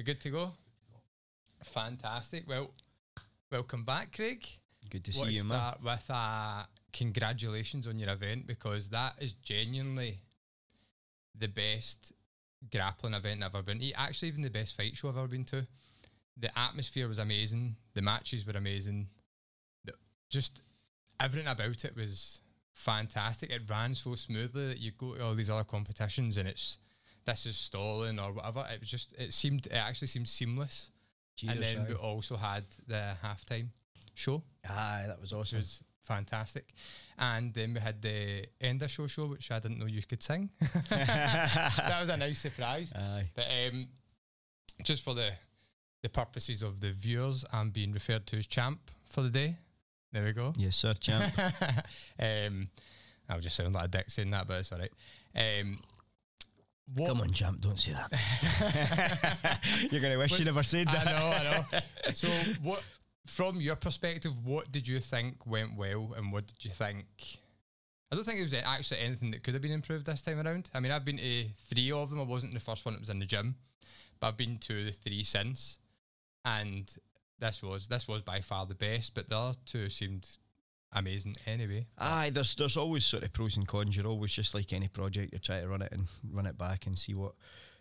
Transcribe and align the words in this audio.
We're 0.00 0.04
good 0.04 0.20
to 0.22 0.30
go. 0.30 0.52
Fantastic. 1.62 2.48
Well, 2.48 2.70
welcome 3.52 3.84
back, 3.84 4.16
Craig. 4.16 4.46
Good 4.88 5.04
to 5.04 5.12
see 5.12 5.32
you, 5.32 5.44
man. 5.44 5.58
start 5.58 5.82
with 5.84 6.06
uh, 6.08 6.62
congratulations 6.90 7.86
on 7.86 7.98
your 7.98 8.08
event 8.08 8.46
because 8.46 8.88
that 8.88 9.16
is 9.20 9.34
genuinely 9.34 10.22
the 11.38 11.48
best 11.48 12.14
grappling 12.72 13.12
event 13.12 13.42
I've 13.42 13.54
ever 13.54 13.62
been 13.62 13.78
to. 13.78 13.92
Actually, 13.92 14.28
even 14.28 14.40
the 14.40 14.48
best 14.48 14.74
fight 14.74 14.96
show 14.96 15.10
I've 15.10 15.18
ever 15.18 15.28
been 15.28 15.44
to. 15.44 15.66
The 16.34 16.58
atmosphere 16.58 17.06
was 17.06 17.18
amazing. 17.18 17.76
The 17.92 18.00
matches 18.00 18.46
were 18.46 18.54
amazing. 18.54 19.08
The, 19.84 19.92
just 20.30 20.62
everything 21.22 21.46
about 21.46 21.84
it 21.84 21.94
was 21.94 22.40
fantastic. 22.72 23.50
It 23.50 23.68
ran 23.68 23.94
so 23.94 24.14
smoothly 24.14 24.68
that 24.68 24.78
you 24.78 24.92
go 24.92 25.16
to 25.16 25.22
all 25.26 25.34
these 25.34 25.50
other 25.50 25.64
competitions 25.64 26.38
and 26.38 26.48
it's 26.48 26.78
this 27.24 27.46
is 27.46 27.56
stalling 27.56 28.18
or 28.18 28.32
whatever. 28.32 28.66
It 28.72 28.80
was 28.80 28.88
just 28.88 29.12
it 29.18 29.32
seemed 29.32 29.66
it 29.66 29.72
actually 29.72 30.08
seemed 30.08 30.28
seamless. 30.28 30.90
and 31.48 31.62
then 31.62 31.86
we 31.88 31.94
also 31.94 32.36
had 32.36 32.64
the 32.86 33.14
halftime 33.24 33.68
show, 34.14 34.42
Aye, 34.68 35.04
that 35.06 35.20
was 35.20 35.32
awesome. 35.32 35.58
was 35.58 35.82
fantastic. 36.02 36.74
And 37.18 37.54
then 37.54 37.74
we 37.74 37.80
had 37.80 38.02
the 38.02 38.46
end 38.60 38.82
of 38.82 38.90
show 38.90 39.06
show, 39.06 39.26
which 39.26 39.50
I 39.50 39.58
didn't 39.58 39.78
know 39.78 39.86
you 39.86 40.02
could 40.02 40.22
sing. 40.22 40.50
that 40.90 41.98
was 42.00 42.08
a 42.08 42.16
nice 42.16 42.40
surprise. 42.40 42.92
Aye. 42.94 43.30
But 43.34 43.46
um, 43.46 43.88
just 44.82 45.02
for 45.02 45.14
the 45.14 45.32
the 46.02 46.08
purposes 46.08 46.62
of 46.62 46.80
the 46.80 46.92
viewers, 46.92 47.44
I'm 47.52 47.70
being 47.70 47.92
referred 47.92 48.26
to 48.28 48.38
as 48.38 48.46
champ 48.46 48.90
for 49.04 49.22
the 49.22 49.30
day. 49.30 49.56
There 50.12 50.24
we 50.24 50.32
go. 50.32 50.52
Yes, 50.56 50.76
sir, 50.76 50.94
champ. 50.94 51.32
um, 52.18 52.68
I 53.28 53.34
would 53.34 53.42
just 53.42 53.54
sound 53.54 53.74
like 53.74 53.84
a 53.84 53.88
dick 53.88 54.10
saying 54.10 54.30
that, 54.30 54.48
but 54.48 54.60
it's 54.60 54.72
all 54.72 54.78
right. 54.78 54.92
Um, 55.36 55.80
what, 56.94 57.08
Come 57.08 57.20
on, 57.20 57.30
champ, 57.32 57.60
don't 57.60 57.78
say 57.78 57.92
that. 57.92 59.60
You're 59.90 60.00
going 60.00 60.12
to 60.12 60.18
wish 60.18 60.30
But- 60.32 60.38
you 60.40 60.44
never 60.44 60.62
said 60.62 60.86
that. 60.88 61.06
I 61.06 61.12
know, 61.12 61.26
I 61.28 61.42
know. 61.72 62.12
So, 62.14 62.28
what 62.62 62.82
from 63.26 63.60
your 63.60 63.76
perspective, 63.76 64.32
what 64.44 64.72
did 64.72 64.88
you 64.88 64.98
think 65.00 65.46
went 65.46 65.76
well, 65.76 66.14
and 66.16 66.32
what 66.32 66.46
did 66.46 66.64
you 66.64 66.70
think? 66.72 67.06
I 68.12 68.16
don't 68.16 68.24
think 68.24 68.38
there 68.38 68.44
was 68.44 68.54
actually 68.54 69.00
anything 69.00 69.30
that 69.30 69.44
could 69.44 69.54
have 69.54 69.62
been 69.62 69.70
improved 69.70 70.06
this 70.06 70.20
time 70.22 70.44
around. 70.44 70.68
I 70.74 70.80
mean, 70.80 70.90
I've 70.90 71.04
been 71.04 71.18
to 71.18 71.44
three 71.68 71.92
of 71.92 72.10
them. 72.10 72.20
I 72.20 72.24
wasn't 72.24 72.54
the 72.54 72.60
first 72.60 72.84
one; 72.84 72.94
it 72.94 73.00
was 73.00 73.10
in 73.10 73.20
the 73.20 73.26
gym, 73.26 73.54
but 74.18 74.28
I've 74.28 74.36
been 74.36 74.58
to 74.58 74.84
the 74.84 74.90
three 74.92 75.22
since, 75.22 75.78
and 76.44 76.92
this 77.38 77.62
was 77.62 77.86
this 77.88 78.08
was 78.08 78.22
by 78.22 78.40
far 78.40 78.66
the 78.66 78.74
best. 78.74 79.14
But 79.14 79.28
the 79.28 79.36
other 79.36 79.58
two 79.64 79.88
seemed 79.88 80.28
amazing 80.92 81.36
anyway. 81.46 81.86
Aye, 81.98 82.30
there's 82.30 82.54
there's 82.54 82.76
always 82.76 83.04
sort 83.04 83.22
of 83.24 83.32
pros 83.32 83.56
and 83.56 83.66
cons. 83.66 83.96
You're 83.96 84.06
always 84.06 84.32
just 84.34 84.54
like 84.54 84.72
any 84.72 84.88
project, 84.88 85.32
you 85.32 85.38
try 85.38 85.60
to 85.60 85.68
run 85.68 85.82
it 85.82 85.92
and 85.92 86.06
run 86.32 86.46
it 86.46 86.56
back 86.58 86.86
and 86.86 86.98
see 86.98 87.14
what 87.14 87.32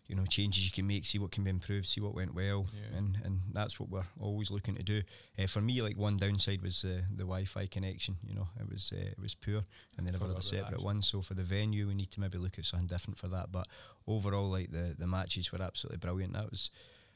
you 0.07 0.15
know 0.15 0.25
changes 0.25 0.65
you 0.65 0.71
can 0.71 0.87
make, 0.87 1.05
see 1.05 1.19
what 1.19 1.31
can 1.31 1.43
be 1.43 1.51
improved, 1.51 1.85
see 1.85 2.01
what 2.01 2.15
went 2.15 2.33
well, 2.33 2.65
Yeah. 2.73 2.97
and 2.97 3.17
and 3.23 3.41
that's 3.53 3.79
what 3.79 3.89
we're 3.89 4.07
always 4.19 4.49
looking 4.51 4.75
to 4.75 4.83
do. 4.83 5.01
Uh, 5.37 5.45
for 5.47 5.61
me, 5.61 5.81
like 5.81 5.97
one 5.97 6.17
downside 6.17 6.61
was 6.61 6.83
uh, 6.83 7.01
the 7.11 7.23
Wi-Fi 7.25 7.67
connection. 7.67 8.17
You 8.27 8.33
know, 8.35 8.47
it 8.59 8.67
was 8.69 8.91
uh, 8.91 8.99
it 9.01 9.19
was 9.19 9.35
poor, 9.35 9.63
and 9.97 10.07
they 10.07 10.11
never 10.11 10.27
had 10.27 10.37
a 10.37 10.41
separate 10.41 10.81
one. 10.83 11.01
So 11.03 11.21
for 11.21 11.35
the 11.35 11.43
venue, 11.43 11.87
we 11.87 11.93
need 11.95 12.11
to 12.11 12.19
maybe 12.19 12.37
look 12.39 12.57
at 12.57 12.65
something 12.65 12.87
different 12.87 13.19
for 13.19 13.27
that. 13.27 13.51
But 13.51 13.67
overall, 14.07 14.49
like 14.49 14.71
the 14.71 14.95
the 14.97 15.07
matches 15.07 15.51
were 15.51 15.61
absolutely 15.61 15.97
brilliant. 15.97 16.33
That 16.33 16.49
was. 16.49 16.69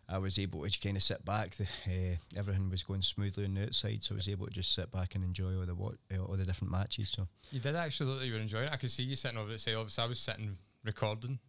I 0.09 0.17
was 0.17 0.37
able 0.37 0.67
to 0.67 0.79
kind 0.79 0.97
of 0.97 1.03
sit 1.03 1.23
back. 1.23 1.55
The, 1.55 1.63
uh, 1.63 2.15
everything 2.37 2.69
was 2.69 2.83
going 2.83 3.01
smoothly 3.01 3.45
on 3.45 3.53
the 3.53 3.63
outside, 3.63 4.03
so 4.03 4.13
I 4.13 4.17
was 4.17 4.27
able 4.29 4.45
to 4.47 4.51
just 4.51 4.73
sit 4.75 4.91
back 4.91 5.15
and 5.15 5.23
enjoy 5.23 5.55
all 5.57 5.65
the 5.65 5.75
what, 5.75 5.95
uh, 6.13 6.21
all 6.23 6.35
the 6.35 6.45
different 6.45 6.71
matches. 6.71 7.09
So 7.09 7.27
You 7.51 7.59
did 7.59 7.75
actually 7.75 8.09
look 8.09 8.19
like 8.19 8.27
you 8.27 8.33
were 8.33 8.39
enjoying 8.39 8.65
it. 8.67 8.73
I 8.73 8.77
could 8.77 8.91
see 8.91 9.03
you 9.03 9.15
sitting 9.15 9.37
over 9.37 9.51
the 9.51 9.57
side. 9.59 9.75
Obviously, 9.75 10.03
I 10.03 10.07
was 10.07 10.19
sitting 10.19 10.57
recording, 10.83 11.39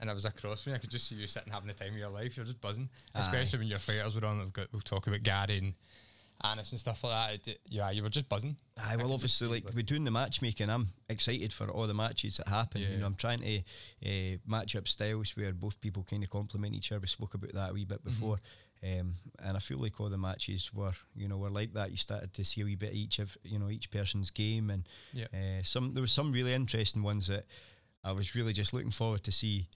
and 0.00 0.10
I 0.10 0.12
was 0.12 0.24
across 0.24 0.62
from 0.64 0.70
you. 0.72 0.76
I 0.76 0.78
could 0.80 0.90
just 0.90 1.06
see 1.08 1.14
you 1.14 1.26
sitting 1.26 1.52
having 1.52 1.68
the 1.68 1.74
time 1.74 1.92
of 1.92 1.98
your 1.98 2.08
life. 2.08 2.36
You're 2.36 2.46
just 2.46 2.60
buzzing, 2.60 2.88
Aye. 3.14 3.20
especially 3.20 3.60
when 3.60 3.68
your 3.68 3.78
fighters 3.78 4.14
were 4.20 4.26
on. 4.26 4.38
We've 4.40 4.52
got, 4.52 4.66
we'll 4.72 4.82
talk 4.82 5.06
about 5.06 5.22
Gary 5.22 5.58
and 5.58 5.74
Anis 6.42 6.70
and 6.72 6.80
stuff 6.80 7.04
like 7.04 7.12
that. 7.42 7.48
It, 7.48 7.60
yeah, 7.68 7.90
you 7.90 8.02
were 8.02 8.08
just 8.08 8.28
buzzing. 8.28 8.56
Aye, 8.78 8.92
I 8.94 8.96
well, 8.96 9.12
obviously, 9.12 9.48
like 9.48 9.64
we're 9.74 9.82
doing 9.82 10.04
the 10.04 10.10
matchmaking, 10.10 10.70
I'm 10.70 10.88
excited 11.08 11.52
for 11.52 11.68
all 11.70 11.86
the 11.86 11.94
matches 11.94 12.38
that 12.38 12.48
happen. 12.48 12.80
You 12.80 12.88
Yeah. 12.88 12.96
know, 12.98 13.06
I'm 13.06 13.14
trying 13.14 13.40
to 13.40 13.58
uh, 14.06 14.38
match 14.46 14.74
up 14.76 14.88
styles 14.88 15.36
where 15.36 15.52
both 15.52 15.80
people 15.80 16.02
kind 16.08 16.22
of 16.22 16.30
complement 16.30 16.74
each 16.74 16.92
other. 16.92 17.00
We 17.00 17.06
spoke 17.08 17.34
about 17.34 17.52
that 17.54 17.70
a 17.70 17.72
wee 17.74 17.84
bit 17.84 18.02
before, 18.04 18.38
um, 18.82 19.16
and 19.44 19.56
I 19.56 19.60
feel 19.60 19.78
like 19.78 20.00
all 20.00 20.08
the 20.08 20.16
matches 20.18 20.72
were, 20.72 20.92
you 21.14 21.28
know, 21.28 21.36
were 21.38 21.50
like 21.50 21.74
that. 21.74 21.90
You 21.90 21.96
started 21.98 22.32
to 22.34 22.44
see 22.44 22.62
a 22.62 22.64
wee 22.64 22.74
bit 22.76 22.90
of 22.90 22.94
each 22.96 23.18
of, 23.18 23.36
you 23.44 23.58
know, 23.58 23.68
each 23.68 23.90
person's 23.90 24.30
game, 24.30 24.70
and 24.70 24.88
Yeah. 25.12 25.26
uh, 25.34 25.62
some 25.62 25.92
there 25.94 26.02
was 26.02 26.12
some 26.12 26.32
really 26.32 26.54
interesting 26.54 27.02
ones 27.02 27.26
that 27.26 27.44
I 28.02 28.12
was 28.12 28.34
really 28.34 28.52
just 28.54 28.72
looking 28.72 28.90
forward 28.92 29.22
to 29.24 29.32
see. 29.32 29.68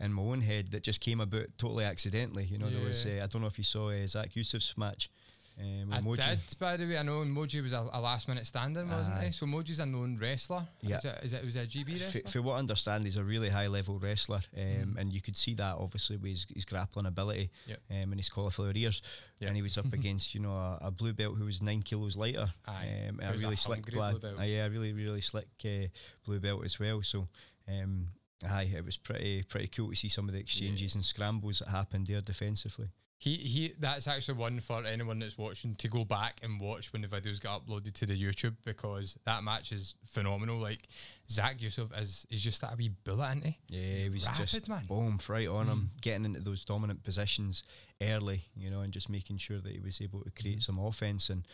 In 0.00 0.12
my 0.12 0.22
own 0.22 0.40
head, 0.40 0.72
that 0.72 0.82
just 0.82 1.00
came 1.00 1.20
about 1.20 1.46
totally 1.58 1.84
accidentally. 1.84 2.44
You 2.44 2.58
know, 2.58 2.70
there 2.70 2.82
was 2.82 3.04
Yeah. 3.04 3.20
uh, 3.20 3.24
I 3.24 3.26
don't 3.28 3.40
know 3.40 3.46
if 3.46 3.56
you 3.58 3.62
saw 3.62 3.90
uh, 3.90 4.04
Zach 4.08 4.34
Yusuf's 4.34 4.76
match. 4.76 5.08
With 5.56 5.92
I 5.92 6.00
Moji. 6.00 6.24
did, 6.48 6.58
by 6.58 6.76
the 6.76 6.86
way. 6.86 6.98
I 6.98 7.02
know 7.02 7.20
Moji 7.22 7.62
was 7.62 7.72
a, 7.72 7.86
a 7.92 8.00
last 8.00 8.26
minute 8.26 8.46
standing, 8.46 8.88
wasn't 8.88 9.16
Aye. 9.18 9.26
he? 9.26 9.32
So 9.32 9.46
Moji's 9.46 9.80
a 9.80 9.86
known 9.86 10.16
wrestler. 10.20 10.66
Yeah. 10.80 10.96
Is 10.96 11.04
it, 11.04 11.18
is 11.24 11.32
it 11.34 11.44
was 11.44 11.56
it 11.56 11.64
a 11.64 11.78
GB 11.78 11.92
wrestler? 12.00 12.22
for 12.30 12.42
what 12.42 12.54
I 12.54 12.58
understand, 12.58 13.04
he's 13.04 13.16
a 13.18 13.22
really 13.24 13.48
high 13.50 13.66
level 13.68 13.98
wrestler, 13.98 14.40
um, 14.56 14.62
Mm. 14.62 14.98
and 14.98 15.12
you 15.12 15.20
could 15.20 15.36
see 15.36 15.54
that 15.54 15.76
obviously 15.76 16.16
with 16.16 16.30
his, 16.32 16.46
his 16.54 16.64
grappling 16.64 17.06
ability 17.06 17.50
Yep. 17.66 17.80
um, 17.90 17.96
and 18.12 18.16
his 18.16 18.28
cauliflower 18.28 18.72
ears. 18.74 19.02
Yep. 19.40 19.48
And 19.48 19.56
he 19.56 19.62
was 19.62 19.76
up 19.78 19.92
against 19.92 20.34
you 20.34 20.40
know 20.40 20.52
a, 20.56 20.78
a 20.82 20.90
blue 20.90 21.12
belt 21.12 21.36
who 21.36 21.44
was 21.44 21.60
nine 21.62 21.82
kilos 21.82 22.16
lighter, 22.16 22.52
Aye. 22.66 23.06
um, 23.10 23.20
a 23.22 23.30
was 23.30 23.42
a 23.42 23.44
really 23.44 23.56
slick 23.56 23.92
belt. 23.94 24.24
uh, 24.24 24.42
yeah, 24.42 24.64
a 24.66 24.70
really 24.70 24.92
really 24.94 25.20
slick 25.20 25.48
uh, 25.64 25.86
blue 26.24 26.40
belt 26.40 26.64
as 26.64 26.78
well. 26.80 27.02
So. 27.02 27.28
Um, 27.68 28.08
Aye, 28.44 28.72
it 28.76 28.84
was 28.84 28.96
pretty 28.96 29.44
pretty 29.44 29.68
cool 29.68 29.90
to 29.90 29.94
see 29.96 30.08
some 30.08 30.26
of 30.28 30.34
the 30.34 30.40
exchanges 30.40 30.96
and 30.96 31.04
scrambles 31.04 31.60
that 31.60 31.68
happened 31.68 32.08
there 32.08 32.20
defensively. 32.20 32.88
He 33.22 33.36
he. 33.36 33.72
That's 33.78 34.08
actually 34.08 34.38
one 34.38 34.58
for 34.58 34.84
anyone 34.84 35.20
that's 35.20 35.38
watching 35.38 35.76
to 35.76 35.86
go 35.86 36.04
back 36.04 36.40
and 36.42 36.58
watch 36.58 36.92
when 36.92 37.02
the 37.02 37.06
videos 37.08 37.40
get 37.40 37.52
uploaded 37.52 37.92
to 37.92 38.06
the 38.06 38.20
YouTube 38.20 38.56
because 38.64 39.16
that 39.26 39.44
match 39.44 39.70
is 39.70 39.94
phenomenal. 40.06 40.58
Like 40.58 40.88
Zach 41.30 41.62
Yusuf 41.62 41.90
is 41.96 42.26
is 42.30 42.42
just 42.42 42.60
that 42.62 42.76
wee 42.76 42.90
bullet, 43.04 43.28
isn't 43.36 43.44
he? 43.46 43.58
Yeah, 43.68 43.96
he 44.04 44.08
was 44.08 44.26
Rapid, 44.26 44.40
just 44.40 44.68
man. 44.68 44.86
boom 44.88 45.18
right 45.28 45.46
on 45.46 45.68
him, 45.68 45.90
Mm. 45.94 46.00
getting 46.00 46.24
into 46.24 46.40
those 46.40 46.64
dominant 46.64 47.04
positions 47.04 47.62
early, 48.00 48.40
you 48.56 48.70
know, 48.70 48.80
and 48.80 48.92
just 48.92 49.08
making 49.08 49.36
sure 49.38 49.60
that 49.60 49.72
he 49.72 49.78
was 49.78 50.00
able 50.00 50.24
to 50.24 50.30
create 50.32 50.58
Mm. 50.58 50.62
some 50.64 50.78
offense. 50.80 51.30
And 51.30 51.46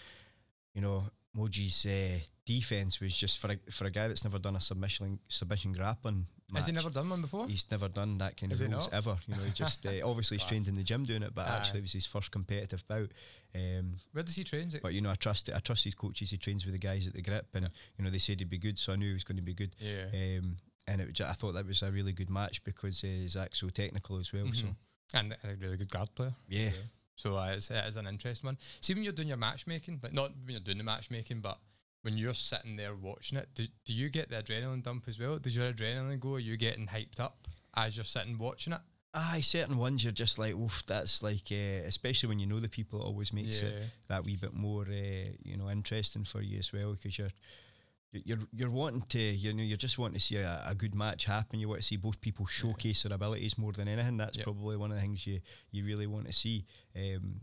you 0.73 0.81
know, 0.81 1.11
Moji's 1.37 1.85
uh, 1.85 2.19
defense 2.47 2.99
was 2.99 3.15
just 3.15 3.39
for 3.39 3.53
a 3.53 3.59
for 3.71 3.85
a 3.85 3.91
guy 3.91 4.09
that's 4.09 4.25
never 4.25 4.39
done 4.39 4.57
a 4.57 4.61
submission 4.63 5.19
submission 5.29 5.75
grappling. 5.75 6.29
Has 6.55 6.67
he 6.67 6.73
never 6.73 6.89
done 6.91 7.11
one 7.11 7.21
before? 7.21 7.47
He's 7.47 7.71
never 7.71 7.89
done 7.89 8.17
that 8.19 8.37
kind 8.39 8.51
Has 8.53 8.61
of 8.63 8.71
rules 8.73 8.89
ever. 8.93 9.19
You 9.27 9.35
know, 9.37 9.43
he 9.43 9.51
just 9.53 9.85
uh, 9.85 9.91
obviously 10.05 10.39
he's 10.39 10.47
trained 10.47 10.67
in 10.67 10.77
the 10.77 10.83
gym 10.83 11.05
doing 11.05 11.23
it, 11.23 11.35
but 11.35 11.47
Aye. 11.47 11.57
actually 11.57 11.81
it 11.81 11.83
was 11.83 11.93
his 11.93 12.07
first 12.07 12.31
competitive 12.31 12.87
bout. 12.89 13.11
Um, 13.55 13.97
Where 14.13 14.23
does 14.25 14.37
he 14.37 14.45
train? 14.45 14.71
But 14.83 14.95
you 14.95 15.01
know, 15.03 15.11
I 15.11 15.15
trust 15.15 15.51
I 15.55 15.59
trust 15.61 15.85
his 15.85 15.95
coaches. 15.95 16.31
He 16.31 16.39
trains 16.39 16.65
with 16.65 16.73
the 16.75 16.79
guys 16.81 17.07
at 17.07 17.13
the 17.13 17.23
grip, 17.23 17.49
and 17.55 17.65
Yeah. 17.65 17.69
you 17.99 18.05
know 18.05 18.11
they 18.11 18.19
said 18.19 18.39
he'd 18.41 18.49
be 18.49 18.59
good, 18.59 18.79
so 18.79 18.93
I 18.93 18.97
knew 18.97 19.09
he 19.09 19.15
was 19.15 19.25
going 19.25 19.37
to 19.37 19.43
be 19.43 19.55
good. 19.55 19.77
Yeah. 19.79 20.07
Um, 20.13 20.57
and 20.87 21.03
it 21.03 21.21
I 21.21 21.35
thought 21.35 21.53
that 21.53 21.67
was 21.67 21.83
a 21.83 21.91
really 21.93 22.13
good 22.13 22.31
match 22.31 22.65
because 22.65 23.05
uh, 23.05 23.29
Zach's 23.29 23.61
so 23.61 23.69
technical 23.69 24.19
as 24.19 24.33
well. 24.33 24.47
So 24.55 24.65
Mhm. 24.67 24.77
and 25.15 25.37
a 25.45 25.55
really 25.57 25.77
good 25.77 25.91
guard 25.91 26.15
player. 26.15 26.35
yeah, 26.49 26.71
So 27.17 27.37
uh, 27.37 27.53
it's, 27.57 27.71
it 27.71 27.85
is 27.87 27.97
an 27.97 28.07
interesting 28.07 28.49
one. 28.49 28.59
See, 28.81 28.95
when 28.95 29.03
you're 29.03 29.13
doing 29.13 29.29
your 29.29 29.37
matchmaking, 29.37 30.01
like 30.03 30.15
not 30.15 30.31
when 30.31 30.51
you're 30.53 30.61
doing 30.61 30.79
the 30.79 30.85
matchmaking, 30.85 31.41
but 31.41 31.59
when 32.03 32.17
you're 32.17 32.35
sitting 32.35 32.77
there 32.77 32.95
watching 32.95 33.39
it, 33.39 33.49
do, 33.55 33.67
do 33.85 33.93
you 33.93 34.09
get 34.09 34.31
the 34.31 34.37
adrenaline 34.37 34.83
dump 34.83 35.05
as 35.09 35.19
well? 35.19 35.39
Does 35.39 35.57
your 35.57 35.73
adrenaline 35.73 36.21
go? 36.21 36.35
Are 36.35 36.39
you 36.39 36.57
getting 36.57 36.87
hyped 36.87 37.21
up 37.21 37.49
as 37.77 37.97
you're 37.97 38.05
sitting 38.05 38.39
watching 38.39 38.73
it? 38.73 38.81
aye, 39.15 39.41
certain 39.41 39.79
ones 39.79 40.05
you're 40.05 40.13
just 40.13 40.39
like, 40.39 40.55
oof, 40.55 40.85
that's 40.87 41.23
like, 41.25 41.51
uh, 41.51 41.83
especially 41.87 42.29
when 42.29 42.39
you 42.39 42.47
know 42.47 42.61
the 42.61 42.69
people, 42.69 43.01
it 43.01 43.05
always 43.05 43.33
makes 43.33 43.61
it 43.63 43.75
that 44.07 44.23
wee 44.25 44.37
bit 44.37 44.53
more, 44.55 44.83
uh, 44.83 45.31
you 45.43 45.57
know, 45.57 45.69
interesting 45.71 46.25
for 46.25 46.41
you 46.41 46.59
as 46.59 46.73
well 46.73 46.93
because 46.93 47.19
you're. 47.19 47.31
You're 48.11 48.39
you're 48.55 48.71
wanting 48.71 49.03
to 49.11 49.19
you 49.19 49.53
know 49.53 49.63
you're 49.63 49.77
just 49.77 49.99
wanting 49.99 50.15
to 50.15 50.21
see 50.21 50.37
a, 50.37 50.63
a 50.67 50.75
good 50.75 50.95
match 50.95 51.27
happen. 51.27 51.61
You 51.61 51.69
want 51.69 51.83
to 51.83 51.87
see 51.87 51.97
both 51.99 52.23
people 52.23 52.47
showcase 52.47 53.03
their 53.03 53.13
abilities 53.15 53.59
more 53.59 53.73
than 53.73 53.87
anything. 53.87 54.17
That's 54.17 54.39
Yep. 54.39 54.45
probably 54.45 54.79
one 54.79 54.91
of 54.91 54.97
the 54.97 55.03
things 55.03 55.27
you, 55.27 55.41
you 55.73 55.85
really 55.85 56.07
want 56.07 56.27
to 56.27 56.33
see. 56.33 56.65
Um, 56.97 57.39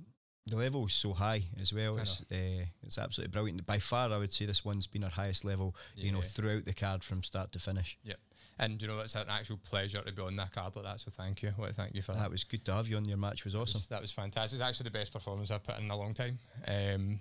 the 0.48 0.58
level 0.58 0.86
is 0.86 0.94
so 0.94 1.14
high 1.14 1.44
as 1.60 1.74
well. 1.74 1.98
It's 1.98 2.22
uh, 2.32 2.66
it's 2.84 2.98
absolutely 2.98 3.32
brilliant. 3.32 3.66
By 3.66 3.80
far, 3.80 4.12
I 4.12 4.18
would 4.18 4.34
say 4.34 4.46
this 4.46 4.64
one's 4.64 4.88
been 4.88 5.04
our 5.04 5.10
highest 5.10 5.44
level. 5.44 5.76
You 5.96 6.12
know, 6.12 6.22
throughout 6.22 6.66
the 6.66 6.74
card 6.74 7.04
from 7.04 7.24
start 7.24 7.52
to 7.54 7.60
finish. 7.60 7.98
Yep. 8.04 8.18
And 8.58 8.82
you 8.82 8.88
know, 8.88 9.00
it's 9.00 9.16
an 9.16 9.26
actual 9.30 9.58
pleasure 9.58 10.02
to 10.02 10.12
be 10.14 10.22
on 10.22 10.36
that 10.38 10.54
card 10.54 10.76
like 10.76 10.86
that. 10.86 11.00
So 11.00 11.12
thank 11.12 11.42
you. 11.42 11.52
To 11.52 11.74
thank 11.74 11.94
you 11.96 12.02
for 12.02 12.14
that. 12.14 12.20
That 12.20 12.32
was 12.32 12.44
good 12.44 12.64
to 12.66 12.74
have 12.74 12.88
you 12.88 12.96
on. 12.98 13.06
Your 13.06 13.18
match 13.18 13.44
was 13.44 13.54
That 13.54 13.60
awesome. 13.60 13.80
was, 13.80 13.88
that 13.88 14.02
was 14.02 14.12
fantastic. 14.12 14.60
It's 14.60 14.66
actually 14.66 14.86
the 14.86 14.92
best 14.98 15.12
performance 15.12 15.52
I've 15.52 15.64
put 15.64 15.78
in 15.80 15.90
a 15.92 15.98
long 15.98 16.14
time. 16.14 16.40
Um, 16.68 17.20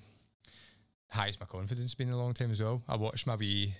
highest 1.11 1.41
my 1.41 1.47
confidence 1.47 1.95
been 1.95 2.09
in 2.09 2.15
a 2.15 2.19
long 2.19 2.35
time 2.35 2.51
as 2.53 2.61
well. 2.61 2.83
I 2.89 2.97
watched 2.97 3.27
my 3.27 3.37
wee 3.37 3.75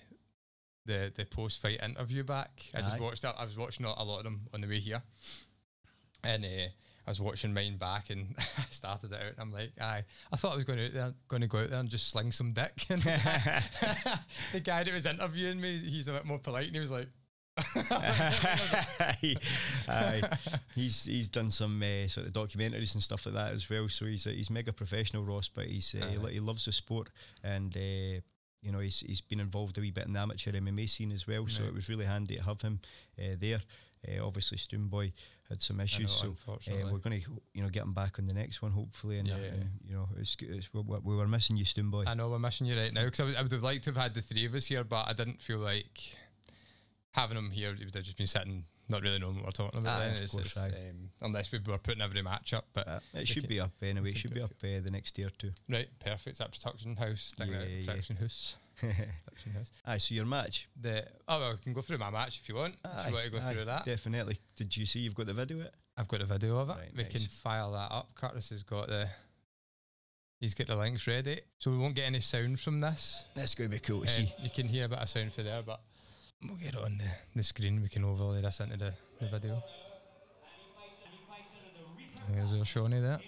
the 0.85 1.11
the 1.15 1.25
post 1.25 1.61
fight 1.61 1.79
interview 1.81 2.23
back. 2.23 2.61
I 2.73 2.81
just 2.81 2.99
watched 2.99 3.21
that. 3.21 3.35
I 3.37 3.45
was 3.45 3.55
watching 3.57 3.85
a 3.85 3.93
a 3.95 4.03
lot 4.03 4.17
of 4.17 4.23
them 4.25 4.41
on 4.53 4.61
the 4.61 4.67
way 4.67 4.79
here, 4.79 5.01
and 6.23 6.43
uh, 6.45 6.67
I 7.07 7.11
was 7.11 7.21
watching 7.21 7.53
mine 7.53 7.77
back, 7.77 8.09
and 8.09 8.35
I 8.57 8.65
started 8.71 9.11
it 9.11 9.15
out, 9.21 9.31
and 9.31 9.39
I'm 9.39 9.51
like, 9.51 9.71
aye. 9.79 10.03
I 10.31 10.35
thought 10.35 10.53
I 10.53 10.55
was 10.55 10.65
going 10.65 10.83
out 10.83 10.93
there, 10.93 11.13
going 11.27 11.41
to 11.41 11.47
go 11.47 11.59
out 11.59 11.69
there 11.69 11.79
and 11.79 11.89
just 11.89 12.09
sling 12.09 12.31
some 12.31 12.53
dick. 12.53 12.85
And 12.89 13.01
the 14.53 14.59
guy 14.63 14.83
that 14.83 14.93
was 14.93 15.05
interviewing 15.05 15.59
me, 15.61 15.79
he's 15.79 16.07
a 16.07 16.13
bit 16.13 16.25
more 16.25 16.39
polite, 16.39 16.67
and 16.67 16.75
he 16.75 16.79
was 16.79 16.91
like. 16.91 17.07
aye, 17.89 19.35
aye. 19.87 20.21
He's 20.75 21.05
he's 21.05 21.29
done 21.29 21.49
some 21.49 21.81
uh, 21.81 22.07
sort 22.09 22.27
of 22.27 22.33
documentaries 22.33 22.93
and 22.95 23.01
stuff 23.01 23.25
like 23.25 23.35
that 23.35 23.53
as 23.53 23.69
well. 23.69 23.87
So 23.87 24.05
he's 24.05 24.27
uh, 24.27 24.31
he's 24.31 24.49
mega 24.49 24.73
professional, 24.73 25.23
Ross. 25.23 25.47
But 25.47 25.67
he's 25.67 25.95
uh, 25.95 26.05
he, 26.05 26.17
lo- 26.17 26.29
he 26.29 26.39
loves 26.39 26.65
the 26.65 26.73
sport 26.73 27.09
and. 27.43 27.75
Uh, 27.75 28.21
you 28.61 28.71
know, 28.71 28.79
he's 28.79 29.01
he's 29.01 29.21
been 29.21 29.39
involved 29.39 29.77
a 29.77 29.81
wee 29.81 29.91
bit 29.91 30.07
in 30.07 30.13
the 30.13 30.19
amateur 30.19 30.51
MMA 30.51 30.89
scene 30.89 31.11
as 31.11 31.27
well, 31.27 31.47
so 31.47 31.63
it 31.63 31.73
was 31.73 31.87
really 31.87 32.05
handy 32.05 32.37
to 32.37 32.43
have 32.43 32.61
him 32.63 32.79
uh, 33.19 33.35
there. 33.39 33.59
Uh, 34.07 34.25
obviously, 34.25 34.57
Stoomboy 34.57 35.11
had 35.49 35.61
some 35.61 35.79
issues, 35.79 36.11
so 36.11 36.27
uh, 36.27 36.29
unfortunately. 36.31 36.91
we're 36.91 36.97
going 36.99 37.21
to 37.21 37.29
you 37.53 37.61
know 37.63 37.69
get 37.69 37.83
him 37.83 37.93
back 37.93 38.17
on 38.17 38.25
the 38.25 38.33
next 38.33 38.61
one 38.63 38.71
hopefully. 38.71 39.19
And, 39.19 39.29
uh, 39.29 39.35
Yeah. 39.35 39.47
and, 39.47 39.69
you 39.87 39.93
know, 39.95 40.09
it's, 40.17 40.35
it's, 40.41 40.73
we, 40.73 40.81
we 40.81 41.15
were 41.15 41.27
missing 41.27 41.55
you, 41.57 41.65
Stoomboy. 41.65 42.07
I 42.07 42.13
know 42.15 42.29
we're 42.29 42.39
missing 42.39 42.65
you 42.67 42.75
right 42.75 42.91
now 42.93 43.03
because 43.05 43.19
I, 43.19 43.23
would- 43.25 43.35
I 43.35 43.41
would 43.43 43.51
have 43.51 43.63
liked 43.63 43.83
to 43.85 43.91
have 43.91 43.97
had 44.01 44.13
the 44.15 44.21
three 44.21 44.45
of 44.45 44.55
us 44.55 44.65
here, 44.65 44.83
but 44.83 45.07
I 45.07 45.13
didn't 45.13 45.41
feel 45.41 45.59
like 45.59 45.99
having 47.11 47.37
him 47.37 47.51
here. 47.51 47.73
He 47.75 47.85
would 47.85 47.93
have 47.95 48.03
just 48.03 48.17
been 48.17 48.27
sitting, 48.27 48.65
not 48.89 49.01
really 49.01 49.19
knowing 49.19 49.35
what 49.37 49.45
we're 49.45 49.51
talking 49.51 49.79
about. 49.81 50.01
Aye, 50.01 50.07
then. 50.13 50.23
It's 50.23 50.31
course, 50.33 50.57
um, 50.57 51.09
unless 51.21 51.51
we 51.51 51.59
were 51.65 51.77
putting 51.77 52.01
every 52.01 52.21
match 52.21 52.53
up. 52.53 52.65
But 52.73 52.87
Uh, 52.87 52.99
it 53.13 53.27
should 53.27 53.47
be 53.47 53.59
up 53.59 53.71
anyway. 53.81 54.09
It 54.11 54.17
should 54.17 54.33
be 54.33 54.41
up 54.41 54.51
uh, 54.63 54.79
the 54.83 54.89
next 54.91 55.17
year 55.17 55.27
or 55.27 55.31
two. 55.37 55.51
right, 55.69 55.87
perfect. 55.99 56.39
That 56.39 56.51
production 56.51 56.95
house 56.95 57.33
thing. 57.37 57.51
Yeah, 57.51 57.63
yeah. 57.63 57.85
production 57.85 58.15
house. 58.17 58.57
Production 58.79 59.51
house. 59.53 59.71
Aye, 59.85 59.97
so 59.99 60.15
your 60.15 60.25
match. 60.25 60.67
The 60.81 61.05
oh, 61.27 61.39
well, 61.39 61.51
we 61.51 61.57
can 61.57 61.73
go 61.73 61.81
through 61.81 61.97
my 61.97 62.09
match 62.09 62.39
if 62.41 62.49
you 62.49 62.55
want. 62.55 62.75
if 62.83 63.07
you 63.07 63.13
want 63.13 63.25
to 63.25 63.31
go 63.31 63.37
aye, 63.39 63.53
through 63.53 63.65
that, 63.65 63.85
Definitely. 63.85 64.37
Did 64.55 64.75
you 64.75 64.85
see 64.85 64.99
you've 64.99 65.15
got 65.15 65.25
the 65.27 65.33
video 65.33 65.59
it? 65.61 65.73
I've 65.97 66.07
got 66.07 66.21
a 66.21 66.25
video 66.25 66.57
of 66.57 66.69
it. 66.69 66.73
Right, 66.73 66.89
we 66.95 67.03
nice. 67.03 67.11
can 67.11 67.21
file 67.21 67.71
that 67.71 67.91
up. 67.91 68.09
Curtis 68.15 68.49
has 68.49 68.63
got 68.63 68.87
the. 68.87 69.07
He's 70.41 70.53
got 70.53 70.67
the 70.67 70.75
links 70.75 71.07
ready, 71.07 71.39
so 71.59 71.71
we 71.71 71.77
won't 71.77 71.95
get 71.95 72.03
any 72.05 72.19
sound 72.19 72.59
from 72.59 72.81
this. 72.81 73.25
That's 73.35 73.55
going 73.55 73.69
to 73.69 73.75
be 73.75 73.79
cool 73.79 74.01
to 74.01 74.05
Uh, 74.07 74.09
see. 74.09 74.33
you 74.43 74.49
can 74.49 74.67
hear 74.67 74.85
a 74.85 74.89
bit 74.89 74.99
of 74.99 75.07
sound 75.07 75.31
through 75.31 75.45
there, 75.45 75.61
but 75.63 75.79
we'll 76.43 76.57
get 76.57 76.73
it 76.73 76.81
on 76.81 76.97
the, 76.97 77.05
the 77.35 77.41
screen. 77.43 77.81
We 77.81 77.87
can 77.87 78.03
overlay 78.03 78.41
this 78.41 78.59
into 78.59 78.75
the, 78.75 78.93
the 79.21 79.27
video. 79.27 79.63
There's 82.33 82.53
our 82.53 82.65
Shawnee 82.65 82.99
there. 82.99 83.19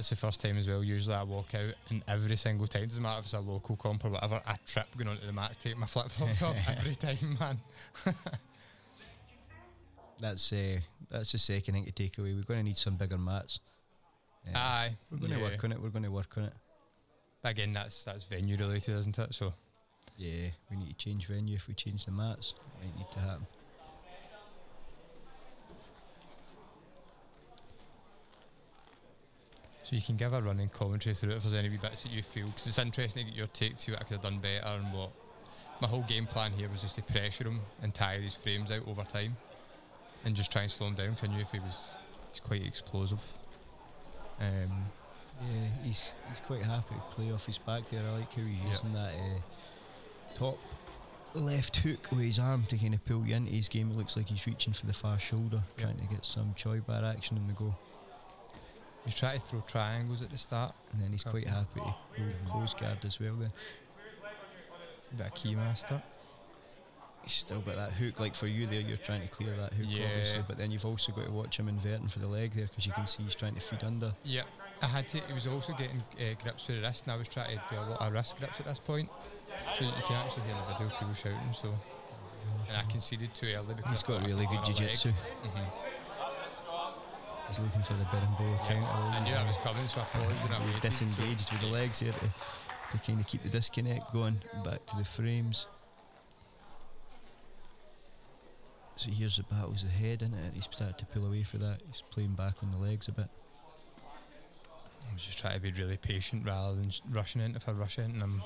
That's 0.00 0.08
the 0.08 0.16
first 0.16 0.40
time 0.40 0.56
as 0.56 0.66
well. 0.66 0.82
Usually 0.82 1.14
I 1.14 1.24
walk 1.24 1.54
out 1.54 1.74
and 1.90 2.02
every 2.08 2.34
single 2.36 2.66
time, 2.66 2.88
doesn't 2.88 3.02
matter 3.02 3.18
if 3.18 3.26
it's 3.26 3.34
a 3.34 3.40
local 3.40 3.76
comp 3.76 4.02
or 4.02 4.08
whatever, 4.08 4.40
I 4.46 4.56
trip 4.64 4.86
going 4.96 5.08
onto 5.08 5.26
the 5.26 5.32
mat 5.34 5.52
to 5.52 5.58
take 5.58 5.76
my 5.76 5.84
flip 5.84 6.08
flops 6.08 6.40
off 6.40 6.56
every 6.68 6.94
time, 6.94 7.36
man. 7.38 7.60
That's 10.18 10.54
uh, 10.54 10.80
that's 11.10 11.32
the 11.32 11.38
second 11.38 11.74
thing 11.74 11.84
to 11.84 11.92
take 11.92 12.16
away. 12.16 12.32
We're 12.32 12.44
going 12.44 12.60
to 12.60 12.64
need 12.64 12.78
some 12.78 12.96
bigger 12.96 13.18
mats. 13.18 13.60
Uh, 14.48 14.56
Aye, 14.56 14.96
we're 15.10 15.18
going 15.18 15.32
to 15.32 15.36
yeah. 15.38 15.42
work 15.42 15.64
on 15.64 15.72
it. 15.72 15.82
We're 15.82 15.90
going 15.90 16.04
to 16.04 16.10
work 16.10 16.34
on 16.38 16.44
it. 16.44 16.52
Again, 17.44 17.74
that's 17.74 18.04
that's 18.04 18.24
venue 18.24 18.56
related, 18.56 18.96
isn't 18.96 19.18
it? 19.18 19.34
So 19.34 19.52
Yeah, 20.16 20.48
we 20.70 20.78
need 20.78 20.98
to 20.98 21.04
change 21.04 21.26
venue. 21.26 21.56
If 21.56 21.68
we 21.68 21.74
change 21.74 22.06
the 22.06 22.12
mats, 22.12 22.54
might 22.82 22.96
need 22.96 23.10
to 23.12 23.18
happen. 23.18 23.46
So 29.90 29.96
you 29.96 30.02
can 30.02 30.16
give 30.16 30.32
a 30.32 30.40
running 30.40 30.68
commentary 30.68 31.16
through 31.16 31.32
it 31.32 31.36
if 31.38 31.42
there's 31.42 31.54
any 31.54 31.68
wee 31.68 31.76
bits 31.76 32.04
that 32.04 32.12
you 32.12 32.22
feel, 32.22 32.46
because 32.46 32.64
it's 32.68 32.78
interesting 32.78 33.24
to 33.24 33.30
get 33.32 33.36
your 33.36 33.48
take, 33.48 33.76
see 33.76 33.90
what 33.90 34.00
I 34.00 34.04
could 34.04 34.18
have 34.18 34.22
done 34.22 34.38
better 34.38 34.64
and 34.64 34.92
what. 34.92 35.10
My 35.80 35.88
whole 35.88 36.02
game 36.02 36.26
plan 36.26 36.52
here 36.52 36.68
was 36.68 36.82
just 36.82 36.94
to 36.94 37.02
pressure 37.02 37.42
him 37.48 37.58
and 37.82 37.92
tire 37.92 38.20
his 38.20 38.36
frames 38.36 38.70
out 38.70 38.86
over 38.86 39.02
time, 39.02 39.36
and 40.24 40.36
just 40.36 40.52
try 40.52 40.62
and 40.62 40.70
slow 40.70 40.86
him 40.86 40.94
down. 40.94 41.10
Because 41.10 41.28
I 41.28 41.32
knew 41.32 41.40
if 41.40 41.50
he 41.50 41.58
was, 41.58 41.96
he's 42.30 42.38
quite 42.38 42.64
explosive. 42.64 43.32
Um, 44.40 44.84
Yeah, 45.42 45.66
he's 45.82 46.14
he's 46.28 46.38
quite 46.40 46.62
happy 46.62 46.94
to 46.94 47.16
play 47.16 47.32
off 47.32 47.46
his 47.46 47.58
back 47.58 47.88
there. 47.90 48.06
I 48.06 48.10
like 48.12 48.32
how 48.32 48.42
he's 48.42 48.58
Yeah. 48.62 48.68
using 48.70 48.92
that 48.92 49.12
uh, 49.14 49.40
top 50.36 50.58
left 51.34 51.76
hook 51.78 52.06
with 52.12 52.20
his 52.20 52.38
arm 52.38 52.64
to 52.66 52.76
kind 52.78 52.94
of 52.94 53.04
pull 53.06 53.26
you 53.26 53.34
into 53.34 53.50
his 53.50 53.68
game. 53.68 53.90
It 53.90 53.96
looks 53.96 54.16
like 54.16 54.28
he's 54.28 54.46
reaching 54.46 54.72
for 54.72 54.86
the 54.86 54.92
far 54.92 55.18
shoulder, 55.18 55.64
Yeah. 55.78 55.84
trying 55.86 55.98
to 55.98 56.14
get 56.14 56.24
some 56.24 56.54
choi 56.54 56.78
bar 56.80 57.04
action 57.04 57.38
in 57.38 57.46
the 57.48 57.54
go. 57.54 57.74
He's 59.04 59.14
trying 59.14 59.38
to 59.40 59.44
throw 59.46 59.60
triangles 59.66 60.22
at 60.22 60.30
the 60.30 60.38
start, 60.38 60.74
And 60.92 61.02
then 61.02 61.10
he's 61.10 61.24
quite 61.24 61.46
happy 61.46 61.80
to 61.80 61.94
pull 62.16 62.52
close 62.52 62.74
guard 62.74 63.04
as 63.04 63.18
well. 63.20 63.34
Then 63.34 63.52
bit 65.16 65.26
of 65.26 65.34
keymaster. 65.34 66.00
he's 67.22 67.32
still 67.32 67.60
got 67.60 67.76
that 67.76 67.92
hook. 67.92 68.20
Like 68.20 68.34
for 68.34 68.46
you 68.46 68.66
there, 68.66 68.80
you're 68.80 68.96
trying 68.96 69.22
to 69.22 69.28
clear 69.28 69.56
that 69.56 69.72
hook, 69.72 69.86
obviously. 69.86 70.44
But 70.46 70.58
then 70.58 70.70
you've 70.70 70.86
also 70.86 71.12
got 71.12 71.24
to 71.26 71.32
watch 71.32 71.58
him 71.58 71.68
inverting 71.68 72.08
for 72.08 72.20
the 72.20 72.26
leg 72.28 72.52
there 72.54 72.66
because 72.66 72.86
you 72.86 72.92
can 72.92 73.06
see 73.06 73.22
he's 73.24 73.34
trying 73.34 73.54
to 73.54 73.60
feed 73.60 73.82
under. 73.84 74.14
Yeah, 74.24 74.42
I 74.82 74.86
had 74.86 75.08
to. 75.08 75.18
He 75.18 75.32
was 75.32 75.46
also 75.46 75.72
getting 75.72 76.02
uh, 76.18 76.34
grips 76.42 76.66
with 76.68 76.76
the 76.76 76.82
wrist, 76.82 77.04
and 77.06 77.12
I 77.12 77.16
was 77.16 77.28
trying 77.28 77.56
to 77.56 77.62
do 77.68 77.76
a 77.76 77.90
lot 77.90 78.00
of 78.00 78.12
wrist 78.12 78.36
grips 78.38 78.60
at 78.60 78.66
this 78.66 78.78
point. 78.78 79.08
So 79.76 79.84
you 79.84 79.90
can 80.06 80.16
actually 80.16 80.44
hear 80.44 80.54
the 80.54 80.72
video 80.72 80.96
people 80.98 81.14
shouting. 81.14 81.52
So, 81.52 81.74
and 82.68 82.76
I 82.76 82.82
conceded 82.84 83.34
too 83.34 83.48
early 83.54 83.74
because 83.74 83.90
He's 83.90 84.02
got 84.02 84.24
really 84.24 84.46
good 84.46 84.58
on 84.58 84.64
a 84.64 84.76
leg. 84.76 84.96
He's 87.50 87.58
looking 87.58 87.82
for 87.82 87.94
the 87.94 88.04
berimbolo 88.04 88.64
counter. 88.64 88.86
I 88.86 89.24
knew 89.24 89.32
that 89.32 89.44
was 89.44 89.56
coming, 89.56 89.88
so 89.88 90.02
I 90.02 90.04
paused 90.04 90.44
and 90.44 90.54
I 90.54 90.64
waited. 90.64 90.82
disengaged 90.82 91.50
with 91.50 91.60
the 91.60 91.66
legs 91.66 91.98
here 91.98 92.12
to, 92.12 92.96
to 92.96 93.04
kind 93.04 93.18
of 93.18 93.26
keep 93.26 93.42
the 93.42 93.48
disconnect 93.48 94.12
going 94.12 94.40
back 94.64 94.86
to 94.86 94.96
the 94.96 95.04
frames. 95.04 95.66
So 98.94 99.10
here's 99.10 99.36
the 99.36 99.42
battles 99.42 99.82
ahead 99.82 100.22
in 100.22 100.32
it. 100.32 100.52
He's 100.54 100.64
started 100.64 100.96
to 100.98 101.06
pull 101.06 101.26
away 101.26 101.42
for 101.42 101.58
that. 101.58 101.82
He's 101.88 102.04
playing 102.10 102.34
back 102.34 102.54
on 102.62 102.70
the 102.70 102.78
legs 102.78 103.08
a 103.08 103.12
bit. 103.12 103.28
I 105.10 105.12
was 105.12 105.24
just 105.24 105.40
trying 105.40 105.54
to 105.54 105.60
be 105.60 105.72
really 105.72 105.96
patient 105.96 106.46
rather 106.46 106.76
than 106.76 106.92
rushing 107.10 107.40
in. 107.40 107.56
If 107.56 107.68
I 107.68 107.72
rush 107.72 107.98
in, 107.98 108.22
I'm 108.22 108.44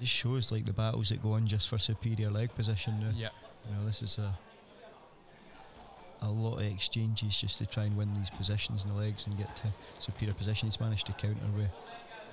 This 0.00 0.08
shows 0.08 0.50
like 0.52 0.64
the 0.66 0.72
battles 0.72 1.08
that 1.10 1.22
go 1.22 1.32
on 1.32 1.46
just 1.46 1.68
for 1.68 1.78
superior 1.78 2.30
leg 2.30 2.54
position 2.54 3.00
now. 3.00 3.10
yeah. 3.14 3.28
You 3.68 3.76
know, 3.76 3.86
this 3.86 4.02
is 4.02 4.18
a 4.18 4.36
a 6.22 6.28
lot 6.30 6.56
of 6.58 6.64
exchanges 6.64 7.38
just 7.40 7.58
to 7.58 7.66
try 7.66 7.84
and 7.84 7.96
win 7.96 8.10
these 8.14 8.30
positions 8.30 8.82
in 8.82 8.90
the 8.90 8.96
legs 8.96 9.26
and 9.26 9.36
get 9.36 9.54
to 9.56 9.64
superior 9.98 10.32
position. 10.34 10.68
He's 10.68 10.80
managed 10.80 11.06
to 11.06 11.12
counter 11.12 11.36
with 11.56 11.68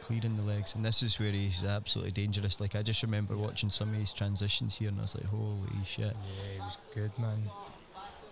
clearing 0.02 0.36
the 0.38 0.44
legs, 0.44 0.75
and 0.75 0.84
this 0.86 1.04
is 1.04 1.19
where 1.19 1.31
he's 1.31 1.63
absolutely 1.63 2.12
dangerous. 2.12 2.62
Like 2.62 2.75
I 2.75 2.84
just 2.84 3.04
remember 3.04 3.36
watching 3.38 3.69
some 3.69 3.90
of 3.94 3.96
his 3.96 4.13
transitions 4.13 4.75
here, 4.77 4.89
and 4.89 4.98
I 4.98 5.01
was 5.03 5.15
like, 5.15 5.25
"Holy 5.25 5.84
shit!" 5.86 6.15
Yeah, 6.15 6.53
he 6.53 6.60
was 6.60 6.77
good, 6.94 7.12
man. 7.20 7.50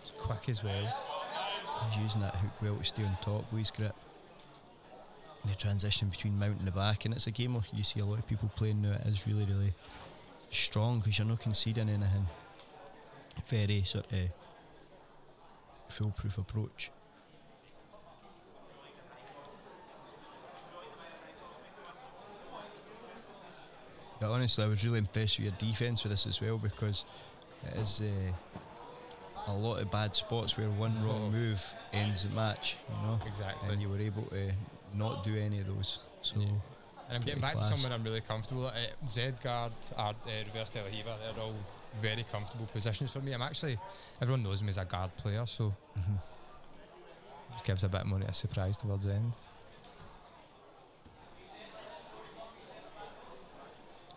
He's 0.02 0.12
quick 0.18 0.50
as 0.50 0.64
well. 0.64 0.98
He's 1.90 2.00
using 2.02 2.22
that 2.22 2.36
hook 2.36 2.52
well 2.62 2.76
to 2.76 2.84
stay 2.84 3.04
on 3.04 3.18
top 3.22 3.52
with 3.52 3.60
his 3.60 3.72
grip. 3.72 3.96
The 5.46 5.56
transition 5.56 6.10
between 6.10 6.38
mount 6.38 6.60
and 6.60 6.68
the 6.68 6.72
back, 6.72 7.06
and 7.06 7.14
it's 7.14 7.28
a 7.28 7.32
game 7.32 7.54
where 7.54 7.64
you 7.74 7.84
see 7.84 8.00
a 8.02 8.06
lot 8.06 8.20
of 8.20 8.28
people 8.28 8.52
playing 8.56 8.82
now. 8.82 8.92
It 8.94 9.08
is 9.08 9.26
really, 9.26 9.46
really 9.46 9.74
strong 10.52 11.00
because 11.00 11.18
you're 11.18 11.28
not 11.28 11.40
conceding 11.40 11.90
anything. 11.90 12.28
Very 13.48 13.84
sort 13.84 14.06
of 14.12 14.20
foolproof 15.88 16.38
approach. 16.38 16.92
But 24.20 24.32
honestly, 24.32 24.64
I 24.64 24.68
was 24.68 24.84
really 24.86 25.00
impressed 25.00 25.40
with 25.40 25.46
your 25.48 25.56
defence 25.72 26.02
for 26.02 26.10
this 26.10 26.28
as 26.28 26.42
well 26.42 26.58
because 26.58 27.06
it 27.66 27.78
is 27.80 28.02
uh, 28.02 29.52
a 29.52 29.54
lot 29.54 29.78
of 29.82 29.90
bad 29.90 30.16
spots 30.16 30.58
where 30.58 30.70
one 30.70 31.02
wrong 31.06 31.32
move 31.32 31.64
ends 31.94 32.24
the 32.24 32.30
match, 32.30 32.76
you 32.90 33.08
know, 33.08 33.20
Exactly. 33.26 33.72
and 33.72 33.82
you 33.82 33.88
were 33.90 34.00
able 34.00 34.24
to 34.24 34.52
not 34.96 35.24
do 35.24 35.38
any 35.38 35.60
of 35.60 35.68
those. 35.68 36.00
So 36.22 36.40
Yeah. 36.40 36.48
And 37.10 37.18
I'm 37.18 37.22
getting 37.24 37.42
back 37.42 37.56
class. 37.56 37.70
to 37.70 37.76
someone 37.78 37.92
I'm 37.92 38.04
really 38.04 38.22
comfortable 38.22 38.68
at. 38.68 38.76
Uh, 38.76 39.10
Z 39.10 39.32
guard, 39.42 39.72
uh, 39.98 40.14
reverse 40.54 40.70
De 40.70 40.80
La 40.80 40.86
Riva, 40.86 41.18
they're 41.20 41.44
all 41.44 41.56
very 42.00 42.24
comfortable 42.32 42.68
positions 42.68 43.12
for 43.12 43.20
me. 43.20 43.32
I'm 43.32 43.42
actually, 43.42 43.80
everyone 44.22 44.44
knows 44.44 44.62
me 44.62 44.70
as 44.70 44.78
a 44.78 44.86
guard 44.86 45.16
player, 45.18 45.44
so 45.48 45.74
mhm. 45.98 46.20
it 47.58 47.64
gives 47.64 47.84
a 47.84 47.90
bit 47.90 48.06
more 48.06 48.20
of 48.20 48.30
a 48.30 48.34
surprise 48.34 48.78
towards 48.78 49.06
the 49.06 49.14
end. 49.14 49.34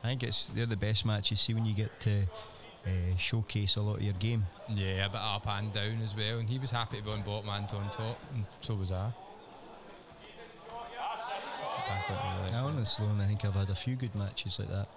I 0.04 0.08
think 0.08 0.24
it's 0.24 0.46
they're 0.46 0.66
the 0.66 0.76
best 0.76 1.06
matches. 1.06 1.40
See 1.40 1.54
when 1.54 1.64
you 1.64 1.74
get 1.74 1.98
to 2.00 2.22
uh, 2.86 3.16
showcase 3.16 3.76
a 3.76 3.80
lot 3.80 3.96
of 3.96 4.02
your 4.02 4.14
game. 4.14 4.44
Yeah, 4.68 5.06
a 5.06 5.08
bit 5.08 5.20
up 5.20 5.46
and 5.46 5.72
down 5.72 6.02
as 6.02 6.16
well. 6.16 6.38
And 6.38 6.48
he 6.48 6.58
was 6.58 6.72
happy 6.72 6.98
to 6.98 7.04
be 7.04 7.10
on 7.10 7.22
bottom 7.22 7.48
and 7.48 7.72
on 7.72 7.90
top, 7.90 8.18
and 8.34 8.44
so 8.60 8.74
was 8.74 8.90
I. 8.90 9.12
Back 11.92 12.10
onto 12.10 12.50
the 12.50 12.56
I 12.56 12.62
left, 12.62 12.74
honestly, 12.76 13.06
I 13.20 13.26
think 13.26 13.44
I've 13.44 13.54
had 13.54 13.70
a 13.70 13.74
few 13.74 13.96
good 13.96 14.14
matches 14.14 14.58
like 14.58 14.68
that. 14.68 14.88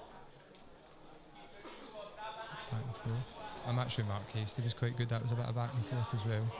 back 2.71 2.81
and 2.85 2.95
forth. 2.95 3.39
My 3.67 3.73
match 3.73 3.97
with 3.97 4.07
Mark 4.07 4.31
Hasty 4.31 4.61
was 4.61 4.73
quite 4.73 4.95
good. 4.95 5.09
That 5.09 5.23
was 5.23 5.31
a 5.31 5.35
bit 5.35 5.45
of 5.45 5.55
back 5.55 5.71
and 5.73 5.85
forth 5.85 6.13
as 6.13 6.25
well. 6.25 6.51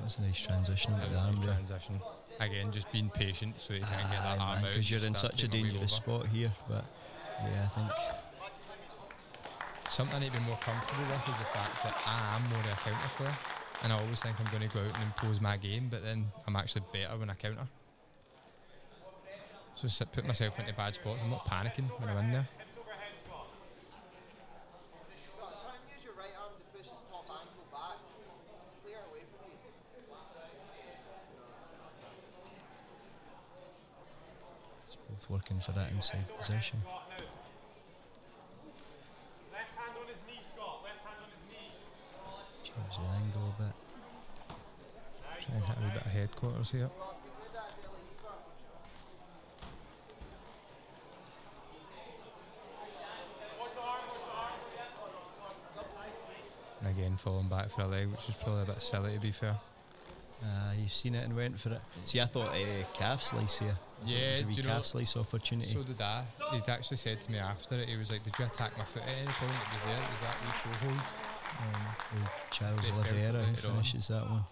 That's 0.00 0.18
a 0.18 0.22
nice 0.22 0.40
transition 0.40 0.94
the 1.10 1.18
arm 1.18 1.36
there. 1.36 1.54
transition. 1.54 2.00
Again, 2.40 2.70
just 2.70 2.90
being 2.92 3.10
patient 3.10 3.56
so 3.58 3.74
you 3.74 3.80
can 3.80 3.90
get 3.90 4.22
that 4.22 4.38
ah, 4.38 4.50
arm 4.54 4.64
out. 4.64 4.70
Because 4.70 4.90
you're 4.90 5.04
in 5.04 5.14
such 5.14 5.42
a 5.42 5.48
dangerous 5.48 5.92
spot 5.92 6.26
here. 6.28 6.52
But 6.68 6.84
yeah, 7.42 7.64
I 7.64 7.68
think 7.68 7.90
Something 9.90 10.16
I 10.16 10.18
need 10.20 10.34
to 10.34 10.38
be 10.38 10.44
more 10.44 10.58
comfortable 10.60 11.02
with 11.04 11.28
is 11.28 11.38
the 11.38 11.46
fact 11.46 11.82
that 11.82 11.96
I 12.06 12.36
am 12.36 12.48
more 12.50 12.60
of 12.60 12.66
a 12.66 12.76
counter 12.76 13.08
player. 13.16 13.36
And 13.82 13.92
I 13.92 13.98
always 13.98 14.20
think 14.20 14.36
I'm 14.38 14.46
going 14.52 14.68
to 14.68 14.74
go 14.74 14.80
out 14.80 14.94
and 14.94 15.04
impose 15.04 15.40
my 15.40 15.56
game, 15.56 15.88
but 15.90 16.02
then 16.02 16.26
I'm 16.46 16.56
actually 16.56 16.82
better 16.92 17.16
when 17.16 17.30
I 17.30 17.34
counter. 17.34 17.66
So 19.78 19.86
s- 19.86 20.02
put 20.12 20.26
myself 20.26 20.58
into 20.58 20.72
bad 20.72 20.92
spots. 20.96 21.22
I'm 21.22 21.30
not 21.30 21.46
panicking 21.46 21.88
when 22.00 22.08
I'm 22.08 22.18
in 22.24 22.32
there. 22.32 22.48
It's 34.86 34.96
both 34.96 35.30
working 35.30 35.60
for 35.60 35.72
that 35.72 35.90
inside 35.92 36.26
position. 36.38 36.82
Change 42.62 42.96
the 42.96 43.02
angle 43.02 43.54
a 43.58 43.62
bit. 43.62 43.74
Try 45.40 45.54
and 45.54 45.64
hit 45.64 45.76
a 45.78 45.80
bit 45.92 46.06
of 46.06 46.12
headquarters 46.12 46.70
here. 46.70 46.90
And 56.80 56.88
again, 56.96 57.07
falling 57.18 57.48
back 57.48 57.70
for 57.70 57.82
a 57.82 57.86
leg, 57.86 58.08
which 58.10 58.28
is 58.28 58.34
probably 58.36 58.62
a 58.62 58.66
bit 58.66 58.82
silly 58.82 59.14
to 59.14 59.20
be 59.20 59.30
fair. 59.32 59.56
Uh, 60.42 60.72
you've 60.80 60.92
seen 60.92 61.14
it 61.16 61.24
and 61.24 61.34
went 61.34 61.58
for 61.58 61.70
it. 61.70 61.80
See, 62.04 62.20
I 62.20 62.26
thought 62.26 62.50
uh, 62.50 62.84
calf 62.94 63.22
slice 63.22 63.58
here. 63.58 63.76
Yeah, 64.06 64.16
it 64.18 64.30
was 64.30 64.40
a 64.40 64.46
wee 64.48 64.54
you 64.54 64.62
know- 64.62 64.68
calf 64.70 64.84
slice 64.84 65.16
opportunity. 65.16 65.68
So 65.68 65.82
did 65.82 66.00
I. 66.00 66.24
He'd 66.52 66.68
actually 66.68 66.98
said 66.98 67.20
to 67.22 67.32
me 67.32 67.38
after 67.38 67.74
it, 67.76 67.88
he 67.88 67.96
was 67.96 68.10
like, 68.12 68.22
Did 68.22 68.34
you 68.38 68.44
attack 68.44 68.78
my 68.78 68.84
foot 68.84 69.02
at 69.02 69.08
any 69.08 69.32
point? 69.32 69.50
It 69.50 69.72
was 69.74 69.84
there, 69.84 69.96
it 69.96 70.10
was 70.10 70.20
that 70.20 70.36
wee 70.44 70.52
toe 70.62 70.86
hold. 70.86 71.02
Um, 71.58 72.20
Old 72.20 72.28
Charles 72.52 72.80
They 72.82 72.92
Oliveira 72.92 73.32
who 73.42 73.50
later 73.50 73.66
on. 73.68 73.72
finishes 73.74 74.08
that 74.08 74.30
one. 74.30 74.44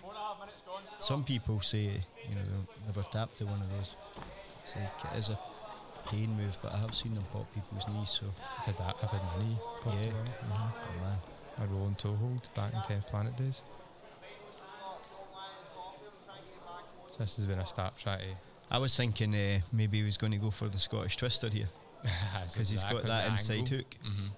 Four 0.00 0.10
and 0.10 0.18
a 0.18 0.20
half 0.22 0.40
minutes 0.40 0.58
gone. 0.66 0.82
Some 0.98 1.22
people 1.22 1.60
say, 1.60 1.78
you 2.28 2.34
know, 2.34 2.42
they'll 2.50 2.86
never 2.86 3.02
tap 3.12 3.32
to 3.36 3.44
one 3.46 3.62
of 3.62 3.70
those. 3.70 3.94
It's 4.64 4.74
like 4.74 5.14
it 5.14 5.18
is 5.18 5.28
a 5.28 5.38
pain 6.10 6.36
move, 6.36 6.58
but 6.62 6.72
I 6.74 6.78
have 6.78 6.96
seen 6.96 7.14
them 7.14 7.24
pop 7.32 7.46
people's 7.54 7.86
knees. 7.86 8.10
So 8.10 8.26
I've 8.58 8.64
had 8.66 8.76
that, 8.78 8.96
I've 9.04 9.10
had 9.10 9.22
my 9.22 9.44
knee 9.44 9.56
popped 9.82 9.96
yeah, 9.96 10.10
away. 10.10 10.30
mhm, 10.50 10.72
oh 10.72 11.00
man. 11.04 11.18
A 11.58 11.66
rolling 11.66 11.94
toe 11.96 12.14
hold 12.14 12.48
back 12.54 12.72
in 12.72 12.80
10th 12.80 13.06
Planet 13.08 13.36
days. 13.36 13.62
So 17.12 17.18
this 17.18 17.36
has 17.36 17.46
been 17.46 17.58
a 17.58 17.66
start 17.66 17.96
try 17.98 18.18
to. 18.18 18.24
I 18.70 18.78
was 18.78 18.96
thinking 18.96 19.34
uh, 19.34 19.60
maybe 19.70 19.98
he 19.98 20.04
was 20.04 20.16
going 20.16 20.32
to 20.32 20.38
go 20.38 20.50
for 20.50 20.68
the 20.68 20.78
Scottish 20.78 21.16
Twister 21.18 21.50
here 21.50 21.68
because 22.52 22.70
he's 22.70 22.82
got 22.84 23.02
that 23.04 23.30
inside 23.30 23.68
hook. 23.68 23.96
hmm 24.02 24.28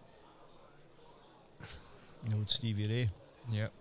The 2.29 2.37
old 2.37 2.49
Stevie 2.49 2.89
Ray. 2.89 3.11
Yep. 3.53 3.73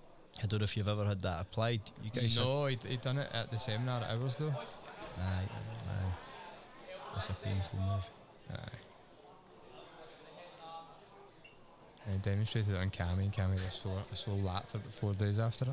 I 0.44 0.46
don't 0.48 0.60
know 0.60 0.64
if 0.64 0.78
you've 0.78 0.88
ever 0.88 1.06
had 1.06 1.22
that 1.24 1.42
applied. 1.42 1.82
You 2.04 2.12
guys? 2.12 2.36
No, 2.38 2.66
he'd, 2.68 2.84
he'd 2.84 3.02
done 3.02 3.18
it 3.18 3.30
at 3.34 3.52
the 3.52 3.58
seminar 3.58 4.02
at 4.04 4.12
ours 4.12 4.36
though. 4.38 4.50
Aye, 5.18 5.46
man. 5.88 6.14
That's 7.14 7.30
a 7.30 7.34
painful 7.34 7.80
move. 7.80 8.04
Aye. 8.52 8.78
I 12.06 12.18
demonstrated 12.18 12.74
it 12.76 12.78
on 12.78 12.90
Cammy, 12.90 13.24
and 13.24 13.34
Cammy 13.34 13.60
sore, 13.72 14.04
a 14.12 14.16
sore 14.16 14.36
lat 14.36 14.68
for 14.70 14.78
about 14.78 14.94
four 14.94 15.14
days 15.14 15.40
after 15.40 15.66
it. 15.66 15.72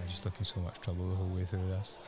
I'm 0.00 0.08
just 0.08 0.24
looking 0.24 0.44
so 0.44 0.60
much 0.60 0.80
trouble 0.80 1.08
the 1.10 1.14
whole 1.14 1.28
way 1.28 1.44
through 1.44 1.68
this. 1.68 1.98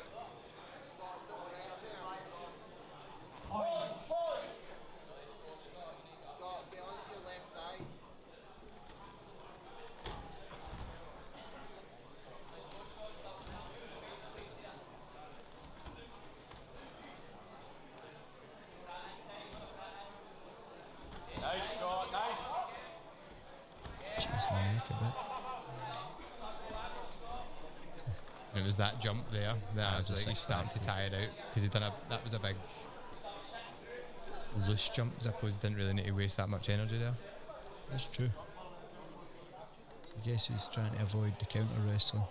Scott, 6.37 6.71
get 6.73 6.81
onto 6.81 7.11
your 7.13 7.23
left 7.25 7.47
side. 7.55 7.85
Nice, 21.41 21.63
Scott. 21.77 22.07
Nice. 22.13 22.43
Chasing 24.17 24.55
the 24.55 24.61
neck 24.73 24.89
a 24.89 24.93
bit. 24.93 25.15
And 28.55 28.63
it 28.63 28.67
was 28.67 28.77
that 28.77 28.94
jump 29.05 29.31
there 29.31 29.55
that 29.77 29.99
was 29.99 30.11
was 30.11 30.21
like, 30.27 30.35
he's 30.35 30.39
starting 30.39 30.71
to 30.71 30.79
back 30.79 30.87
tire 30.87 31.07
it 31.07 31.15
out 31.15 31.29
because 31.49 31.63
he 31.63 31.69
done 31.69 31.83
a 31.83 31.93
that 32.09 32.25
was 32.25 32.33
a 32.33 32.39
big 32.39 32.57
loose 34.67 34.89
jump. 34.89 35.13
I 35.21 35.23
suppose 35.25 35.57
he 35.57 35.61
didn't 35.61 35.77
really 35.77 35.93
need 35.93 36.07
to 36.07 36.13
waste 36.13 36.37
that 36.39 36.49
much 36.49 36.71
energy 36.71 36.97
there. 36.99 37.15
That's 37.91 38.07
true. 38.07 38.31
I 40.17 40.27
guess 40.27 40.47
he's 40.47 40.69
trying 40.73 40.95
to 40.95 41.03
avoid 41.03 41.39
the 41.39 41.45
counter 41.45 41.81
wrestling. 41.87 42.23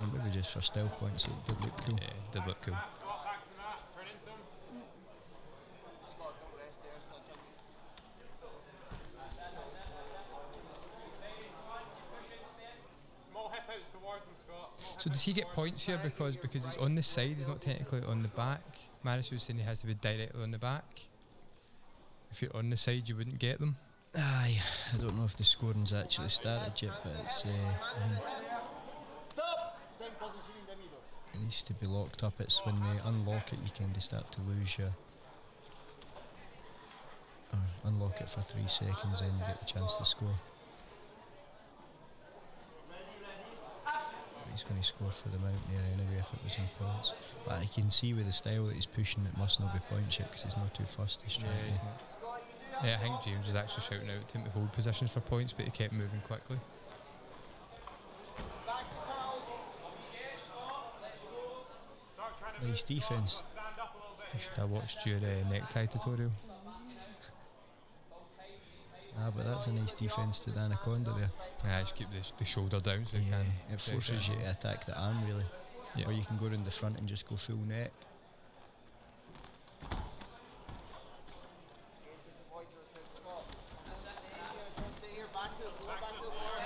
Or 0.00 0.06
maybe 0.12 0.30
just 0.34 0.50
for 0.52 0.60
style 0.60 0.88
points, 0.98 1.24
it 1.24 1.30
did 1.46 1.60
look 1.60 1.76
cool. 1.84 1.96
Yeah, 2.00 2.10
did 2.32 2.46
look 2.46 2.60
cool. 2.62 2.74
Scott, 2.74 3.24
back 3.24 3.38
from 3.46 3.56
that. 3.62 3.78
Turn 3.94 4.06
into 4.10 4.26
him. 4.34 4.42
Scott, 6.18 6.34
don't 6.34 6.58
rest 6.58 6.82
there. 6.82 6.98
Son. 7.06 7.22
Small 13.30 13.48
hip 13.54 13.62
outs 13.70 13.88
towards 13.94 14.24
him, 14.26 14.36
Scott. 14.42 14.68
Small 14.82 14.92
So 15.04 15.10
does 15.10 15.20
he 15.20 15.34
get 15.34 15.48
points 15.48 15.84
here 15.84 16.00
because 16.02 16.34
because 16.34 16.64
he's 16.64 16.76
on 16.78 16.94
the 16.94 17.02
side, 17.02 17.34
he's 17.36 17.46
not 17.46 17.60
technically 17.60 18.00
on 18.08 18.22
the 18.22 18.28
back? 18.28 18.62
Maris 19.02 19.30
was 19.30 19.42
saying 19.42 19.58
he 19.58 19.64
has 19.66 19.80
to 19.80 19.86
be 19.86 19.92
directly 19.92 20.42
on 20.42 20.50
the 20.50 20.58
back. 20.58 21.02
If 22.30 22.40
you're 22.40 22.56
on 22.56 22.70
the 22.70 22.76
side, 22.78 23.06
you 23.06 23.14
wouldn't 23.14 23.38
get 23.38 23.60
them. 23.60 23.76
Aye, 24.16 24.62
I 24.94 24.96
don't 24.96 25.14
know 25.18 25.26
if 25.26 25.36
the 25.36 25.44
scoring's 25.44 25.92
actually 25.92 26.30
started 26.30 26.80
yet, 26.80 26.92
but 27.04 27.12
it's 27.22 27.44
uh. 27.44 27.48
Stop! 29.28 29.78
It 31.34 31.38
needs 31.38 31.62
to 31.64 31.74
be 31.74 31.86
locked 31.86 32.24
up. 32.24 32.40
It's 32.40 32.64
when 32.64 32.80
they 32.80 32.98
unlock 33.04 33.52
it, 33.52 33.58
you 33.62 33.70
kind 33.78 33.94
of 33.94 34.02
start 34.02 34.32
to 34.32 34.40
lose 34.40 34.78
your. 34.78 34.94
Or 37.52 37.58
unlock 37.84 38.22
it 38.22 38.30
for 38.30 38.40
three 38.40 38.68
seconds, 38.68 39.20
then 39.20 39.32
you 39.34 39.44
get 39.46 39.60
the 39.60 39.66
chance 39.66 39.98
to 39.98 40.06
score. 40.06 40.34
He's 44.54 44.62
going 44.62 44.80
to 44.80 44.86
score 44.86 45.10
for 45.10 45.28
the 45.30 45.38
Mountaineer 45.38 45.82
anyway 45.92 46.20
if 46.20 46.32
it 46.32 46.38
was 46.44 46.54
in 46.56 46.62
points. 46.78 47.12
But 47.44 47.54
I 47.58 47.66
can 47.66 47.90
see 47.90 48.14
with 48.14 48.26
the 48.26 48.32
style 48.32 48.66
that 48.66 48.74
he's 48.76 48.86
pushing, 48.86 49.26
it 49.26 49.36
must 49.36 49.58
not 49.58 49.74
be 49.74 49.80
points 49.90 50.16
yet 50.18 50.28
because 50.30 50.44
he's 50.44 50.56
not 50.56 50.72
too 50.72 50.84
fast. 50.84 51.22
He's 51.26 51.36
Yeah, 51.38 51.48
trying 51.50 51.74
not. 51.74 52.00
Yeah, 52.84 52.96
I 52.98 53.02
think 53.02 53.22
James 53.22 53.46
was 53.46 53.56
actually 53.56 53.82
shouting 53.82 54.10
out 54.10 54.28
to 54.28 54.38
him 54.38 54.44
to 54.44 54.50
hold 54.50 54.72
positions 54.72 55.10
for 55.10 55.20
points, 55.20 55.52
but 55.52 55.64
he 55.64 55.70
kept 55.72 55.92
moving 55.92 56.20
quickly. 56.20 56.56
Back 58.66 58.78
to 58.78 58.84
Carl. 59.06 59.42
Start 62.14 62.38
trying 62.38 62.60
to 62.60 62.68
Nice 62.68 62.82
defence. 62.82 63.32
stand 63.34 63.78
up 63.80 63.94
a 63.94 63.98
little 63.98 64.16
bit 64.18 64.26
I 64.34 64.38
should 64.38 64.56
have 64.56 64.70
watched 64.70 65.04
your 65.06 65.18
uh, 65.18 65.50
necktie 65.50 65.86
tutorial. 65.86 66.30
Ah, 69.18 69.30
but 69.34 69.44
that's 69.46 69.66
a 69.68 69.72
nice 69.72 69.92
defence 69.92 70.40
to 70.40 70.50
the 70.50 70.58
Anaconda 70.60 71.12
there. 71.16 71.30
Yeah, 71.64 71.80
just 71.80 71.94
keep 71.96 72.10
the, 72.10 72.20
the 72.38 72.44
shoulder 72.44 72.78
down 72.80 73.06
so 73.06 73.16
you 73.16 73.24
Yeah, 73.30 73.42
can. 73.42 73.74
it 73.74 73.80
forces 73.80 74.28
you 74.28 74.34
to 74.36 74.50
attack 74.50 74.86
the 74.86 74.98
arm 74.98 75.24
really. 75.26 75.44
Yeah. 75.96 76.06
Or 76.06 76.12
you 76.12 76.22
can 76.24 76.36
go 76.36 76.46
around 76.46 76.64
the 76.64 76.70
front 76.70 76.98
and 76.98 77.08
just 77.08 77.26
go 77.28 77.36
full 77.36 77.56
neck. 77.56 77.90
Just 82.04 82.26
avoid 82.50 82.66
your 82.74 82.84
foot, 82.92 83.06
Scott. 83.16 83.46
Stay 83.84 84.10
here, 84.34 84.50
don't 84.76 84.94
stay 84.98 85.12
here. 85.14 85.28
Back 85.32 85.50
to 85.58 85.64
the 85.64 85.74
floor, 85.78 85.94
back 85.96 86.12
to 86.18 86.24
the 86.24 86.32
floor. 86.34 86.58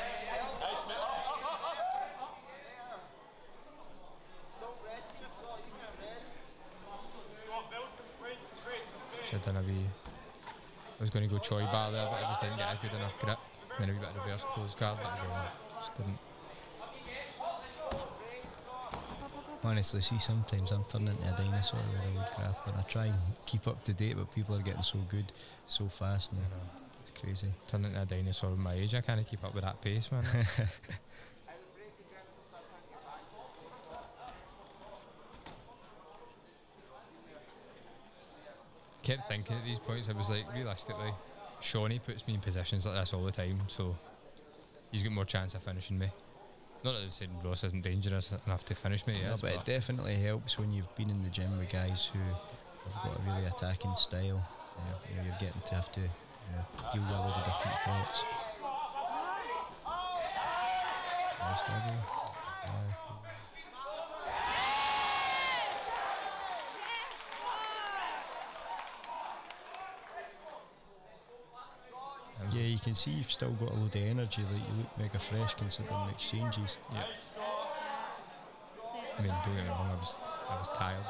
Don't 4.60 4.78
rest 4.82 5.08
here, 5.18 5.30
Scott. 5.38 5.60
You 5.62 5.72
can't 5.78 5.96
rest. 6.02 6.26
Scott, 7.46 7.64
build 7.70 7.90
some 7.94 8.10
weight 8.24 8.40
to 8.40 8.54
create 8.64 8.86
some 8.90 9.02
space. 9.12 9.24
Should 9.28 9.44
have 9.44 9.54
done 9.54 9.58
a 9.62 9.64
wee. 9.66 9.86
I 9.86 11.00
was 11.00 11.10
going 11.10 11.22
to 11.22 11.30
go 11.30 11.38
Choi 11.38 11.62
bar 11.70 11.92
there, 11.92 12.06
but 12.10 12.18
I 12.24 12.26
just 12.28 12.40
didn't 12.42 12.56
get 12.58 12.74
a 12.74 12.78
good 12.82 12.94
enough 12.96 13.14
grip. 13.20 13.38
Then 13.78 13.90
a 13.90 13.92
wee 13.92 13.98
bit 13.98 14.08
of 14.08 14.16
reverse 14.16 14.44
close 14.48 14.74
guard, 14.74 14.98
but 15.02 15.12
again, 15.12 15.30
just 15.78 15.94
didn't. 15.94 16.18
Honestly, 19.62 20.00
see, 20.00 20.18
sometimes 20.18 20.70
I'm 20.70 20.84
turning 20.84 21.08
into 21.08 21.34
a 21.34 21.36
dinosaur 21.36 21.80
with 21.92 22.00
a 22.00 22.10
wood 22.16 22.28
grappling. 22.36 22.76
I 22.76 22.82
try 22.82 23.06
and 23.06 23.16
keep 23.46 23.66
up 23.68 23.82
to 23.84 23.92
date, 23.92 24.16
but 24.16 24.30
people 24.34 24.54
are 24.56 24.62
getting 24.62 24.82
so 24.82 24.98
good, 25.08 25.32
so 25.66 25.88
fast 25.88 26.32
now. 26.32 26.40
It's 27.02 27.12
crazy. 27.20 27.48
Turning 27.66 27.90
into 27.92 28.02
a 28.02 28.06
dinosaur 28.06 28.50
of 28.50 28.58
my 28.58 28.74
age. 28.74 28.94
I 28.94 29.00
can't 29.00 29.26
keep 29.26 29.44
up 29.44 29.54
with 29.54 29.64
that 29.64 29.80
pace, 29.80 30.10
man. 30.10 30.24
I'll 30.24 30.32
break 30.34 30.46
the 31.96 32.04
ground 32.08 32.26
to 32.28 32.40
start 32.48 32.64
turning 32.70 32.90
your 32.90 33.00
back. 33.10 33.24
Kept 39.02 39.28
thinking 39.28 39.56
at 39.56 39.64
these 39.64 39.78
points, 39.78 40.08
I 40.08 40.12
was 40.12 40.28
like, 40.30 40.46
realistically, 40.54 41.12
Shawnee 41.60 41.98
puts 41.98 42.26
me 42.26 42.34
in 42.34 42.40
positions 42.40 42.86
like 42.86 42.94
this 43.00 43.12
all 43.12 43.22
the 43.24 43.32
time, 43.32 43.62
so 43.66 43.96
he's 44.92 45.02
got 45.02 45.12
more 45.12 45.24
chance 45.24 45.54
of 45.54 45.62
finishing 45.62 45.98
me. 45.98 46.08
Not 46.84 46.94
that 46.94 47.02
I'm 47.02 47.10
saying 47.10 47.30
Ross 47.44 47.64
isn't 47.64 47.82
dangerous 47.82 48.32
enough 48.46 48.64
to 48.66 48.74
finish 48.74 49.06
me, 49.06 49.14
No, 49.14 49.30
yes, 49.30 49.40
but 49.40 49.52
it 49.52 49.64
definitely 49.64 50.14
helps 50.14 50.58
when 50.58 50.70
you've 50.72 50.92
been 50.94 51.10
in 51.10 51.20
the 51.20 51.28
gym 51.30 51.58
with 51.58 51.70
guys 51.70 52.10
who 52.12 52.18
have 52.20 53.02
got 53.02 53.18
a 53.18 53.22
really 53.30 53.46
attacking 53.46 53.94
style. 53.96 54.22
You 54.22 54.84
know, 54.84 54.96
you 55.10 55.16
know, 55.16 55.22
you're 55.24 55.38
getting 55.40 55.60
to 55.60 55.74
have 55.74 55.90
to 55.92 56.00
you 56.00 56.06
know, 56.52 56.64
deal 56.94 57.02
with 57.02 57.10
a 57.10 57.20
load 57.20 57.34
of 57.34 57.44
different 57.44 57.78
threats. 57.82 58.22
Nice 61.40 61.60
double. 61.62 61.96
Yeah, 62.64 62.92
cool. 63.08 63.16
That 72.38 72.46
was- 72.46 72.54
Yeah, 72.56 72.62
you 72.62 72.77
can 72.88 72.94
see 72.94 73.10
you've 73.10 73.30
still 73.30 73.50
got 73.52 73.70
a 73.70 73.74
load 73.74 73.94
of 73.94 74.02
energy. 74.02 74.42
Like 74.50 74.62
you 74.68 74.74
look 74.78 74.98
mega 74.98 75.18
fresh 75.18 75.54
considering 75.54 76.06
the 76.06 76.10
exchanges. 76.10 76.76
yeah. 76.92 77.04
I 79.18 79.22
mean, 79.22 79.34
don't 79.44 79.56
get 79.56 79.64
me 79.64 79.70
wrong, 79.70 79.90
I 79.90 79.94
was 79.96 80.20
I 80.48 80.58
was 80.58 80.68
tired. 80.74 81.04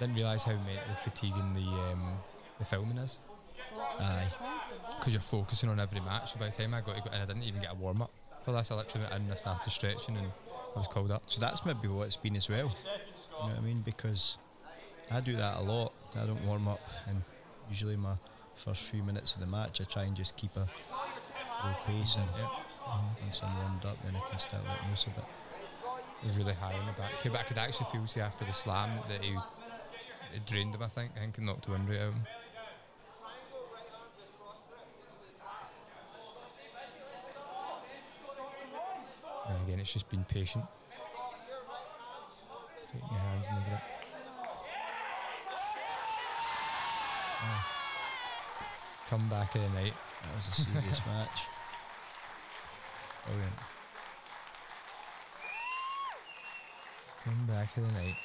Didn't 0.00 0.14
realise 0.14 0.42
how 0.42 0.52
mentally 0.52 0.96
fatiguing 1.02 1.54
the 1.54 1.60
um, 1.60 2.18
the 2.58 2.64
filming 2.64 2.98
is 2.98 3.18
Aye. 4.00 4.32
because 4.98 5.12
you're 5.12 5.20
focusing 5.22 5.68
on 5.68 5.78
every 5.80 6.00
match. 6.00 6.32
So 6.32 6.38
by 6.38 6.48
the 6.48 6.56
time 6.56 6.74
I 6.74 6.80
got 6.80 6.96
to 6.96 7.02
go, 7.02 7.10
and 7.12 7.22
I 7.22 7.26
didn't 7.26 7.42
even 7.42 7.60
get 7.60 7.72
a 7.72 7.74
warm 7.74 8.02
up 8.02 8.10
for 8.44 8.52
this, 8.52 8.70
I 8.70 8.76
literally 8.76 9.06
went 9.06 9.16
in 9.16 9.22
and 9.24 9.32
I 9.32 9.36
started 9.36 9.70
stretching 9.70 10.16
and 10.16 10.28
I 10.74 10.78
was 10.78 10.88
called 10.88 11.10
up. 11.10 11.22
So 11.26 11.40
that's 11.40 11.66
maybe 11.66 11.88
what 11.88 12.06
it's 12.06 12.16
been 12.16 12.36
as 12.36 12.48
well. 12.48 12.74
You 12.76 13.48
know 13.48 13.54
what 13.54 13.58
I 13.58 13.60
mean? 13.60 13.82
Because 13.84 14.38
I 15.10 15.20
do 15.20 15.36
that 15.36 15.58
a 15.58 15.62
lot. 15.62 15.92
I 16.16 16.24
don't 16.24 16.44
warm 16.46 16.68
up, 16.68 16.80
and 17.08 17.22
usually 17.68 17.96
my 17.96 18.14
first 18.56 18.82
few 18.82 19.02
minutes 19.02 19.34
of 19.34 19.40
the 19.40 19.46
match, 19.46 19.80
I 19.80 19.84
try 19.84 20.04
and 20.04 20.16
just 20.16 20.36
keep 20.36 20.56
a 20.56 20.60
low 20.60 21.74
pace, 21.86 22.16
and 22.16 22.28
Yeah. 22.36 22.44
Uh-huh. 22.86 23.00
once 23.22 23.40
I'm 23.42 23.56
warmed 23.56 23.84
up, 23.86 23.96
then 24.04 24.14
I 24.14 24.28
can 24.28 24.38
start 24.38 24.62
letting 24.68 24.90
loose 24.90 25.06
a 25.06 25.10
bit. 25.10 25.24
It 26.22 26.26
was 26.26 26.36
really 26.36 26.52
high 26.52 26.74
in 26.78 26.86
the 26.86 26.92
back 26.92 27.20
here, 27.22 27.32
but 27.32 27.40
I 27.40 27.44
could 27.44 27.58
actually 27.58 27.86
feel, 27.90 28.06
see, 28.06 28.20
after 28.20 28.44
the 28.44 28.52
slam 28.52 29.00
that 29.08 29.22
he 29.22 29.36
it 30.34 30.46
drained 30.46 30.74
him, 30.74 30.82
I 30.82 30.88
think. 30.88 31.12
I 31.16 31.20
think 31.20 31.38
it 31.38 31.42
knocked 31.42 31.66
the 31.66 31.70
wind 31.70 31.88
right 31.88 32.00
out 32.00 32.08
of 32.08 32.14
him. 32.14 32.26
And 39.48 39.68
again, 39.68 39.78
it's 39.78 39.92
just 39.92 40.08
been 40.08 40.24
patient. 40.24 40.64
Fighting 42.86 43.08
your 43.10 43.20
hands 43.20 43.46
in 43.48 43.54
the 43.54 43.60
grip. 43.60 43.80
Oh. 47.46 47.73
Come 49.08 49.28
back 49.28 49.54
of 49.54 49.62
the 49.62 49.68
night. 49.70 49.92
That 50.22 50.34
was 50.34 50.48
a 50.48 50.54
serious 50.62 51.00
match. 51.06 51.40
Brilliant. 53.26 53.52
Come 57.22 57.46
back 57.46 57.76
of 57.76 57.86
the 57.86 57.92
night. 57.92 58.16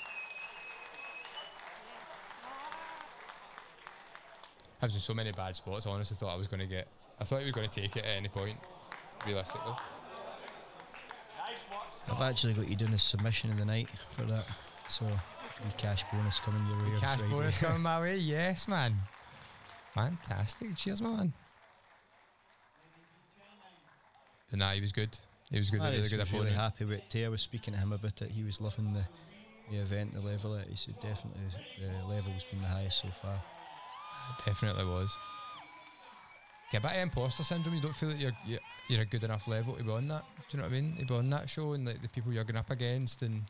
I 4.82 4.86
was 4.86 4.94
in 4.96 5.02
so 5.02 5.14
many 5.14 5.32
bad 5.32 5.56
spots. 5.56 5.86
I 5.86 5.90
honestly 5.92 6.16
thought 6.16 6.34
I 6.34 6.38
was 6.38 6.48
going 6.48 6.62
to 6.62 6.66
get. 6.66 6.88
I 7.20 7.26
thought 7.26 7.40
he 7.40 7.46
was 7.46 7.54
going 7.54 7.68
to 7.68 7.82
take 7.82 7.98
it 7.98 8.06
at 8.06 8.18
any 8.18 8.30
point, 8.30 8.58
realistically. 9.26 9.74
I've 12.10 12.22
actually 12.22 12.54
got 12.54 12.68
you 12.70 12.76
doing 12.76 12.94
a 12.94 13.00
submission 13.00 13.52
of 13.52 13.58
the 13.58 13.66
night 13.66 13.88
for 14.16 14.24
that, 14.24 14.46
so 14.88 15.06
the 15.06 15.74
cash 15.78 16.04
bonus 16.12 16.40
coming 16.40 16.66
your 16.66 16.78
way. 16.94 17.00
Cash 17.00 17.20
Friday. 17.20 17.34
bonus 17.36 17.58
coming 17.58 17.82
my 17.82 18.00
way. 18.02 18.18
Yes, 18.18 18.68
man. 18.68 18.96
Fantastic. 20.00 20.76
Cheers, 20.76 21.02
my 21.02 21.10
man. 21.10 21.34
But 24.50 24.60
nah, 24.60 24.72
he 24.72 24.82
was 24.82 24.92
good. 24.92 25.18
He 25.52 25.58
was 25.58 25.70
good. 25.70 25.82
Really 25.82 25.98
Maris 25.98 26.10
good 26.10 26.20
was 26.20 26.34
really 26.34 26.52
happy 26.52 26.86
with 26.86 27.02
it. 27.14 27.26
I 27.26 27.30
was 27.30 27.42
speaking 27.42 27.74
to 27.74 27.80
him 27.80 27.92
about 27.92 28.22
it. 28.22 28.32
He 28.32 28.44
was 28.44 28.62
loving 28.62 28.94
the, 28.94 29.04
the 29.72 29.82
event, 29.82 30.14
the 30.14 30.22
level. 30.22 30.56
It. 30.56 30.68
He 30.70 30.76
said 30.76 30.96
definitely 31.02 31.42
the 31.80 32.08
level's 32.08 32.46
been 32.46 32.62
the 32.62 32.68
highest 32.68 33.02
so 33.02 33.08
far. 33.22 33.42
Definitely 34.46 34.86
was. 34.86 35.18
Get 36.72 36.84
back 36.84 36.94
to 36.94 37.02
imposter 37.02 37.44
syndrome. 37.44 37.76
You 37.76 37.82
don't 37.82 37.96
feel 37.96 38.10
that 38.10 38.20
you're, 38.20 38.38
you're 38.46 38.60
you're 38.90 39.02
a 39.02 39.06
good 39.06 39.24
enough 39.24 39.48
level 39.48 39.76
to 39.76 39.84
be 39.84 39.92
on 39.92 40.08
that. 40.10 40.24
Do 40.50 40.58
you 40.58 40.64
know 40.64 40.70
what 40.70 40.76
I 40.76 40.82
mean? 40.82 40.98
To 40.98 41.06
be 41.06 41.14
on 41.16 41.30
that 41.32 41.50
show 41.50 41.74
and 41.74 41.86
like 41.86 42.02
the 42.02 42.10
people 42.10 42.32
you're 42.32 42.44
going 42.44 42.58
up 42.58 42.70
against 42.72 43.22
and. 43.22 43.44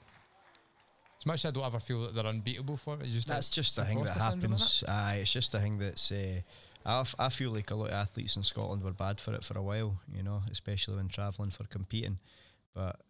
As 1.19 1.25
much 1.25 1.43
as 1.43 1.49
I 1.49 1.51
don't 1.51 1.65
ever 1.65 1.79
feel 1.79 2.01
that 2.03 2.15
they're 2.15 2.25
unbeatable 2.25 2.77
for 2.77 2.95
it, 2.95 3.01
it's 3.03 3.11
just 3.13 3.27
That's 3.27 3.49
just 3.49 3.77
a 3.77 3.83
thing 3.83 3.97
that 4.03 4.15
imposter 4.15 4.19
syndrome, 4.31 4.51
innit? 4.51 4.59
happens. 4.59 4.83
Aye, 4.87 5.15
it's 5.21 5.33
just 5.33 5.53
a 5.53 5.59
thing 5.59 5.77
that's. 5.77 6.11
Uh, 6.11 6.41
I, 6.85 7.01
f- 7.01 7.15
I 7.19 7.27
feel 7.29 7.51
like 7.51 7.71
a 7.71 7.75
lot 7.75 7.89
of 7.89 7.93
athletes 7.93 8.37
in 8.37 8.43
Scotland 8.43 8.83
were 8.83 8.93
bad 8.93 9.19
for 9.19 9.33
it 9.33 9.43
for 9.43 9.57
a 9.57 9.61
while, 9.61 9.99
you 10.15 10.23
know, 10.23 10.41
especially 10.49 10.95
when 10.95 11.09
travelling 11.09 11.51
for 11.51 11.65
competing. 11.65 12.19
But 12.73 13.01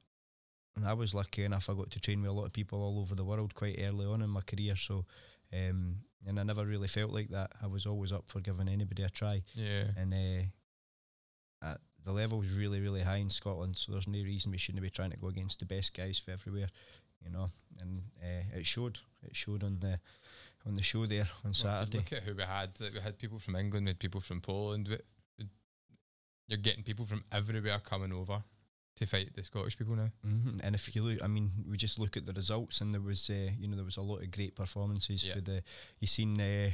I 0.84 0.94
was 0.94 1.14
lucky 1.14 1.44
enough. 1.44 1.70
I 1.70 1.74
got 1.76 1.92
to 1.92 2.00
train 2.00 2.22
with 2.22 2.32
a 2.32 2.34
lot 2.34 2.46
of 2.46 2.54
people 2.54 2.82
all 2.82 3.00
over 3.00 3.14
the 3.14 3.24
world 3.24 3.54
quite 3.54 3.80
early 3.80 4.08
on 4.08 4.24
in 4.24 4.30
my 4.32 4.42
career. 4.42 4.76
So, 4.76 5.06
um, 5.54 5.98
and 6.26 6.40
I 6.40 6.44
never 6.44 6.66
really 6.66 6.88
felt 6.88 7.12
like 7.12 7.30
that. 7.30 7.52
I 7.62 7.68
was 7.68 7.86
always 7.86 8.12
up 8.12 8.24
for 8.28 8.40
giving 8.40 8.68
anybody 8.70 9.04
a 9.04 9.10
try. 9.10 9.44
Yeah. 9.54 9.84
and 9.96 10.14
uh, 10.14 11.66
uh, 11.66 11.76
the 12.06 12.12
level 12.12 12.40
was 12.40 12.52
really, 12.54 12.82
really 12.82 13.02
high 13.02 13.18
in 13.18 13.30
Scotland. 13.30 13.76
So 13.78 13.92
there's 13.92 14.08
no 14.08 14.18
reason 14.24 14.52
we 14.52 14.58
shouldn't 14.58 14.82
be 14.82 14.90
trying 14.90 15.12
to 15.12 15.18
go 15.18 15.28
against 15.28 15.60
the 15.60 15.66
best 15.66 15.94
guys 15.96 16.18
for 16.18 16.32
everywhere, 16.32 16.70
you 17.24 17.32
know. 17.32 17.50
And 17.82 18.02
uh, 18.22 18.58
it 18.60 18.66
showed. 18.66 19.00
It 19.24 19.36
showed 19.36 19.64
on 19.64 19.80
the 19.80 20.00
on 20.66 20.74
the 20.76 20.84
show 20.84 21.06
there 21.06 21.28
on 21.46 21.52
Well, 21.52 21.54
Saturday. 21.54 21.98
Look 21.98 22.14
at 22.14 22.24
who 22.24 22.36
we 22.36 22.44
had. 22.44 22.72
We 22.80 23.00
had 23.00 23.18
people 23.18 23.40
from 23.40 23.56
England, 23.56 23.86
we 23.86 23.90
had 23.92 24.00
people 24.00 24.22
from 24.22 24.42
Poland. 24.42 24.88
We, 24.90 24.98
we- 25.38 25.50
you're 26.48 26.58
getting 26.58 26.84
people 26.84 27.06
from 27.06 27.24
everywhere 27.32 27.80
coming 27.80 28.12
over 28.12 28.44
to 28.96 29.06
fight 29.06 29.30
the 29.36 29.44
Scottish 29.44 29.78
people 29.78 29.96
now. 29.96 30.10
hmm 30.24 30.58
And 30.64 30.76
if 30.76 30.94
you 30.96 31.04
look, 31.04 31.24
I 31.24 31.28
mean, 31.28 31.52
we 31.70 31.78
just 31.78 32.00
look 32.00 32.18
at 32.18 32.26
the 32.26 32.34
results, 32.34 32.82
and 32.82 32.92
there 32.94 33.02
was, 33.02 33.30
uh, 33.30 33.52
you 33.60 33.68
know, 33.68 33.76
there 33.76 33.86
was 33.86 33.98
a 33.98 34.02
lot 34.02 34.22
of 34.24 34.32
great 34.32 34.56
performances 34.56 35.24
Yeah. 35.24 35.36
for 35.36 35.42
the. 35.42 35.62
You 36.00 36.08
seen 36.08 36.42
uh, 36.42 36.72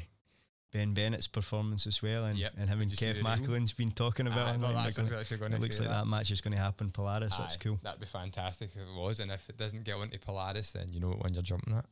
Ben 0.75 0.93
Bennett's 0.93 1.25
performance 1.27 1.87
as 1.87 2.03
well, 2.03 2.25
and 2.25 2.37
Yep. 2.37 2.53
and 2.57 2.69
him 2.69 2.81
and 2.81 2.91
Kev? 2.91 3.19
Macklin's 3.21 3.71
been 3.71 3.91
talking 3.91 4.27
about. 4.27 4.47
Aye, 4.49 4.53
him, 4.55 4.61
that's 4.61 4.95
they're 4.97 5.05
what 5.05 5.07
I 5.07 5.09
gonna- 5.09 5.21
actually 5.21 5.37
going 5.37 5.53
it 5.53 5.61
looks 5.61 5.79
like 5.79 5.87
that. 5.87 6.05
match 6.05 6.31
is 6.31 6.41
going 6.41 6.51
to 6.53 6.61
happen 6.61 6.91
Polaris. 6.91 7.37
That's 7.37 7.55
cool. 7.55 7.79
That'd 7.81 8.01
be 8.01 8.05
fantastic 8.05 8.71
if 8.75 8.81
it 8.81 8.93
was. 8.93 9.21
And 9.21 9.31
if 9.31 9.47
it 9.49 9.57
doesn't 9.57 9.85
get 9.85 9.95
onto 9.95 10.17
Polaris, 10.17 10.71
then 10.73 10.89
you 10.91 10.99
know 10.99 11.07
what 11.07 11.19
one 11.19 11.33
you're 11.33 11.43
jumping 11.43 11.75
at. 11.77 11.85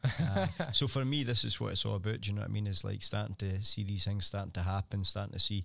Aye. 0.60 0.72
so 0.74 0.88
for 0.88 1.06
me, 1.06 1.24
this 1.24 1.46
is 1.46 1.62
what 1.62 1.72
it's 1.72 1.86
all 1.86 1.96
about. 1.96 2.20
Do 2.20 2.30
you 2.30 2.36
know 2.36 2.42
what 2.42 2.50
I 2.50 2.52
mean? 2.54 2.68
Is 2.68 2.84
like 2.84 3.02
starting 3.04 3.36
to 3.36 3.64
see 3.64 3.84
these 3.86 4.04
things 4.04 4.26
starting 4.26 4.52
to 4.52 4.62
happen, 4.64 5.06
starting 5.06 5.32
to 5.34 5.40
see 5.40 5.64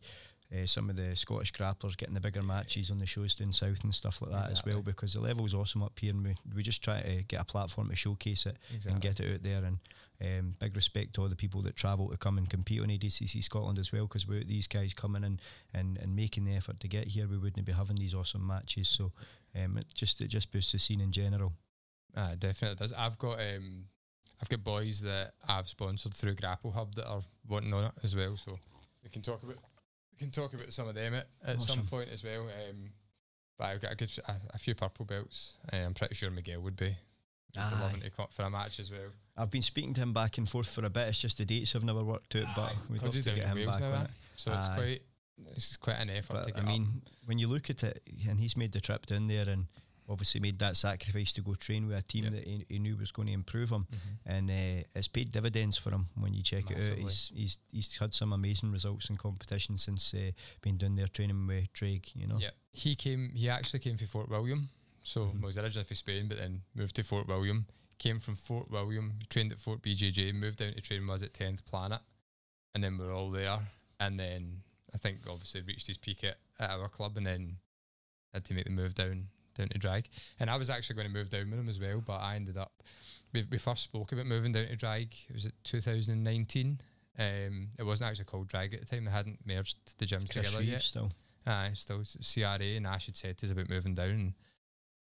uh, 0.54 0.64
some 0.66 0.88
of 0.88 0.94
the 0.94 1.16
Scottish 1.16 1.52
grapplers 1.52 1.96
getting 1.96 2.14
the 2.14 2.20
bigger 2.20 2.42
matches 2.44 2.88
on 2.90 2.98
the 2.98 3.04
shows 3.06 3.34
down 3.34 3.50
south 3.52 3.82
and 3.82 3.92
stuff 3.94 4.22
like 4.22 4.30
that 4.30 4.50
as 4.52 4.64
well. 4.64 4.80
Because 4.80 5.12
the 5.14 5.20
level's 5.20 5.54
awesome 5.54 5.82
up 5.82 5.98
here, 5.98 6.12
and 6.12 6.24
we 6.24 6.34
we 6.54 6.62
just 6.62 6.82
try 6.84 7.00
to 7.02 7.22
get 7.24 7.40
a 7.40 7.44
platform 7.44 7.88
to 7.90 7.96
showcase 7.96 8.46
it 8.46 8.56
and 8.86 9.00
get 9.00 9.18
it 9.18 9.34
out 9.34 9.42
there. 9.42 9.64
And 9.64 9.78
um, 10.20 10.54
big 10.58 10.74
respect 10.74 11.14
to 11.14 11.22
all 11.22 11.28
the 11.28 11.36
people 11.36 11.62
that 11.62 11.76
travel 11.76 12.08
to 12.08 12.16
come 12.16 12.38
and 12.38 12.50
compete 12.50 12.80
on 12.80 12.88
ADCC 12.88 13.42
Scotland 13.42 13.78
as 13.78 13.92
well. 13.92 14.06
Because 14.06 14.26
without 14.26 14.48
these 14.48 14.66
guys 14.66 14.94
coming 14.94 15.24
in 15.24 15.40
and, 15.72 15.98
and 15.98 16.16
making 16.16 16.44
the 16.44 16.56
effort 16.56 16.80
to 16.80 16.88
get 16.88 17.08
here, 17.08 17.28
we 17.28 17.38
wouldn't 17.38 17.66
be 17.66 17.72
having 17.72 17.96
these 17.96 18.14
awesome 18.14 18.46
matches. 18.46 18.88
So 18.88 19.12
um, 19.56 19.78
it 19.78 19.86
just 19.94 20.20
it 20.20 20.28
just 20.28 20.50
boosts 20.50 20.72
the 20.72 20.78
scene 20.78 21.00
in 21.00 21.12
general. 21.12 21.52
Ah, 22.16 22.32
definitely 22.38 22.76
does. 22.76 22.92
I've 22.92 23.18
got 23.18 23.40
um, 23.40 23.84
I've 24.42 24.48
got 24.48 24.64
boys 24.64 25.00
that 25.02 25.32
I've 25.48 25.68
sponsored 25.68 26.14
through 26.14 26.34
Grapple 26.34 26.72
Hub 26.72 26.94
that 26.96 27.08
are 27.08 27.22
wanting 27.48 27.72
on 27.72 27.84
it 27.84 27.92
as 28.02 28.16
well. 28.16 28.36
So 28.36 28.58
we 29.02 29.10
can 29.10 29.22
talk 29.22 29.42
about 29.42 29.56
we 30.12 30.18
can 30.18 30.30
talk 30.30 30.52
about 30.52 30.72
some 30.72 30.88
of 30.88 30.94
them 30.94 31.14
at, 31.14 31.28
at 31.46 31.60
some 31.60 31.86
point 31.86 32.10
as 32.12 32.24
well. 32.24 32.42
Um, 32.42 32.90
but 33.56 33.66
I've 33.66 33.80
got 33.80 33.92
a 33.92 33.96
good 33.96 34.12
a, 34.26 34.34
a 34.54 34.58
few 34.58 34.74
purple 34.74 35.04
belts. 35.04 35.58
Uh, 35.72 35.76
I'm 35.76 35.94
pretty 35.94 36.14
sure 36.14 36.30
Miguel 36.30 36.60
would 36.60 36.76
be. 36.76 36.96
Aye. 37.56 37.80
loving 37.80 38.00
to 38.02 38.10
come 38.10 38.26
for 38.30 38.42
a 38.42 38.50
match 38.50 38.78
as 38.80 38.90
well. 38.90 39.10
I've 39.36 39.50
been 39.50 39.62
speaking 39.62 39.94
to 39.94 40.00
him 40.02 40.12
back 40.12 40.36
and 40.38 40.48
forth 40.48 40.68
for 40.68 40.84
a 40.84 40.90
bit. 40.90 41.08
It's 41.08 41.20
just 41.20 41.38
the 41.38 41.44
dates 41.44 41.72
have 41.72 41.84
never 41.84 42.04
worked 42.04 42.34
out, 42.36 42.46
but 42.54 42.70
Aye, 42.72 42.76
we'd 42.90 43.02
love 43.02 43.12
to 43.14 43.22
get 43.22 43.36
him 43.46 43.66
back 43.66 43.80
now, 43.80 43.92
on 43.92 44.00
eh? 44.00 44.04
it. 44.04 44.10
So 44.36 44.50
it's 44.52 44.68
Aye. 44.68 44.74
quite 44.76 45.02
it's 45.56 45.76
quite 45.76 45.96
an 46.00 46.10
effort 46.10 46.46
to 46.46 46.52
get 46.52 46.62
I 46.62 46.66
mean, 46.66 47.02
when 47.24 47.38
you 47.38 47.46
look 47.46 47.70
at 47.70 47.82
it, 47.84 48.02
and 48.28 48.40
he's 48.40 48.56
made 48.56 48.72
the 48.72 48.80
trip 48.80 49.06
down 49.06 49.28
there 49.28 49.48
and 49.48 49.66
obviously 50.10 50.40
made 50.40 50.58
that 50.58 50.74
sacrifice 50.76 51.32
to 51.34 51.42
go 51.42 51.54
train 51.54 51.86
with 51.86 51.96
a 51.96 52.02
team 52.02 52.24
Yeah. 52.24 52.30
that 52.30 52.44
he, 52.44 52.64
he 52.68 52.78
knew 52.78 52.96
was 52.96 53.12
going 53.12 53.28
to 53.28 53.34
improve 53.34 53.70
him, 53.70 53.82
up. 53.92 53.94
Mhm. 53.94 54.36
and 54.38 54.50
uh, 54.50 54.84
it's 54.94 55.06
paid 55.08 55.30
dividends 55.30 55.76
for 55.76 55.90
him 55.90 56.08
when 56.16 56.32
you 56.34 56.42
check 56.42 56.70
it 56.70 56.82
out. 56.90 56.98
He's, 56.98 57.30
he's 57.34 57.58
he's 57.70 57.96
had 57.98 58.12
some 58.14 58.32
amazing 58.32 58.72
results 58.72 59.10
in 59.10 59.16
competition 59.16 59.76
since 59.76 60.12
uh, 60.14 60.32
being 60.62 60.76
down 60.78 60.96
there 60.96 61.06
training 61.08 61.46
with 61.46 61.72
Drake. 61.72 62.16
You 62.16 62.26
know, 62.26 62.38
Yeah, 62.40 62.50
he 62.72 62.94
came. 62.96 63.30
He 63.34 63.48
actually 63.48 63.80
came 63.80 63.96
from 63.96 64.06
Fort 64.08 64.28
William. 64.28 64.70
So 65.08 65.26
Mhm. 65.26 65.40
was 65.40 65.56
originally 65.58 65.84
from 65.84 65.96
Spain, 65.96 66.28
but 66.28 66.38
then 66.38 66.62
moved 66.74 66.96
to 66.96 67.02
Fort 67.02 67.26
William. 67.26 67.66
Came 67.98 68.20
from 68.20 68.36
Fort 68.36 68.70
William, 68.70 69.18
trained 69.28 69.50
at 69.52 69.58
Fort 69.58 69.82
BJJ, 69.82 70.32
moved 70.32 70.58
down 70.58 70.74
to 70.74 70.80
train 70.80 71.06
was 71.06 71.22
at 71.22 71.34
Tenth 71.34 71.64
Planet, 71.64 72.00
and 72.74 72.84
then 72.84 72.96
we're 72.98 73.12
all 73.12 73.30
there. 73.30 73.68
And 73.98 74.20
then 74.20 74.62
I 74.94 74.98
think 74.98 75.26
obviously 75.28 75.62
reached 75.62 75.86
his 75.88 75.98
peak 75.98 76.22
at, 76.24 76.38
at 76.58 76.70
our 76.70 76.88
club, 76.88 77.16
and 77.16 77.26
then 77.26 77.58
had 78.32 78.44
to 78.44 78.54
make 78.54 78.64
the 78.64 78.70
move 78.70 78.94
down 78.94 79.28
down 79.54 79.68
to 79.70 79.78
drag. 79.78 80.08
And 80.38 80.48
I 80.48 80.56
was 80.56 80.70
actually 80.70 80.94
going 80.94 81.08
to 81.08 81.12
move 81.12 81.30
down 81.30 81.50
with 81.50 81.58
him 81.58 81.68
as 81.68 81.80
well, 81.80 82.00
but 82.00 82.18
I 82.20 82.36
ended 82.36 82.56
up. 82.56 82.84
We, 83.32 83.42
we 83.50 83.58
first 83.58 83.82
spoke 83.82 84.12
about 84.12 84.26
moving 84.26 84.52
down 84.52 84.66
to 84.68 84.76
drag. 84.76 85.12
It 85.28 85.32
was 85.34 85.46
at 85.46 85.64
2019, 85.64 86.80
Um, 87.18 87.70
it 87.76 87.82
wasn't 87.82 88.08
actually 88.10 88.26
called 88.26 88.46
Drag 88.46 88.72
at 88.72 88.78
the 88.80 88.86
time. 88.86 89.04
They 89.06 89.10
hadn't 89.10 89.44
merged 89.44 89.98
the 89.98 90.06
gyms 90.06 90.28
together 90.28 90.62
yet. 90.62 90.82
still. 90.82 91.10
Aye, 91.44 91.72
still 91.74 92.04
CRA 92.22 92.76
and 92.76 92.86
Ash 92.86 93.06
had 93.06 93.16
said 93.16 93.38
to 93.38 93.46
us 93.46 93.50
about 93.52 93.68
moving 93.68 93.94
down. 93.96 94.10
And 94.10 94.34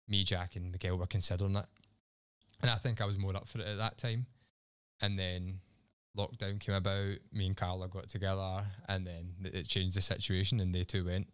me, 0.08 0.24
Jack, 0.24 0.56
and 0.56 0.70
Miguel 0.72 0.96
were 0.98 1.06
considering 1.06 1.56
it, 1.56 1.66
and 2.62 2.70
I 2.70 2.76
think 2.76 3.00
I 3.00 3.04
was 3.06 3.18
more 3.18 3.36
up 3.36 3.48
for 3.48 3.58
it 3.60 3.66
at 3.66 3.78
that 3.78 3.98
time. 3.98 4.26
And 5.02 5.18
then 5.18 5.60
lockdown 6.16 6.58
came 6.58 6.74
about. 6.74 7.16
Me 7.32 7.46
and 7.46 7.56
Carla 7.56 7.88
got 7.88 8.08
together, 8.08 8.64
and 8.88 9.06
then 9.06 9.34
it- 9.44 9.68
changed 9.68 9.96
the 9.96 10.00
situation, 10.00 10.60
and 10.60 10.74
they 10.74 10.84
two 10.84 11.04
went. 11.04 11.28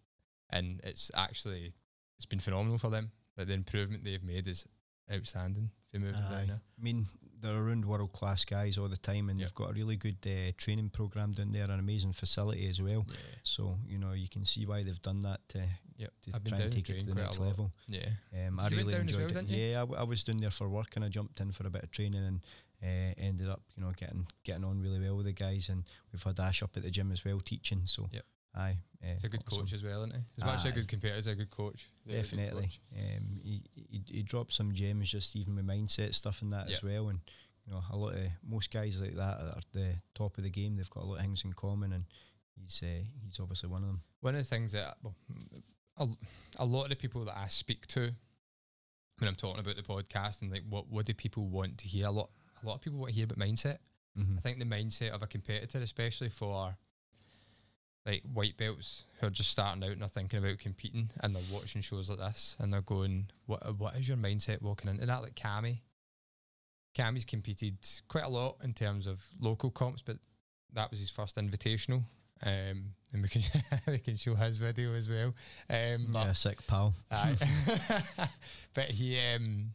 And 0.51 0.81
it's 0.85 1.11
actually 1.15 1.73
it's 2.19 2.27
been 2.27 2.41
phenomenal 2.41 2.79
for 2.79 2.91
them. 2.91 3.13
Like 3.37 3.47
the 3.47 3.55
improvement 3.55 4.05
they've 4.05 4.23
made 4.23 4.47
is 4.47 4.67
outstanding. 5.13 5.71
If 5.93 6.01
you 6.01 6.07
move 6.07 6.15
down 6.17 6.47
there. 6.47 6.61
I 6.79 6.83
mean, 6.83 7.07
they're 7.41 7.57
around 7.57 7.85
world 7.85 8.13
class 8.13 8.45
guys 8.45 8.79
all 8.79 8.89
the 8.89 8.97
time, 8.97 9.29
and 9.29 9.39
Yep. 9.39 9.49
they've 9.49 9.55
got 9.55 9.71
a 9.71 9.75
really 9.75 9.97
good 9.97 10.19
uh, 10.27 10.53
training 10.57 10.91
program 10.91 11.33
down 11.33 11.53
there, 11.53 11.65
an 11.65 11.79
amazing 11.79 12.13
facility 12.13 12.69
as 12.69 12.81
well. 12.81 13.05
Yeah, 13.09 13.17
So 13.43 13.79
you 13.87 13.99
know 13.99 14.13
you 14.13 14.29
can 14.29 14.45
see 14.45 14.67
why 14.67 14.83
they've 14.83 15.03
done 15.03 15.21
that 15.21 15.41
to, 15.51 15.63
yep. 16.03 16.13
to 16.23 16.31
I've 16.35 16.45
been 16.45 16.53
try 16.55 16.63
and 16.63 16.73
take 16.73 16.91
it 16.91 17.01
to 17.01 17.07
the 17.07 17.15
next 17.15 17.39
level. 17.41 17.73
Yeah, 17.89 18.09
Um, 18.47 18.61
I 18.61 18.69
really 18.69 18.95
enjoyed 18.95 19.35
well, 19.35 19.45
it. 19.45 19.49
Yeah, 19.49 19.79
I, 19.79 19.81
w- 19.87 19.99
I 20.01 20.05
was 20.05 20.23
down 20.25 20.39
there 20.39 20.51
for 20.51 20.69
work, 20.69 20.97
and 20.97 21.05
I 21.05 21.09
jumped 21.09 21.41
in 21.41 21.53
for 21.53 21.67
a 21.67 21.71
bit 21.71 21.85
of 21.85 21.91
training, 21.91 22.25
and 22.25 22.41
uh, 22.83 23.15
ended 23.19 23.49
up 23.49 23.63
you 23.77 23.83
know 23.83 23.93
getting 23.97 24.27
getting 24.45 24.65
on 24.65 24.81
really 24.83 25.01
well 25.01 25.17
with 25.17 25.27
the 25.27 25.33
guys, 25.33 25.69
and 25.69 25.85
we've 26.13 26.23
had 26.23 26.39
Ash 26.41 26.63
up 26.63 26.77
at 26.77 26.83
the 26.83 26.91
gym 26.91 27.13
as 27.13 27.25
well 27.25 27.41
teaching. 27.41 27.83
So 27.87 28.09
Yep. 28.13 28.25
aye, 28.57 28.79
uh, 29.03 29.15
he's 29.15 29.25
a 29.25 29.29
good 29.29 29.43
awesome. 29.47 29.63
coach 29.63 29.73
as 29.73 29.83
well, 29.85 30.03
isn't 30.05 30.17
he? 30.17 30.23
As 30.39 30.45
much 30.45 30.57
as 30.57 30.65
a 30.67 30.73
good 30.73 30.89
competitor, 30.89 31.17
he's 31.17 31.27
a 31.29 31.35
good 31.35 31.51
coach. 31.51 31.89
Good 32.07 32.15
Definitely. 32.17 32.63
coach. 32.65 32.81
Um, 32.99 33.41
he, 33.45 33.63
he 33.75 34.03
he 34.17 34.23
dropped 34.23 34.53
some 34.53 34.73
gems 34.75 35.11
just 35.11 35.37
even 35.37 35.55
with 35.57 35.67
mindset 35.67 36.15
stuff 36.15 36.43
and 36.43 36.53
that 36.53 36.69
Yeah. 36.69 36.77
as 36.77 36.83
well. 36.83 37.09
And 37.09 37.21
you 37.67 37.73
know, 37.73 37.83
a 37.93 37.97
lot 37.97 38.15
of 38.15 38.21
most 38.43 38.73
guys 38.73 39.01
like 39.01 39.15
that 39.15 39.39
are 39.41 39.61
the 39.73 39.95
top 40.17 40.37
of 40.37 40.43
the 40.43 40.51
game. 40.51 40.77
They've 40.77 40.91
got 40.91 41.05
a 41.05 41.07
lot 41.07 41.15
of 41.17 41.21
things 41.21 41.45
in 41.45 41.53
common, 41.53 41.93
and 41.93 42.05
he's 42.61 42.83
uh, 42.83 43.05
he's 43.25 43.39
obviously 43.39 43.69
one 43.69 43.83
of 43.83 43.89
them. 43.89 44.03
One 44.21 44.35
of 44.35 44.41
the 44.43 44.49
things 44.49 44.73
that 44.73 44.97
well, 45.05 45.15
a, 45.99 46.09
a 46.59 46.65
lot 46.65 46.85
of 46.85 46.91
the 46.91 46.97
people 46.97 47.25
that 47.25 47.37
I 47.37 47.49
speak 47.49 47.87
to 47.89 48.13
when 49.19 49.29
I'm 49.29 49.35
talking 49.35 49.61
about 49.61 49.77
the 49.77 49.83
podcast 49.83 50.43
and 50.43 50.51
like 50.51 50.65
what 50.69 50.89
what 50.89 51.07
do 51.07 51.15
people 51.15 51.49
want 51.49 51.79
to 51.79 51.87
hear? 51.87 52.07
A 52.07 52.11
lot 52.11 52.31
a 52.63 52.67
lot 52.67 52.75
of 52.75 52.81
people 52.81 52.99
want 52.99 53.11
to 53.11 53.15
hear 53.15 53.25
about 53.25 53.39
mindset. 53.39 53.79
Mm-hmm. 54.19 54.37
I 54.39 54.41
think 54.41 54.59
the 54.59 54.65
mindset 54.65 55.11
of 55.11 55.23
a 55.23 55.27
competitor, 55.27 55.79
especially 55.79 56.29
for 56.29 56.77
like 58.05 58.23
white 58.33 58.57
belts 58.57 59.05
who 59.21 59.29
are 59.29 59.31
just 59.31 59.51
starting 59.51 59.83
out 59.85 59.91
and 59.91 60.03
are 60.03 60.09
thinking 60.09 60.41
about 60.41 60.59
competing 60.59 61.11
and 61.21 61.35
they're 61.35 61.43
watching 61.53 61.83
shows 61.83 62.11
like 62.11 62.19
this 62.19 62.57
and 62.59 62.73
they're 62.73 62.83
going, 62.83 63.31
What 63.47 63.79
what 63.79 63.97
is 63.97 64.09
your 64.09 64.17
mindset 64.17 64.61
walking 64.61 64.91
into 64.91 65.07
that? 65.07 65.23
Like 65.23 65.35
Cammy. 65.35 65.81
Cammy's 66.97 67.25
competed 67.25 67.79
quite 68.09 68.25
a 68.25 68.29
lot 68.29 68.57
in 68.63 68.75
terms 68.75 69.07
of 69.07 69.25
local 69.41 69.71
comps, 69.71 70.03
but 70.03 70.19
that 70.75 70.91
was 70.91 71.01
his 71.01 71.09
first 71.09 71.37
invitational. 71.37 72.03
Um, 72.45 72.95
and 73.13 73.23
we 73.23 73.29
can 73.29 73.43
we 73.87 73.99
can 73.99 74.17
show 74.17 74.35
his 74.35 74.59
video 74.59 74.95
as 74.95 75.09
well. 75.09 75.35
Um, 75.71 76.07
but- 76.11 76.27
Yeah, 76.27 76.33
sick 76.33 76.67
pal. 76.67 76.95
But 78.75 78.87
he 78.91 79.19
um 79.21 79.75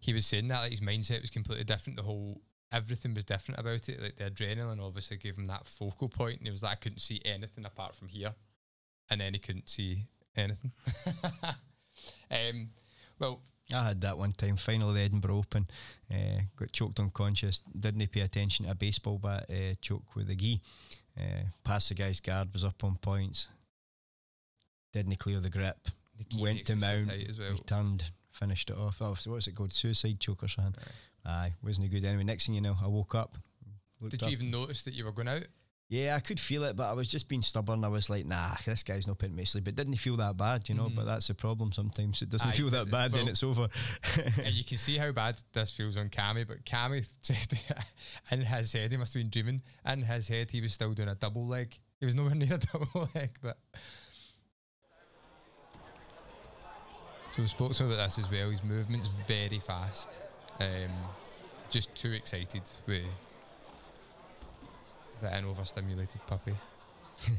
he 0.00 0.12
was 0.12 0.26
saying 0.26 0.48
that 0.48 0.60
like 0.60 0.70
his 0.72 0.80
mindset 0.80 1.20
was 1.20 1.30
completely 1.30 1.64
different. 1.64 1.96
The 1.96 2.02
whole 2.02 2.40
everything 2.72 3.14
was 3.14 3.24
different 3.24 3.60
about 3.60 3.88
it. 3.88 4.00
Like 4.02 4.16
the 4.16 4.30
adrenaline 4.30 4.80
obviously 4.84 5.16
gave 5.16 5.36
him 5.36 5.46
that 5.46 5.66
focal 5.66 6.08
point, 6.08 6.38
and 6.40 6.48
it 6.48 6.52
was 6.52 6.62
like, 6.62 6.72
I 6.72 6.76
couldn't 6.76 7.00
see 7.00 7.20
anything 7.24 7.64
apart 7.64 7.94
from 7.94 8.08
here, 8.08 8.34
and 9.10 9.20
then 9.20 9.32
he 9.34 9.38
couldn't 9.38 9.68
see 9.68 10.06
anything. 10.36 10.72
um, 12.30 12.70
well, 13.18 13.42
I 13.72 13.88
had 13.88 14.00
that 14.02 14.18
one 14.18 14.32
time. 14.32 14.56
Final 14.56 14.90
of 14.90 14.94
the 14.94 15.00
Edinburgh 15.02 15.38
Open. 15.38 15.66
Uh, 16.10 16.42
got 16.56 16.72
choked 16.72 17.00
unconscious. 17.00 17.62
Didn't 17.78 18.10
pay 18.12 18.20
attention 18.20 18.66
to 18.66 18.72
a 18.72 18.74
baseball 18.74 19.18
bat 19.18 19.46
uh, 19.50 19.74
choke 19.80 20.14
with 20.14 20.30
a 20.30 20.34
gi. 20.34 20.60
Uh, 21.18 21.44
past 21.64 21.88
the 21.88 21.94
guy's 21.94 22.20
guard 22.20 22.48
was 22.52 22.64
up 22.64 22.82
on 22.84 22.96
points. 22.96 23.48
Didn't 24.92 25.18
clear 25.18 25.40
the 25.40 25.50
grip. 25.50 25.88
the 26.18 26.40
Went 26.40 26.66
to 26.66 26.76
mount, 26.76 27.10
as 27.10 27.38
well. 27.38 27.52
Returned. 27.52 28.10
Finished 28.30 28.70
it 28.70 28.76
off. 28.78 28.98
Oh, 29.02 29.14
so 29.14 29.30
what's 29.30 29.46
it 29.46 29.54
called? 29.54 29.74
Suicide 29.74 30.18
choke 30.18 30.42
or 30.42 30.48
something. 30.48 30.74
Aye, 31.24 31.52
wasn't 31.62 31.86
he 31.86 31.90
good 31.90 32.06
anyway. 32.06 32.24
Next 32.24 32.46
thing 32.46 32.54
you 32.54 32.62
know, 32.62 32.76
I 32.82 32.88
woke 32.88 33.14
up. 33.14 33.36
Did 34.08 34.22
up. 34.22 34.28
you 34.28 34.32
even 34.32 34.50
notice 34.50 34.82
that 34.82 34.94
you 34.94 35.04
were 35.04 35.12
going 35.12 35.28
out? 35.28 35.44
Yeah, 35.92 36.16
I 36.16 36.20
could 36.20 36.40
feel 36.40 36.64
it, 36.64 36.74
but 36.74 36.88
I 36.88 36.94
was 36.94 37.06
just 37.06 37.28
being 37.28 37.42
stubborn. 37.42 37.84
I 37.84 37.88
was 37.88 38.08
like, 38.08 38.24
nah, 38.24 38.54
this 38.64 38.82
guy's 38.82 39.06
not 39.06 39.18
putting 39.18 39.36
me 39.36 39.42
to 39.42 39.48
sleep. 39.50 39.68
It 39.68 39.74
didn't 39.74 39.96
feel 39.96 40.16
that 40.16 40.38
bad, 40.38 40.66
you 40.70 40.74
know, 40.74 40.88
but 40.88 41.02
Mhm. 41.02 41.06
that's 41.06 41.28
the 41.28 41.34
problem 41.34 41.70
sometimes. 41.70 42.22
It 42.22 42.30
doesn't 42.30 42.48
Aye, 42.48 42.52
feel 42.52 42.70
that 42.70 42.90
bad, 42.90 43.12
then 43.12 43.28
it's 43.28 43.42
over. 43.42 43.68
and 44.42 44.54
you 44.54 44.64
can 44.64 44.78
see 44.78 44.96
how 44.96 45.12
bad 45.12 45.38
this 45.52 45.70
feels 45.70 45.98
on 45.98 46.08
Cammy, 46.08 46.48
but 46.48 46.64
Cammy 46.64 47.04
said 47.20 47.60
in 48.30 48.40
his 48.40 48.72
head, 48.72 48.90
he 48.90 48.96
must 48.96 49.12
have 49.12 49.20
been 49.20 49.28
dreaming. 49.28 49.60
In 49.84 50.00
his 50.00 50.28
head, 50.28 50.50
he 50.50 50.62
was 50.62 50.72
still 50.72 50.94
doing 50.94 51.10
a 51.10 51.14
double 51.14 51.46
leg. 51.46 51.78
He 52.00 52.06
was 52.06 52.14
nowhere 52.14 52.34
near 52.36 52.54
a 52.54 52.58
double 52.58 53.10
leg, 53.14 53.36
but. 53.42 53.58
So 57.36 57.42
we 57.42 57.48
spoke 57.48 57.74
to 57.74 57.84
him 57.84 57.90
about 57.92 58.04
this 58.06 58.18
as 58.18 58.30
well. 58.30 58.48
His 58.48 58.64
movement's 58.64 59.08
very 59.28 59.58
fast. 59.58 60.08
Um, 60.58 60.90
just 61.68 61.94
too 61.94 62.12
excited 62.12 62.62
with 62.86 63.04
that 65.22 65.32
an 65.38 65.44
overstimulated 65.46 66.20
puppy. 66.26 66.52
you 67.28 67.34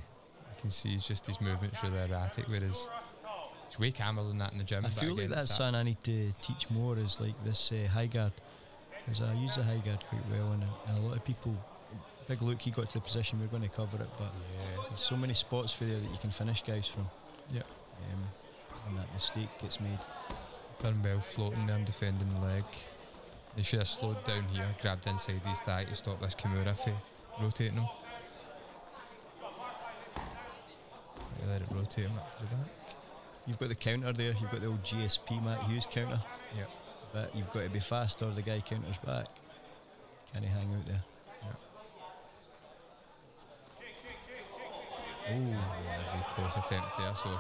can 0.60 0.70
see 0.70 0.90
he's 0.90 1.08
just 1.08 1.28
his 1.28 1.40
movement's 1.42 1.82
really 1.84 2.00
erratic, 2.00 2.46
whereas 2.48 2.90
he's 3.70 3.80
way 3.80 3.92
calmer 3.92 4.24
than 4.24 4.38
that 4.40 4.52
in 4.54 4.58
the 4.58 4.64
gym. 4.64 4.86
I 4.86 4.90
feel 4.90 5.16
like 5.16 5.28
that's 5.30 5.50
that- 5.50 5.54
something 5.56 5.76
I 5.76 5.84
need 5.84 6.04
to 6.06 6.32
teach 6.42 6.70
more 6.70 6.98
is 6.98 7.20
like 7.22 7.36
this 7.44 7.72
uh, 7.72 7.88
high 7.90 8.08
guard 8.08 8.34
because 9.06 9.22
I 9.22 9.34
use 9.34 9.56
the 9.56 9.64
high 9.64 9.78
guard 9.84 10.04
quite 10.10 10.22
well 10.32 10.52
and, 10.54 10.64
and 10.88 10.98
a 10.98 11.02
lot 11.08 11.18
of 11.18 11.26
people 11.26 11.54
big 12.30 12.42
look 12.42 12.62
he 12.62 12.72
got 12.72 12.88
to 12.90 12.94
the 13.00 13.02
position 13.02 13.38
we're 13.42 13.48
going 13.48 13.62
to 13.64 13.68
cover 13.76 13.98
it 14.02 14.08
but 14.18 14.32
Yeah. 14.34 14.84
there's 14.88 15.02
so 15.02 15.18
many 15.18 15.34
spots 15.34 15.74
for 15.74 15.84
there 15.84 16.00
that 16.00 16.10
you 16.10 16.18
can 16.20 16.32
finish 16.32 16.64
guys 16.64 16.88
from 16.88 17.10
Yep. 17.52 17.66
um, 18.14 18.24
and 18.88 18.98
that 18.98 19.14
mistake 19.14 19.50
gets 19.62 19.82
made 19.82 20.00
Done 20.82 21.02
well 21.04 21.20
floating 21.20 21.68
there 21.68 21.76
and 21.76 21.86
defending 21.86 22.34
the 22.36 22.42
leg. 22.42 22.64
They 23.58 23.62
should 23.62 23.80
have 23.80 23.88
slowed 23.90 24.24
down 24.26 24.44
here, 24.50 24.68
grabbed 24.82 25.06
inside 25.08 25.42
his 25.46 25.60
thigh 25.62 25.84
to 25.86 25.96
stop 25.96 26.20
this 26.22 26.34
Kimura 26.36 26.76
for 26.78 26.94
rotating 27.42 27.78
him. 27.78 27.88
Let 31.48 31.62
it 31.62 31.68
rotate 31.72 32.06
him 32.06 32.18
up 32.18 32.32
to 32.38 32.44
the 32.44 32.56
back. 32.56 32.96
you've 33.46 33.60
got 33.60 33.68
the 33.70 33.76
counter 33.76 34.14
there 34.14 34.32
you've 34.40 34.50
got 34.52 34.62
the 34.62 34.68
old 34.68 34.82
GSP 34.84 35.44
Matt 35.44 35.62
Hughes 35.64 35.86
counter 35.92 36.22
Yep. 36.58 36.70
but 37.12 37.36
you've 37.36 37.52
got 37.52 37.64
to 37.64 37.70
be 37.70 37.80
fast 37.82 38.22
or 38.22 38.32
the 38.32 38.42
guy 38.42 38.62
counters 38.62 38.98
back 39.06 39.26
can 40.34 40.42
he 40.44 40.48
hang 40.50 40.74
out 40.74 40.86
there 40.86 41.04
Oh, 45.30 45.52
that 45.52 46.00
was 46.00 46.08
a 46.10 46.34
close 46.34 46.58
attempt 46.58 46.98
there, 46.98 47.16
so 47.16 47.38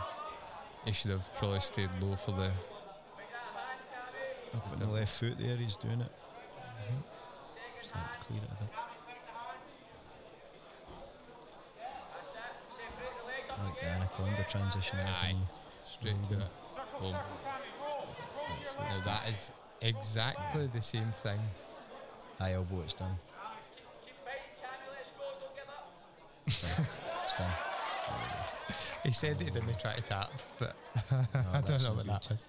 he 0.85 0.93
should 0.93 1.11
have 1.11 1.29
probably 1.35 1.59
stayed 1.59 1.89
low 2.01 2.15
for 2.15 2.31
the. 2.31 2.49
up 4.55 4.71
on 4.71 4.79
the 4.79 4.87
left 4.87 5.19
foot 5.19 5.37
there 5.37 5.57
he's 5.57 5.75
doing 5.75 5.99
it 6.01 6.11
Mhm. 6.89 7.03
starting 7.81 8.11
to 8.13 8.19
clear 8.19 8.41
it 8.41 8.49
a 8.51 8.63
bit 8.63 8.69
I 14.17 14.21
like 14.21 14.37
the 14.37 14.43
transition 14.43 14.99
Aye. 14.99 15.31
you? 15.31 15.37
Straight 15.85 16.23
to 16.25 16.33
it. 16.33 16.49
Boom. 16.99 17.15
That's 18.59 18.75
Now 18.75 19.05
that 19.05 19.29
is 19.29 19.51
exactly 19.81 20.69
the 20.73 20.81
same 20.81 21.11
thing. 21.11 21.39
High 22.39 22.53
elbow, 22.53 22.81
it's 22.83 22.93
done. 22.93 23.17
It's 26.45 26.61
done. 27.37 27.51
He 29.03 29.11
said 29.11 29.37
that 29.39 29.43
he 29.43 29.49
didn't 29.51 29.79
try 29.79 29.95
to 29.95 30.01
tap, 30.01 30.31
but 30.59 30.75
I 31.11 31.61
don't 31.61 31.83
know 31.83 31.89
no 31.89 31.95
what 31.95 32.07
that 32.07 32.27
was. 32.29 32.45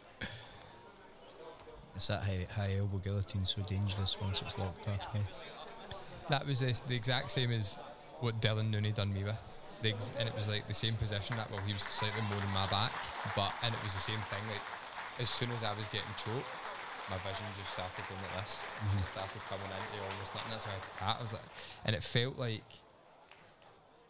It's 1.97 2.07
that 2.09 2.23
high, 2.23 2.47
high 2.51 2.77
elbow 2.79 2.99
guillotine 2.99 3.45
so 3.45 3.63
dangerous 3.63 4.17
once 4.21 4.43
it's 4.43 4.59
locked 4.59 4.89
up. 4.89 5.01
Eh? 5.15 5.19
That 6.29 6.47
was 6.47 6.61
this, 6.61 6.81
the 6.81 6.95
exact 6.95 7.31
same 7.31 7.51
as 7.53 7.79
what 8.21 8.41
Dylan 8.41 8.73
Nooney 8.73 8.95
done 8.95 9.13
me 9.13 9.25
with. 9.25 9.41
The 9.83 9.91
ex- 9.91 10.13
and 10.19 10.29
it 10.29 10.35
was 10.35 10.49
like 10.49 10.67
the 10.69 10.75
same 10.75 10.95
position 10.97 11.37
that 11.37 11.51
well 11.51 11.61
he 11.67 11.73
was 11.73 11.83
slightly 11.83 12.23
more 12.23 12.39
than 12.39 12.51
my 12.51 12.67
back, 12.71 12.93
but 13.37 13.53
and 13.63 13.75
it 13.75 13.83
was 13.83 13.93
the 13.95 14.01
same 14.01 14.21
thing. 14.33 14.41
Like 14.49 14.63
as 15.19 15.29
soon 15.31 15.51
as 15.53 15.63
I 15.63 15.73
was 15.75 15.87
getting 15.89 16.15
choked, 16.17 16.65
my 17.11 17.19
vision 17.19 17.45
just 17.57 17.73
started 17.73 18.03
going 18.09 18.21
like 18.35 18.45
this. 18.45 18.63
And 18.91 19.01
it 19.01 19.09
started 19.09 19.41
coming 19.49 19.67
into 19.67 20.05
almost 20.05 20.35
nothing. 20.35 20.51
That's 20.51 20.65
why 20.67 20.73
I 20.73 20.75
had 20.75 20.83
to 20.85 20.99
tap. 20.99 21.17
I 21.19 21.23
was 21.23 21.33
like, 21.33 21.49
and 21.85 21.95
it 21.97 22.03
felt 22.03 22.39
like 22.39 22.65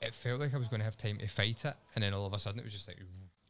it 0.01 0.15
felt 0.15 0.41
like 0.41 0.55
I 0.55 0.59
was 0.59 0.69
going 0.69 0.81
to 0.81 0.85
have 0.85 0.97
time 0.97 1.19
to 1.19 1.27
fight 1.27 1.65
it, 1.65 1.75
and 1.95 2.05
then 2.05 2.13
all 2.15 2.27
of 2.27 2.33
a 2.33 2.39
sudden 2.39 2.61
it 2.61 2.65
was 2.65 2.73
just 2.73 2.89
like 2.89 2.99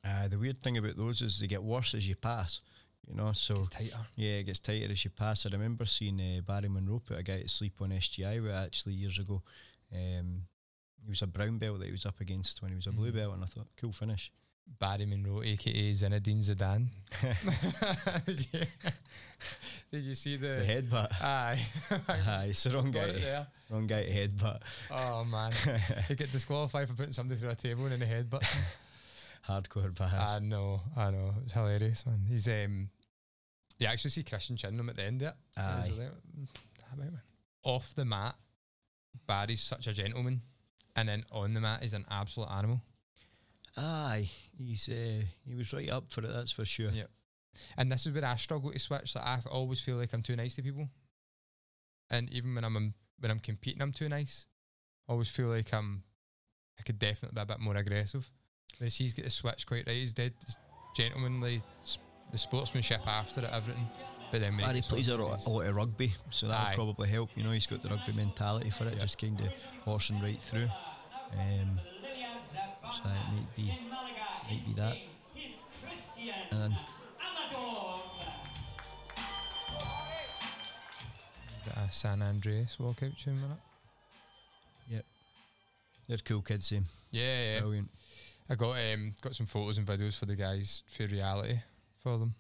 Uh, 0.05 0.29
the 0.29 0.39
weird 0.39 0.59
thing 0.59 0.77
about 0.79 0.97
those 0.97 1.21
is 1.23 1.41
they 1.41 1.47
get 1.47 1.63
worse 1.63 1.95
as 1.95 2.09
you 2.09 2.17
pass. 2.17 2.61
You 3.07 3.17
know, 3.17 3.33
so 3.33 3.57
it's 3.61 3.69
tighter. 3.69 3.99
yeah, 4.17 4.37
it 4.39 4.45
gets 4.45 4.61
tighter 4.61 4.91
as 4.91 5.05
you 5.05 5.11
pass. 5.11 5.45
I 5.45 5.51
remember 5.51 5.85
seeing 5.85 6.19
uh, 6.21 6.41
Barry 6.41 6.71
Monroe 6.71 7.01
put 7.05 7.19
a 7.19 7.23
guy 7.23 7.43
to 7.43 7.49
sleep 7.49 7.75
on 7.83 7.91
SGI 7.91 8.43
with 8.43 8.55
actually 8.55 8.95
years 8.95 9.19
ago. 9.19 9.43
Um, 9.93 10.43
he 11.05 11.11
was 11.11 11.23
a 11.23 11.27
brown 11.27 11.59
belt 11.59 11.79
that 11.81 11.87
he 11.87 11.93
was 11.93 12.07
up 12.07 12.21
against 12.21 12.63
when 12.63 12.71
he 12.71 12.77
was 12.77 12.87
a 12.87 12.93
blue 12.93 13.11
Mhm. 13.13 13.15
belt, 13.17 13.35
and 13.35 13.43
I 13.43 13.47
thought, 13.47 13.69
cool 13.77 13.93
finish. 13.93 14.31
Barry 14.79 15.05
Monroe, 15.05 15.43
aka 15.43 15.91
Zinedine 15.93 16.43
Zidane. 16.43 16.89
did, 18.25 18.47
you, 18.53 18.61
did 19.91 20.03
you 20.05 20.15
see 20.15 20.37
the? 20.39 20.47
The 20.49 20.65
headbutt. 20.65 21.21
Aye, 21.21 21.61
Aye, 22.09 22.47
it's 22.49 22.63
the 22.63 22.71
wrong 22.71 22.91
guy. 22.91 23.47
Wrong 23.69 23.87
guy 23.87 24.05
to 24.05 24.11
headbutt. 24.11 24.63
Oh 24.91 25.25
man, 25.25 25.53
he 26.09 26.15
get 26.15 26.33
disqualified 26.33 26.89
for 26.89 26.95
putting 26.95 27.13
somebody 27.13 27.39
through 27.39 27.51
a 27.51 27.55
table 27.55 27.85
and 27.85 27.95
in 27.95 28.01
the 28.01 28.07
head, 28.07 28.31
but 28.31 28.43
Hardcore 29.47 29.95
pass. 29.95 30.37
I 30.37 30.39
know, 30.39 30.81
I 30.97 31.11
know, 31.11 31.35
it's 31.45 31.53
hilarious, 31.53 32.07
man. 32.07 32.25
He's 32.27 32.49
um, 32.49 32.89
you 33.79 33.87
actually 33.87 34.13
see 34.13 34.23
Christian 34.23 34.57
Chinham 34.57 34.89
at 34.89 34.97
the 34.97 35.03
end 35.05 35.21
of 35.23 35.29
it. 35.29 35.35
Aye. 35.59 35.83
He's 35.89 35.99
like, 35.99 36.09
"Mm, 36.09 36.49
ah, 36.81 36.97
mate, 36.97 37.13
man." 37.13 37.21
Off 37.65 37.95
the 37.95 38.05
mat, 38.07 38.35
Barry's 39.27 39.63
such 39.63 39.87
a 39.89 39.93
gentleman, 39.93 40.41
and 40.97 41.09
then 41.09 41.25
on 41.33 41.55
the 41.55 41.61
mat, 41.61 41.83
he's 41.83 41.93
an 41.93 42.07
absolute 42.11 42.51
animal. 42.51 42.81
Aye, 43.77 44.31
he's 44.57 44.89
uh, 44.89 45.25
he 45.47 45.55
was 45.55 45.73
right 45.73 45.91
up 45.91 46.13
for 46.13 46.23
it. 46.23 46.33
That's 46.33 46.53
for 46.53 46.65
sure. 46.65 46.91
Yeah. 46.91 47.05
And 47.77 47.91
this 47.91 48.07
is 48.07 48.13
where 48.13 48.25
I 48.25 48.37
struggle 48.37 48.73
to 48.73 48.79
switch. 48.79 49.15
Like 49.15 49.25
I 49.25 49.41
always 49.51 49.81
feel 49.81 49.97
like 49.97 50.13
I'm 50.13 50.23
too 50.23 50.37
nice 50.37 50.55
to 50.55 50.63
people, 50.63 50.89
and 52.11 52.31
even 52.31 52.55
when 52.55 52.65
I'm 52.65 52.77
um, 52.77 52.95
when 53.19 53.31
I'm 53.31 53.41
competing, 53.41 53.83
I'm 53.83 53.93
too 53.93 54.09
nice. 54.09 54.47
I 55.09 55.13
always 55.13 55.29
feel 55.29 55.49
like 55.49 55.73
I'm. 55.73 56.03
I 56.79 56.83
could 56.83 56.99
definitely 56.99 57.35
be 57.37 57.43
a 57.43 57.47
bit 57.47 57.61
more 57.61 57.77
aggressive. 57.77 58.29
Whereas 58.79 58.97
he's 58.97 59.15
got 59.15 59.25
the 59.25 59.31
switch 59.31 59.67
quite 59.67 59.87
right. 59.87 59.97
He's 59.97 60.13
dead 60.13 60.33
gentlemanly, 60.97 61.63
the 62.33 62.39
sportsmanship 62.39 63.07
after 63.07 63.45
it, 63.45 63.51
everything. 63.53 63.89
But 64.35 64.41
then 64.43 64.57
Barry 64.57 64.75
gets 64.75 64.89
plays 64.89 65.07
a, 65.07 65.17
lot- 65.17 65.47
a 65.47 65.49
lot 65.49 65.67
of 65.67 65.77
rugby, 65.77 66.13
so 66.31 66.49
that 66.49 66.59
Aye. 66.71 66.75
probably 66.75 67.09
help. 67.09 67.31
You 67.37 67.45
know, 67.45 67.53
he's 67.53 67.69
got 67.69 67.85
the 67.85 67.89
rugby 67.91 68.13
mentality 68.15 68.69
for 68.69 68.85
it, 68.85 68.95
Yeah. 68.95 69.03
just 69.03 69.17
kind 69.17 69.41
of 69.41 69.47
horsing 69.85 70.21
right 70.21 70.41
through. 70.43 70.69
Um, 71.39 71.79
so 72.93 73.03
it 73.05 73.33
might 73.33 73.57
be, 73.57 73.79
might 74.51 74.67
be 74.67 74.73
that. 74.73 74.97
And 76.51 76.61
then 76.63 76.77
San 81.91 82.21
Andreas 82.23 82.77
walkout 82.81 83.17
tune 83.17 83.41
with 83.41 83.53
it. 84.99 85.05
they're 86.09 86.19
cool 86.19 86.43
kids, 86.43 86.67
same. 86.67 86.87
Yeah, 87.13 87.55
yeah. 87.55 87.61
Brilliant. 87.61 87.91
I 88.51 88.55
got 88.57 88.73
um 88.73 89.15
got 89.23 89.37
some 89.37 89.47
photos 89.47 89.79
and 89.79 89.87
videos 89.87 90.19
for 90.19 90.27
the 90.27 90.35
guys 90.35 90.83
for 90.89 91.07
reality 91.07 91.61
for 92.03 92.19
them. 92.19 92.35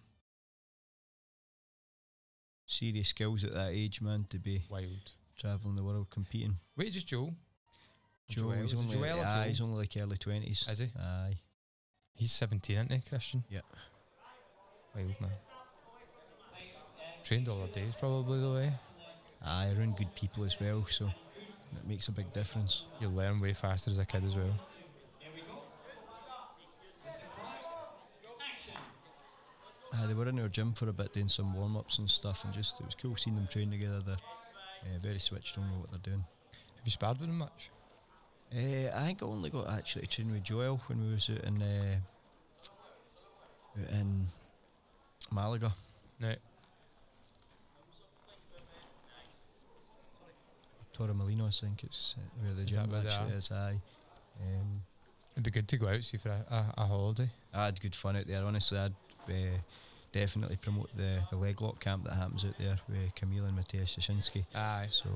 Serious 2.67 3.09
skills 3.09 3.45
at 3.45 3.53
that 3.55 3.71
age, 3.73 4.01
man, 4.01 4.27
to 4.31 4.39
be 4.39 4.63
Wild. 4.71 5.13
travelling 5.39 5.77
the 5.77 5.85
world 5.85 6.09
competing. 6.11 6.57
Wait, 6.77 6.93
just 6.93 7.07
Joel. 7.07 7.35
Joe, 8.29 8.43
Joel, 8.43 8.53
he's 8.63 8.73
is 8.73 8.81
only, 8.81 8.95
Joel 8.95 9.21
aye, 9.21 9.49
he's 9.49 9.61
only 9.61 9.77
like 9.77 9.93
early 9.99 10.17
20s. 10.17 10.71
Is 10.71 10.79
he? 10.79 10.89
Aye. 10.99 11.37
He's 12.15 12.33
17, 12.33 12.77
isn't 12.77 12.93
he, 12.93 13.09
Christian? 13.09 13.45
Yeah. 13.51 13.61
Wild, 14.95 15.21
man. 15.21 15.31
Trained 17.23 17.49
all 17.49 17.61
our 17.61 17.69
days, 17.69 17.95
probably, 17.99 18.41
the 18.41 18.47
eh? 18.47 18.55
way. 18.55 18.73
Aye, 19.45 19.75
around 19.79 19.97
good 19.97 20.15
people 20.15 20.45
as 20.45 20.59
well, 20.59 20.87
so 20.89 21.07
it 21.07 21.87
makes 21.87 22.09
a 22.09 22.13
big 22.13 22.33
difference. 22.33 22.85
You 23.01 23.09
learn 23.09 23.41
way 23.41 23.53
faster 23.53 23.91
as 23.91 23.99
a 23.99 24.07
kid 24.07 24.25
as 24.25 24.37
well. 24.37 24.55
Aye, 29.95 30.07
they 30.07 30.15
were 30.15 30.29
in 30.29 30.41
our 30.41 30.49
gym 30.49 30.73
for 30.73 30.89
a 30.89 30.93
bit 30.93 31.13
doing 31.13 31.29
some 31.29 31.55
warm 31.55 31.77
ups 31.77 31.99
and 31.99 32.11
stuff, 32.11 32.45
and 32.45 32.53
just 32.53 32.81
it 32.81 32.87
was 32.87 32.97
cool 33.01 33.17
seeing 33.17 33.37
them 33.37 33.47
train 33.47 33.71
together. 33.71 34.03
They're 34.05 34.17
uh, 34.17 34.99
very 35.01 35.21
switched 35.21 35.57
on 35.57 35.71
with 35.71 35.81
what 35.81 35.91
they're 35.91 36.13
doing. 36.13 36.25
Have 36.77 36.85
you 36.85 36.91
sparred 36.91 37.19
with 37.21 37.29
them 37.29 37.39
much? 37.39 37.71
Uh, 38.53 38.91
I 38.95 39.07
think 39.07 39.23
I 39.23 39.27
only 39.27 39.51
got 39.51 39.69
actually 39.69 40.07
to 40.07 40.09
train 40.09 40.33
with 40.33 40.43
Joel 40.43 40.81
when 40.87 41.01
we 41.01 41.13
was 41.13 41.31
out 41.31 41.45
in 41.45 41.63
uh, 41.63 41.97
out 43.81 43.91
in 43.91 44.27
Malaga. 45.31 45.75
No. 46.21 46.35
Torremolinos, 50.97 51.63
I 51.63 51.67
think 51.67 51.85
it's 51.85 52.15
uh, 52.17 52.43
where 52.43 52.55
the 52.55 52.63
Is 52.63 52.71
gym 52.71 52.95
actually 52.95 53.33
is. 53.37 53.51
Aye. 53.51 53.81
Um, 54.41 54.83
It'd 55.33 55.43
be 55.43 55.51
good 55.51 55.67
to 55.67 55.77
go 55.77 55.89
out 55.89 56.05
see 56.05 56.17
for 56.17 56.29
a, 56.29 56.45
a, 56.49 56.83
a 56.83 56.87
holiday. 56.87 57.29
I 57.53 57.65
had 57.65 57.81
good 57.81 57.97
fun 57.97 58.17
out 58.17 58.29
there. 58.29 58.45
Honestly, 58.45 58.79
I'd 58.79 58.95
uh, 59.29 59.59
definitely 60.13 60.57
promote 60.57 60.91
the 60.97 61.21
the 61.31 61.37
leg 61.37 61.61
lock 61.61 61.81
camp 61.81 62.05
that 62.05 62.15
happens 62.15 62.45
out 62.45 62.55
there 62.59 62.79
with 62.89 63.15
Camille 63.15 63.45
and 63.47 63.57
Matthias 63.57 63.97
Szynski. 63.97 64.45
Aye. 64.55 64.89
So 64.91 65.09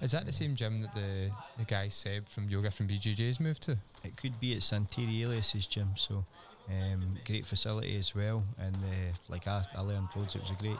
Is 0.00 0.12
that 0.12 0.26
the 0.26 0.32
same 0.32 0.54
gym 0.54 0.80
that 0.80 0.94
the, 0.94 1.30
the 1.58 1.64
guy 1.64 1.88
Seb 1.88 2.28
from 2.28 2.48
Yoga 2.48 2.70
from 2.70 2.88
BJJ's 2.88 3.40
moved 3.40 3.62
to? 3.64 3.78
it 4.04 4.16
could 4.16 4.38
be 4.40 4.52
at 4.54 4.60
Santeri 4.62 5.20
Lilius's 5.20 5.66
gym. 5.66 5.90
So 5.96 6.24
um, 6.68 7.18
great 7.26 7.46
facility 7.46 7.96
as 7.98 8.14
well, 8.14 8.42
and 8.58 8.76
uh, 8.76 9.12
like 9.28 9.46
I, 9.46 9.64
I 9.76 9.80
learned 9.80 10.08
loads. 10.14 10.34
It 10.34 10.40
was 10.42 10.50
a 10.50 10.54
great, 10.54 10.78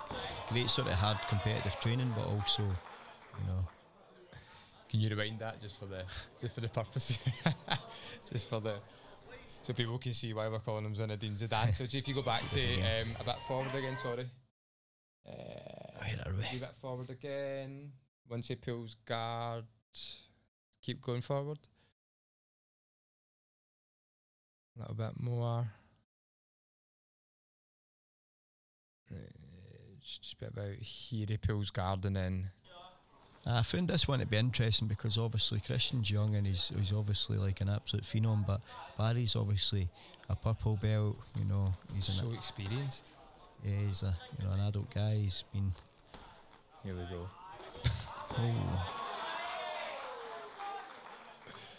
great 0.49 0.71
sort 0.71 0.89
of 0.89 0.95
hard 0.95 1.19
competitive 1.29 1.79
training, 1.81 2.13
but 2.17 2.27
also, 2.27 2.63
you 2.63 3.47
know, 3.47 3.67
Can 4.89 5.01
you 5.01 5.09
rewind 5.11 5.39
that 5.41 5.61
just 5.61 5.79
for 5.79 5.87
the 5.87 6.05
just 6.41 6.55
for 6.55 6.61
the 6.61 6.69
purpose, 6.69 7.19
just 8.33 8.49
for 8.49 8.61
the 8.61 8.77
so 9.63 9.73
people 9.73 9.99
can 9.99 10.13
see 10.13 10.35
why 10.35 10.49
we're 10.49 10.59
calling 10.59 10.85
him 10.85 10.95
Zinedine 10.95 11.39
Zidane. 11.39 11.75
so 11.75 11.85
if 11.85 12.09
you 12.09 12.15
go 12.15 12.23
back 12.23 12.49
to 12.49 12.81
um, 12.81 13.17
a 13.21 13.25
bit 13.25 13.37
forward 13.47 13.75
again, 13.75 13.97
sorry. 13.97 14.29
Uh, 15.27 15.33
where 15.99 16.23
are 16.27 16.33
a 16.33 16.37
we? 16.53 16.59
bit 16.59 16.75
forward 16.81 17.11
again. 17.11 17.93
Once 18.29 18.49
he 18.49 18.57
pulls 18.57 18.97
guard, 19.05 19.65
keep 20.83 21.01
going 21.01 21.21
forward. 21.21 21.59
A 24.77 24.81
little 24.81 24.95
bit 24.95 25.21
more. 25.21 25.69
Uh, 29.11 29.17
it's 29.99 30.19
just 30.19 30.33
a 30.35 30.37
bit 30.39 30.53
about 30.53 30.75
here 30.81 31.27
he 31.29 31.37
pulls 31.37 31.71
guard 31.71 32.05
and 32.05 32.17
then 32.17 32.51
I 33.45 33.63
found 33.63 33.89
this 33.89 34.07
one 34.07 34.21
to 34.21 34.27
be 34.27 34.37
interesting 34.37 34.87
because 34.87 35.19
obviously 35.19 35.61
Christian's 35.61 36.11
young 36.11 36.37
and 36.37 36.47
he's 36.47 36.71
he's 36.77 36.93
obviously 36.93 37.39
like 37.39 37.61
an 37.61 37.69
absolute 37.69 38.05
phenom, 38.05 38.47
but 38.47 38.61
Barry's 38.97 39.35
obviously 39.35 39.89
a 40.29 40.37
purple 40.37 40.77
belt. 40.77 41.17
You 41.37 41.45
know, 41.47 41.75
he's 41.95 42.09
an 42.09 42.15
so 42.15 42.33
experienced. 42.37 43.09
yeah, 43.65 43.77
he's 43.89 44.03
a 44.05 44.15
you 44.39 44.47
know 44.47 44.53
an 44.53 44.61
adult 44.61 44.95
guy. 44.95 45.15
He's 45.15 45.45
been 45.53 45.73
Here 46.85 46.95
we 46.95 47.03
go. 47.03 47.29
oh. 48.39 48.99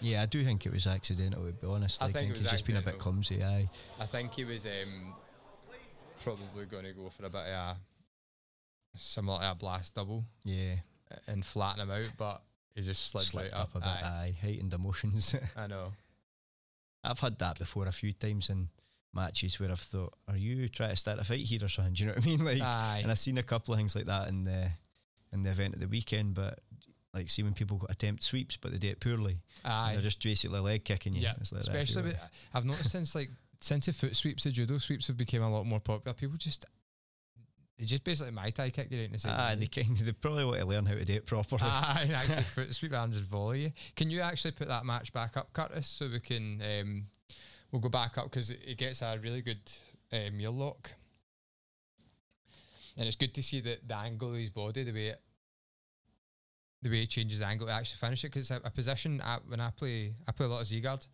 Yeah, 0.01 0.21
I 0.23 0.25
do 0.25 0.43
think 0.43 0.65
it 0.65 0.73
was 0.73 0.85
accidental. 0.85 1.45
To 1.45 1.53
be 1.53 1.65
honest, 1.67 2.01
I 2.01 2.07
I 2.07 2.11
think 2.11 2.31
think, 2.33 2.35
he's 2.43 2.51
just 2.51 2.65
been 2.65 2.75
a 2.75 2.81
bit 2.81 2.99
clumsy. 2.99 3.41
Aye, 3.41 3.69
I 4.01 4.05
think 4.05 4.33
he 4.33 4.43
was 4.43 4.65
um, 4.65 5.13
probably 6.21 6.65
going 6.65 6.83
to 6.83 6.91
go 6.91 7.09
for 7.09 7.25
a 7.25 7.29
bit 7.29 7.39
of 7.39 7.47
a 7.47 7.77
similar 8.95 9.39
to 9.39 9.51
a 9.51 9.55
blast 9.55 9.95
double 9.95 10.25
yeah, 10.43 10.75
and 11.27 11.45
flatten 11.45 11.81
him 11.81 11.91
out, 11.91 12.11
but 12.17 12.41
he 12.75 12.81
just 12.81 13.09
slid 13.11 13.23
slipped 13.25 13.51
right 13.53 13.59
up, 13.61 13.75
up. 13.75 13.75
a 13.75 13.79
bit. 13.79 13.87
Aye, 13.87 14.01
Aye, 14.03 14.35
heightened 14.41 14.73
emotions. 14.73 15.35
I 15.57 15.67
know. 15.67 15.93
I've 17.03 17.19
had 17.19 17.37
that 17.39 17.59
before 17.59 17.85
a 17.87 17.91
few 17.91 18.13
times 18.13 18.49
in 18.49 18.69
matches 19.13 19.59
where 19.59 19.69
I've 19.69 19.79
thought, 19.79 20.13
"Are 20.27 20.37
you 20.37 20.69
trying 20.69 20.91
to 20.91 20.95
start 20.95 21.19
a 21.19 21.23
fight 21.23 21.45
here 21.45 21.63
or 21.63 21.67
something?" 21.67 21.93
Do 21.95 22.03
you 22.03 22.09
know 22.09 22.15
what 22.15 22.23
I 22.23 22.27
mean? 22.27 22.45
Like, 22.45 22.61
Aye, 22.61 22.99
and 23.03 23.11
I've 23.11 23.19
seen 23.19 23.37
a 23.37 23.43
couple 23.43 23.73
of 23.73 23.77
things 23.79 23.95
like 23.95 24.05
that 24.05 24.29
in 24.29 24.45
the 24.45 24.69
in 25.31 25.41
the 25.41 25.49
event 25.49 25.73
at 25.75 25.79
the 25.79 25.87
weekend. 25.87 26.33
But 26.33 26.59
like, 27.13 27.29
see 27.29 27.43
when 27.43 27.53
people 27.53 27.85
attempt 27.89 28.23
sweeps, 28.23 28.57
but 28.57 28.71
they 28.71 28.77
do 28.77 28.87
it 28.89 28.99
poorly, 28.99 29.41
and 29.63 29.73
aye. 29.73 29.93
they're 29.93 30.01
just 30.01 30.23
basically 30.23 30.59
leg 30.59 30.83
kicking 30.83 31.13
you. 31.13 31.21
Yeah, 31.21 31.33
It's 31.39 31.51
like 31.51 31.61
especially 31.61 32.03
feel 32.03 32.11
with, 32.11 32.19
I've 32.53 32.65
noticed 32.65 32.91
since 32.91 33.13
like 33.13 33.29
since 33.61 33.85
the 33.85 33.93
foot 33.93 34.15
sweeps, 34.15 34.43
the 34.45 34.51
judo 34.51 34.77
sweeps 34.77 35.07
have 35.07 35.17
become 35.17 35.41
a 35.43 35.49
lot 35.49 35.65
more 35.65 35.79
popular. 35.79 36.13
People 36.13 36.37
just 36.37 36.65
they 37.77 37.85
just 37.85 38.03
basically 38.03 38.31
Muay 38.33 38.53
Thai 38.53 38.69
kick 38.69 38.91
you 38.91 38.99
right 38.99 39.05
in 39.05 39.13
the 39.13 39.19
side. 39.19 39.31
Aye, 39.31 39.55
they 39.55 39.67
kind 39.67 39.91
of, 39.91 40.05
they 40.05 40.11
probably 40.11 40.45
want 40.45 40.59
to 40.59 40.65
learn 40.65 40.85
how 40.85 40.93
to 40.93 41.05
do 41.05 41.13
it 41.13 41.25
properly. 41.25 41.61
Aye, 41.63 42.01
and 42.03 42.11
actually 42.15 42.43
foot 42.43 42.73
sweep 42.73 42.93
and 42.93 43.13
just 43.13 43.25
volley 43.25 43.63
you. 43.63 43.71
Can 43.95 44.09
you 44.09 44.21
actually 44.21 44.51
put 44.51 44.67
that 44.67 44.85
match 44.85 45.11
back 45.11 45.37
up, 45.37 45.51
Curtis, 45.53 45.87
so 45.87 46.07
we 46.11 46.19
can 46.19 46.61
um, 46.61 47.05
we'll 47.71 47.81
go 47.81 47.89
back 47.89 48.17
up 48.17 48.25
because 48.25 48.51
it, 48.51 48.59
it 48.65 48.77
gets 48.77 49.01
a 49.01 49.19
really 49.21 49.41
good 49.41 49.71
uh, 50.11 50.29
Mir 50.31 50.51
lock, 50.51 50.91
and 52.95 53.07
it's 53.07 53.15
good 53.15 53.33
to 53.33 53.43
see 53.43 53.59
that 53.61 53.87
the 53.87 53.95
angle 53.95 54.29
of 54.29 54.35
his 54.35 54.51
body, 54.51 54.83
the 54.83 54.93
way 54.93 55.07
it, 55.07 55.21
the 56.83 56.89
way 56.89 57.03
it 57.03 57.09
changes 57.09 57.39
the 57.39 57.45
angle 57.45 57.65
to 57.67 57.73
actually 57.73 57.97
finish 57.97 58.23
it. 58.23 58.27
Because 58.27 58.51
a, 58.51 58.61
a 58.63 58.69
position 58.69 59.19
I, 59.23 59.39
when 59.47 59.59
I 59.59 59.71
play, 59.71 60.13
I 60.27 60.31
play 60.31 60.45
a 60.45 60.49
lot 60.49 60.61
of 60.61 60.67
Z 60.67 60.79
guard, 60.79 61.05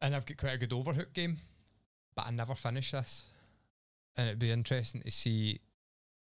and 0.00 0.16
I've 0.16 0.26
got 0.26 0.36
quite 0.36 0.54
a 0.54 0.58
good 0.58 0.72
overhook 0.72 1.12
game, 1.12 1.38
but 2.16 2.26
I 2.26 2.32
never 2.32 2.56
finish 2.56 2.90
this, 2.90 3.26
and 4.16 4.26
it'd 4.28 4.38
be 4.38 4.50
interesting 4.50 5.02
to 5.02 5.10
see 5.10 5.60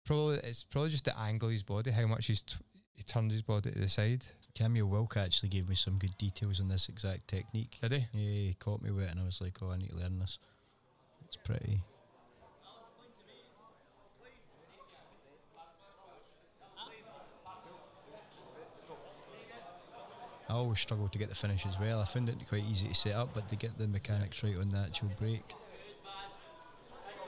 probably 0.06 0.38
it's 0.38 0.64
probably 0.64 0.90
just 0.90 1.06
the 1.06 1.18
angle 1.20 1.50
of 1.50 1.54
his 1.54 1.64
body, 1.64 1.92
how 1.92 2.08
much 2.08 2.28
he's 2.28 2.42
t- 2.42 2.56
he 2.96 3.04
turns 3.04 3.34
his 3.34 3.42
body 3.42 3.72
to 3.72 3.80
the 3.80 3.88
side. 3.88 4.26
Camille 4.56 4.88
Wilk 4.88 5.18
actually 5.18 5.50
gave 5.50 5.70
me 5.70 5.76
some 5.76 6.00
good 6.00 6.18
details 6.18 6.60
on 6.60 6.68
this 6.68 6.90
exact 6.90 7.28
technique. 7.28 7.78
Did 7.82 7.92
he? 7.92 7.98
Yeah, 8.14 8.48
he 8.48 8.56
caught 8.60 8.82
me 8.82 8.90
with 8.90 9.06
it, 9.06 9.12
and 9.12 9.20
I 9.20 9.24
was 9.24 9.40
like, 9.40 9.62
"Oh, 9.62 9.70
I 9.70 9.78
need 9.78 9.90
to 9.92 9.96
learn 9.98 10.18
this." 10.18 10.40
It's 11.26 11.38
pretty. 11.38 11.84
I 20.50 20.54
always 20.54 20.80
struggle 20.80 21.10
to 21.10 21.20
get 21.20 21.28
the 21.28 21.36
finish 21.36 21.66
as 21.66 21.78
well. 21.78 22.00
I 22.00 22.06
found 22.06 22.30
it 22.30 22.38
quite 22.48 22.64
easy 22.64 22.88
to 22.88 22.96
set 22.96 23.14
up, 23.14 23.34
but 23.34 23.50
to 23.50 23.58
get 23.58 23.78
the 23.78 23.88
mechanics 23.88 24.44
right 24.44 24.58
on 24.58 24.70
the 24.70 24.78
actual 24.78 25.10
break. 25.20 25.44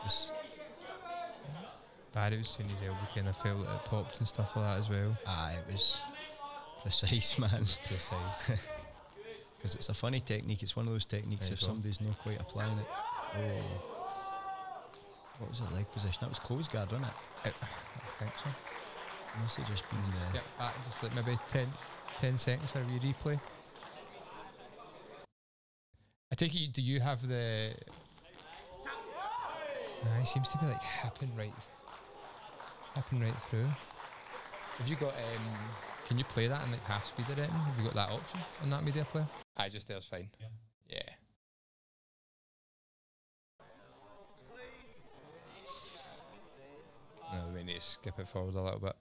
It's, 0.05 0.31
Was 2.15 2.49
saying 2.49 2.69
his 2.69 2.81
elbow 2.81 2.99
kind 3.15 3.27
of 3.27 3.37
felt 3.37 3.61
it 3.61 3.85
popped 3.85 4.19
and 4.19 4.27
stuff 4.27 4.55
like 4.55 4.65
that 4.65 4.79
as 4.79 4.89
well. 4.89 5.17
ah, 5.25 5.51
it 5.51 5.71
was. 5.71 6.01
precise, 6.81 7.37
man. 7.39 7.49
Precise. 7.49 8.11
Because 9.57 9.75
it's 9.75 9.89
a 9.89 9.93
funny 9.93 10.21
technique. 10.21 10.63
It's 10.63 10.77
one 10.77 10.87
of 10.87 10.93
those 10.93 11.03
techniques 11.03 11.49
if 11.49 11.59
go. 11.59 11.65
somebody's 11.67 11.99
not 11.99 12.17
quite 12.19 12.39
applying 12.39 12.77
it. 12.77 12.85
Oh. 13.35 13.61
What 15.37 15.49
was 15.49 15.59
it 15.59 15.73
leg 15.73 15.91
position? 15.91 16.17
That 16.21 16.29
was 16.29 16.39
close 16.39 16.69
guard, 16.69 16.93
wasn't 16.93 17.09
it? 17.09 17.53
I 17.61 18.19
think 18.19 18.31
so. 18.41 18.49
Must 19.41 19.57
have 19.57 19.67
just 19.67 19.89
been. 19.89 19.99
Uh, 19.99 20.29
Skip 20.29 20.43
back 20.57 20.73
just 20.85 21.03
like 21.03 21.13
maybe 21.13 21.37
10, 21.49 21.67
10 22.19 22.37
seconds 22.37 22.71
for 22.71 22.79
a 22.79 22.85
wee 22.85 22.99
replay. 22.99 23.37
I 26.31 26.35
take 26.35 26.55
it. 26.55 26.71
Do 26.71 26.81
you 26.81 27.01
have 27.01 27.27
the? 27.27 27.73
Nah, 30.05 30.19
he 30.21 30.25
seems 30.25 30.47
to 30.49 30.57
be 30.57 30.67
like 30.67 30.81
happen 30.81 31.31
right, 31.37 31.51
happen 32.95 33.21
right 33.21 33.41
through. 33.49 33.67
Have 34.77 34.87
you 34.87 34.95
got? 34.95 35.13
um 35.13 35.45
Can 36.07 36.17
you 36.17 36.25
play 36.25 36.47
that 36.47 36.63
in 36.65 36.71
like 36.71 36.83
half 36.83 37.07
speed 37.07 37.25
or 37.29 37.33
anything? 37.33 37.51
Have 37.51 37.77
you 37.77 37.83
got 37.85 37.95
that 37.95 38.09
option 38.09 38.39
on 38.61 38.69
that 38.69 38.83
media 38.83 39.05
player? 39.05 39.27
I 39.57 39.69
just 39.69 39.87
there's 39.87 40.05
fine. 40.05 40.29
Yeah. 40.39 40.47
Yeah. 40.87 41.09
No, 47.31 47.53
we 47.53 47.63
need 47.63 47.75
to 47.75 47.81
skip 47.81 48.17
it 48.17 48.27
forward 48.27 48.55
a 48.55 48.61
little 48.61 48.79
bit 48.79 48.95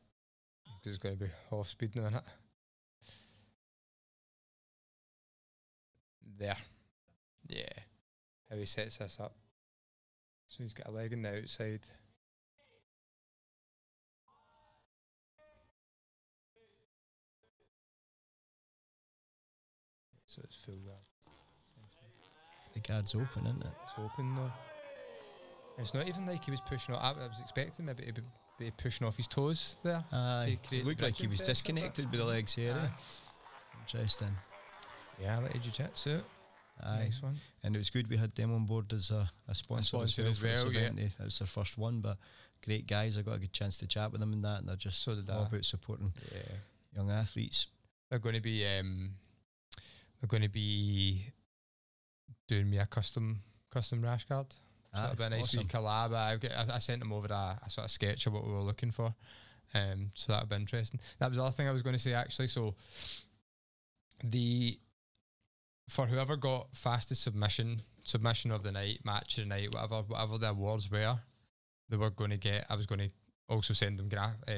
because 0.64 0.94
it's 0.94 1.02
going 1.02 1.16
to 1.16 1.24
be 1.24 1.30
off 1.50 1.68
speed 1.68 1.92
in 1.94 2.02
a 2.02 2.04
minute. 2.04 2.24
There. 6.38 6.56
Yeah. 7.48 7.72
How 8.50 8.56
he 8.56 8.66
sets 8.66 8.98
this 8.98 9.18
up. 9.20 9.34
So 10.46 10.62
he's 10.62 10.74
got 10.74 10.88
a 10.88 10.90
leg 10.90 11.12
in 11.12 11.22
the 11.22 11.38
outside. 11.38 11.80
So 20.28 20.42
it's 20.44 20.56
full 20.56 20.74
guard. 20.76 20.98
the 22.74 22.80
guard's 22.80 23.14
open, 23.14 23.46
isn't 23.46 23.62
it? 23.62 23.68
It's 23.84 23.92
open 23.98 24.34
though. 24.36 24.52
It's 25.78 25.94
not 25.94 26.06
even 26.08 26.26
like 26.26 26.44
he 26.44 26.50
was 26.50 26.60
pushing 26.60 26.94
off. 26.94 27.16
I, 27.16 27.24
I 27.24 27.28
was 27.28 27.40
expecting 27.40 27.86
maybe 27.86 28.04
to 28.06 28.12
be, 28.12 28.22
be 28.58 28.70
pushing 28.72 29.06
off 29.06 29.16
his 29.16 29.26
toes 29.28 29.76
there. 29.84 30.04
Aye. 30.12 30.58
create 30.66 30.82
It 30.82 30.86
looked 30.86 31.02
like 31.02 31.14
he 31.16 31.26
was 31.28 31.40
disconnected 31.40 32.10
with 32.10 32.20
the 32.20 32.26
legs 32.26 32.54
here. 32.54 32.72
eh? 32.76 32.88
Interesting. 33.80 34.36
Yeah, 35.20 35.38
like 35.38 35.60
jiu 35.60 35.72
jitsu. 35.72 36.20
Aye. 36.82 36.98
Nice 37.04 37.22
one. 37.22 37.36
And 37.64 37.74
it 37.74 37.78
was 37.78 37.90
good 37.90 38.08
we 38.10 38.16
had 38.16 38.34
them 38.34 38.54
on 38.54 38.64
board 38.66 38.92
as 38.92 39.10
a, 39.10 39.28
a 39.48 39.54
sponsor, 39.54 39.96
sponsor 39.96 40.26
as 40.26 40.42
well. 40.42 40.52
as 40.52 40.64
well, 40.64 40.72
yeah. 40.72 40.90
They- 40.94 41.10
That 41.18 41.24
was 41.24 41.38
their 41.38 41.46
first 41.46 41.78
one, 41.78 42.00
but 42.00 42.18
great 42.64 42.86
guys. 42.86 43.16
I 43.16 43.22
got 43.22 43.34
a 43.36 43.38
good 43.38 43.52
chance 43.52 43.78
to 43.78 43.86
chat 43.86 44.12
with 44.12 44.20
them 44.20 44.32
and 44.32 44.44
that, 44.44 44.58
and 44.60 44.68
they're 44.68 44.76
just 44.76 45.02
So 45.02 45.12
all 45.12 45.44
I. 45.44 45.46
about 45.46 45.64
supporting 45.64 46.12
Yeah. 46.32 46.40
young 46.96 47.10
athletes. 47.10 47.68
They're 48.10 48.18
going 48.20 48.34
to 48.36 48.40
be 48.40 48.66
um, 48.66 49.10
they're 50.20 50.28
going 50.28 50.42
to 50.42 50.48
be 50.48 51.24
doing 52.48 52.68
me 52.70 52.78
a 52.78 52.86
custom 52.86 53.40
custom 53.70 54.02
rash 54.02 54.24
guard. 54.24 54.46
So 54.52 54.58
Ah, 54.94 55.00
that'll 55.02 55.16
be 55.16 55.24
a 55.24 55.30
nice 55.30 55.54
wee 55.56 55.64
collab. 55.64 56.14
I, 56.14 56.38
I, 56.72 56.76
I 56.76 56.78
sent 56.78 57.00
them 57.00 57.12
over 57.12 57.26
a, 57.30 57.58
a 57.64 57.70
sort 57.70 57.84
of 57.84 57.90
sketch 57.90 58.26
of 58.26 58.32
what 58.32 58.46
we 58.46 58.52
were 58.52 58.60
looking 58.62 58.90
for. 58.90 59.14
Um, 59.74 60.10
so 60.14 60.32
that'll 60.32 60.48
be 60.48 60.56
interesting. 60.56 60.98
That 61.18 61.28
was 61.28 61.36
the 61.36 61.42
other 61.44 61.52
thing 61.52 61.68
I 61.68 61.72
was 61.72 61.82
going 61.82 61.94
to 61.96 62.00
say 62.02 62.14
actually. 62.14 62.46
So 62.48 62.74
the 64.24 64.78
for 65.88 66.06
whoever 66.06 66.36
got 66.36 66.68
fastest 66.74 67.22
submission, 67.22 67.82
submission 68.02 68.50
of 68.50 68.62
the 68.62 68.72
night, 68.72 69.00
match 69.04 69.38
of 69.38 69.44
the 69.44 69.48
night, 69.48 69.72
whatever, 69.72 70.02
whatever 70.02 70.38
the 70.38 70.50
awards 70.50 70.90
were, 70.90 71.18
they 71.88 71.96
were 71.96 72.10
going 72.10 72.30
to 72.30 72.36
get. 72.36 72.66
I 72.68 72.76
was 72.76 72.86
going 72.86 72.98
to 73.00 73.10
also 73.48 73.72
send 73.74 73.98
them 73.98 74.08
gra- 74.08 74.36
uh, 74.46 74.52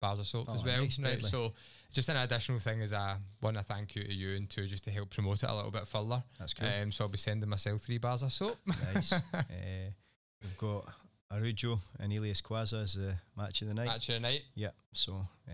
bars 0.00 0.18
of 0.20 0.26
soap 0.26 0.48
as 0.50 0.60
Oh, 0.60 0.64
well. 0.64 0.80
nice, 0.82 0.98
right? 0.98 1.22
So 1.24 1.52
just 1.92 2.08
an 2.08 2.16
additional 2.16 2.58
thing 2.58 2.80
is 2.80 2.92
I 2.92 3.16
want 3.42 3.56
a 3.56 3.62
thank 3.62 3.94
you 3.96 4.04
to 4.04 4.12
you 4.12 4.34
and 4.36 4.48
two 4.48 4.66
just 4.66 4.84
to 4.84 4.90
help 4.90 5.10
promote 5.10 5.42
it 5.42 5.48
a 5.50 5.54
little 5.54 5.70
bit 5.70 5.86
further. 5.86 6.22
That's 6.38 6.54
cool. 6.54 6.68
Um, 6.68 6.90
so 6.92 7.04
I'll 7.04 7.08
be 7.10 7.18
sending 7.18 7.48
myself 7.48 7.82
three 7.82 7.98
bars 7.98 8.22
of 8.22 8.32
soap. 8.32 8.56
nice. 8.94 9.12
uh, 9.12 9.20
we've 10.42 10.58
got 10.58 10.86
Arujo 11.32 11.78
and 11.98 12.12
Elias 12.12 12.40
Quaza 12.40 12.82
as 12.82 12.94
the 12.94 13.14
match 13.36 13.62
of 13.62 13.68
the 13.68 13.74
night. 13.74 13.86
Match 13.86 14.08
of 14.08 14.14
the 14.16 14.20
night. 14.20 14.42
Yeah, 14.54 14.70
so 14.92 15.26
uh, 15.48 15.52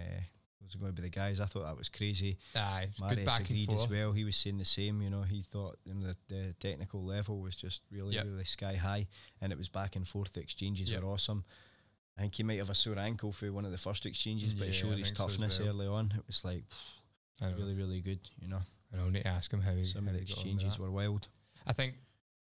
those 0.61 0.75
are 0.75 0.79
going 0.79 0.95
to 0.95 1.03
be 1.03 1.03
the 1.03 1.11
guys. 1.15 1.39
I 1.41 1.47
thought 1.47 1.65
that 1.65 1.77
was 1.77 1.89
crazy. 1.89 2.39
Aye, 2.55 2.89
Marius 3.01 3.25
back 3.25 3.41
and 3.41 3.51
agreed 3.51 3.67
forth. 3.67 3.83
as 3.83 3.89
well. 3.89 4.13
He 4.13 4.25
was 4.25 4.37
saying 4.37 4.59
the 4.59 4.65
same. 4.65 5.03
You 5.03 5.11
know, 5.11 5.23
he 5.23 5.43
thought 5.43 5.77
you 5.85 5.95
know, 5.95 6.07
the, 6.09 6.17
the 6.35 6.55
technical 6.61 7.05
level 7.05 7.41
was 7.41 7.57
just 7.57 7.83
really, 7.91 8.15
Yep. 8.15 8.25
really 8.27 8.45
sky 8.45 8.75
high, 8.75 9.07
and 9.41 9.53
it 9.53 9.59
was 9.59 9.69
back 9.69 9.97
and 9.97 10.07
forth. 10.09 10.33
The 10.33 10.41
exchanges 10.41 10.91
Yep. 10.91 11.03
were 11.03 11.09
awesome. 11.11 11.45
I 12.19 12.23
think 12.23 12.35
he 12.35 12.43
might 12.43 12.59
have 12.59 12.71
a 12.71 12.75
sore 12.75 12.99
ankle 12.99 13.31
for 13.33 13.51
one 13.53 13.65
of 13.67 13.73
the 13.73 13.79
first 13.79 14.07
exchanges, 14.07 14.55
but 14.55 14.65
Yeah, 14.69 14.73
I 14.73 14.75
showed 14.75 14.99
his 14.99 15.09
think 15.09 15.17
so 15.19 15.29
toughness 15.29 15.59
well. 15.61 15.69
early 15.69 15.87
on. 15.87 16.15
It 16.17 16.25
was 16.27 16.45
like 16.45 16.65
really, 17.43 17.75
really 17.75 18.01
good. 18.01 18.21
You 18.41 18.49
know, 18.49 18.63
I 18.93 18.97
know, 18.97 19.09
need 19.11 19.23
to 19.23 19.29
ask 19.29 19.53
him 19.53 19.61
how 19.61 19.73
he, 19.73 19.87
some 19.87 20.05
how 20.07 20.11
of 20.11 20.15
the 20.15 20.21
he 20.21 20.27
got 20.27 20.39
on 20.39 20.45
with 20.45 20.53
exchanges 20.55 20.79
were 20.79 20.91
wild. 20.91 21.29
I 21.67 21.73
think 21.73 21.95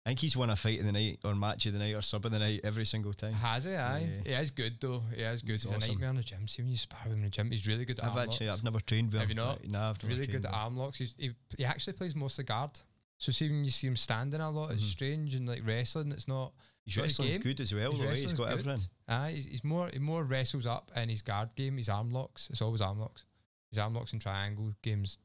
I 0.06 0.10
think 0.10 0.20
he's 0.20 0.36
won 0.36 0.50
a 0.50 0.56
fight 0.56 0.80
of 0.80 0.84
the 0.86 0.92
night 0.92 1.18
or 1.24 1.34
match 1.34 1.64
of 1.66 1.72
the 1.72 1.78
night 1.78 1.94
or 1.94 2.02
sub 2.02 2.26
of 2.26 2.30
the 2.30 2.38
night 2.38 2.60
every 2.62 2.84
single 2.84 3.14
time. 3.14 3.32
has 3.32 3.64
he? 3.64 3.72
Aye, 3.74 4.08
Yeah. 4.26 4.36
he 4.36 4.42
is 4.42 4.50
good 4.50 4.74
though. 4.80 5.02
He 5.14 5.22
is 5.22 5.40
good. 5.42 5.52
He's 5.52 5.62
He's, 5.62 5.72
a 5.72 5.78
nightmare 5.78 6.10
in 6.10 6.16
the 6.16 6.22
gym. 6.22 6.46
See 6.46 6.62
when 6.62 6.70
you 6.70 6.76
spar 6.76 7.00
with 7.04 7.12
him 7.14 7.18
in 7.20 7.24
the 7.24 7.30
gym, 7.30 7.50
he's 7.50 7.66
really 7.66 7.84
good 7.86 7.98
at 7.98 8.04
I've 8.04 8.10
arm 8.16 8.18
actually 8.28 8.46
locks. 8.48 8.58
I've 8.58 8.64
never 8.64 8.80
trained 8.80 9.06
with 9.08 9.14
him. 9.14 9.20
Have 9.20 9.28
you 9.30 9.34
not? 9.34 9.66
Nah, 9.66 9.90
I've 9.90 10.02
never 10.04 10.14
really 10.14 10.26
good 10.26 10.44
at 10.44 10.52
arm 10.54 10.76
locks. 10.76 10.98
He's, 10.98 11.14
he 11.18 11.30
he 11.56 11.64
actually 11.64 11.94
plays 11.94 12.14
mostly 12.14 12.44
guard. 12.44 12.70
So 13.18 13.32
see 13.32 13.48
when 13.48 13.64
you 13.64 13.70
see 13.70 13.86
him 13.86 13.96
standing 13.96 14.40
a 14.40 14.50
lot, 14.50 14.72
it's 14.72 14.84
Mhm. 14.84 14.90
strange 14.90 15.34
and 15.34 15.48
like 15.48 15.62
wrestling. 15.66 16.12
It's 16.12 16.28
not. 16.28 16.52
His 16.84 16.94
his 16.94 17.02
wrestling's 17.02 17.32
game. 17.32 17.40
good 17.42 17.60
as 17.60 17.74
well. 17.74 17.90
his 17.92 18.00
though, 18.00 18.08
eh? 18.08 18.14
He's 18.14 18.32
got 18.32 18.48
good. 18.48 18.58
everything. 18.58 18.86
Aye, 19.08 19.30
he's, 19.34 19.46
he's 19.46 19.64
more 19.64 19.88
he 19.92 19.98
more 19.98 20.24
wrestles 20.24 20.66
up 20.66 20.90
in 20.96 21.08
his 21.08 21.22
guard 21.22 21.50
game. 21.56 21.76
His 21.78 21.88
arm 21.88 22.12
locks. 22.12 22.48
It's 22.50 22.62
always 22.62 22.80
arm 22.80 23.00
locks. 23.00 23.24
His 23.70 23.78
arm 23.78 23.94
locks 23.94 24.12
and 24.12 24.20
triangle 24.20 24.72
games. 24.82 25.18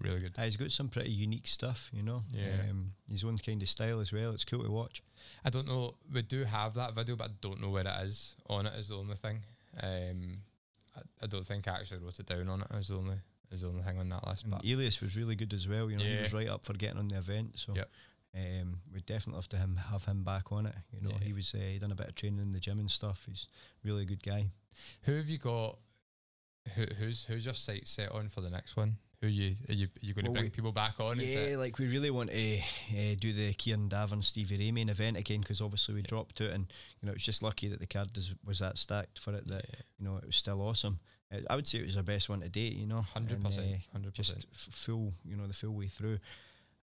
Really 0.00 0.20
good. 0.20 0.34
Uh, 0.36 0.42
he's 0.42 0.56
got 0.56 0.70
some 0.70 0.88
pretty 0.88 1.10
unique 1.10 1.46
stuff, 1.46 1.90
you 1.94 2.02
know. 2.02 2.24
Yeah. 2.30 2.56
Um, 2.68 2.92
his 3.10 3.24
own 3.24 3.38
kind 3.38 3.62
of 3.62 3.68
style 3.68 4.00
as 4.00 4.12
well. 4.12 4.32
It's 4.32 4.44
cool 4.44 4.62
to 4.62 4.70
watch. 4.70 5.02
I 5.44 5.50
don't 5.50 5.66
know. 5.66 5.94
We 6.12 6.22
do 6.22 6.44
have 6.44 6.74
that 6.74 6.94
video, 6.94 7.16
but 7.16 7.30
I 7.30 7.32
don't 7.40 7.60
know 7.60 7.70
where 7.70 7.86
it 7.86 8.02
is 8.06 8.36
on 8.48 8.66
it. 8.66 8.74
Is 8.78 8.88
the 8.88 8.96
only 8.96 9.16
thing. 9.16 9.40
Um, 9.82 10.42
I, 10.94 11.00
I 11.22 11.26
don't 11.26 11.46
think 11.46 11.68
I 11.68 11.72
actually 11.72 12.00
wrote 12.00 12.18
it 12.18 12.26
down 12.26 12.48
on 12.48 12.60
it. 12.62 12.66
Is 12.76 12.88
the 12.88 12.96
only 12.96 13.16
is 13.50 13.62
the 13.62 13.68
only 13.68 13.82
thing 13.82 13.98
on 13.98 14.08
that 14.10 14.26
list. 14.26 14.48
But 14.50 14.64
Elias 14.64 15.00
was 15.00 15.16
really 15.16 15.36
good 15.36 15.54
as 15.54 15.66
well. 15.68 15.90
You 15.90 15.96
know, 15.96 16.04
he 16.04 16.18
was 16.18 16.34
right 16.34 16.48
up 16.48 16.66
for 16.66 16.74
getting 16.74 16.98
on 16.98 17.08
the 17.08 17.16
event. 17.18 17.58
So 17.58 17.72
Yep. 17.74 17.88
Um, 18.36 18.80
we'd 18.92 19.06
definitely 19.06 19.38
have 19.40 19.48
to 19.50 19.56
him 19.58 19.76
have 19.90 20.04
him 20.04 20.24
back 20.24 20.52
on 20.52 20.66
it. 20.66 20.74
You 20.92 21.00
know, 21.02 21.10
Yeah. 21.18 21.24
he 21.26 21.32
was 21.32 21.54
uh, 21.54 21.58
he 21.58 21.78
done 21.78 21.92
a 21.92 21.96
bit 21.96 22.08
of 22.08 22.14
training 22.14 22.40
in 22.40 22.52
the 22.52 22.60
gym 22.60 22.78
and 22.78 22.90
stuff. 22.90 23.24
He's 23.26 23.46
a 23.84 23.88
really 23.88 24.04
good 24.04 24.22
guy. 24.22 24.46
who 25.02 25.14
have 25.16 25.28
you 25.28 25.38
got? 25.38 25.78
Who, 26.76 26.84
who's 26.98 27.24
who's 27.24 27.44
your 27.44 27.54
sight 27.54 27.86
set 27.88 28.12
on 28.12 28.28
for 28.28 28.40
the 28.40 28.50
next 28.50 28.76
one? 28.76 28.96
Who 29.20 29.26
you 29.28 29.54
are 29.68 29.72
you 29.72 29.86
are 29.86 29.90
you 30.06 30.14
going 30.14 30.24
to 30.26 30.30
bring 30.30 30.44
we- 30.44 30.50
people 30.50 30.72
back 30.72 30.98
on? 31.00 31.18
Yeah, 31.20 31.56
like 31.58 31.78
we 31.78 31.86
really 31.88 32.10
want 32.10 32.30
to 32.30 32.58
uh, 32.58 33.14
do 33.20 33.32
the 33.32 33.52
Kieran 33.54 33.88
Davern 33.88 34.22
Stevie 34.22 34.56
Ray 34.58 34.72
main 34.72 34.88
event 34.88 35.16
again 35.16 35.40
because 35.40 35.60
obviously 35.60 35.94
we 35.94 36.00
Yeah. 36.00 36.06
dropped 36.08 36.40
it 36.40 36.52
and 36.52 36.72
you 37.00 37.06
know 37.06 37.12
it's 37.12 37.24
just 37.24 37.42
lucky 37.42 37.68
that 37.68 37.80
the 37.80 37.86
card 37.86 38.16
is, 38.16 38.32
was 38.44 38.60
that 38.60 38.78
stacked 38.78 39.18
for 39.18 39.34
it 39.34 39.46
that 39.48 39.64
yeah, 39.68 39.80
you 39.98 40.04
know 40.04 40.16
it 40.16 40.26
was 40.26 40.36
still 40.36 40.60
awesome. 40.62 41.00
Uh, 41.32 41.38
I 41.50 41.56
would 41.56 41.66
say 41.66 41.78
it 41.78 41.86
was 41.86 41.96
our 41.96 42.02
best 42.02 42.28
one 42.28 42.40
to 42.40 42.48
date. 42.48 42.74
You 42.74 42.86
know, 42.86 43.00
hundred 43.00 43.38
and, 43.38 43.46
uh, 43.46 43.48
percent, 43.50 43.76
hundred 43.92 44.14
percent. 44.14 44.46
full, 44.52 45.14
you 45.24 45.36
know, 45.36 45.46
the 45.46 45.54
full 45.54 45.74
way 45.74 45.86
through. 45.86 46.18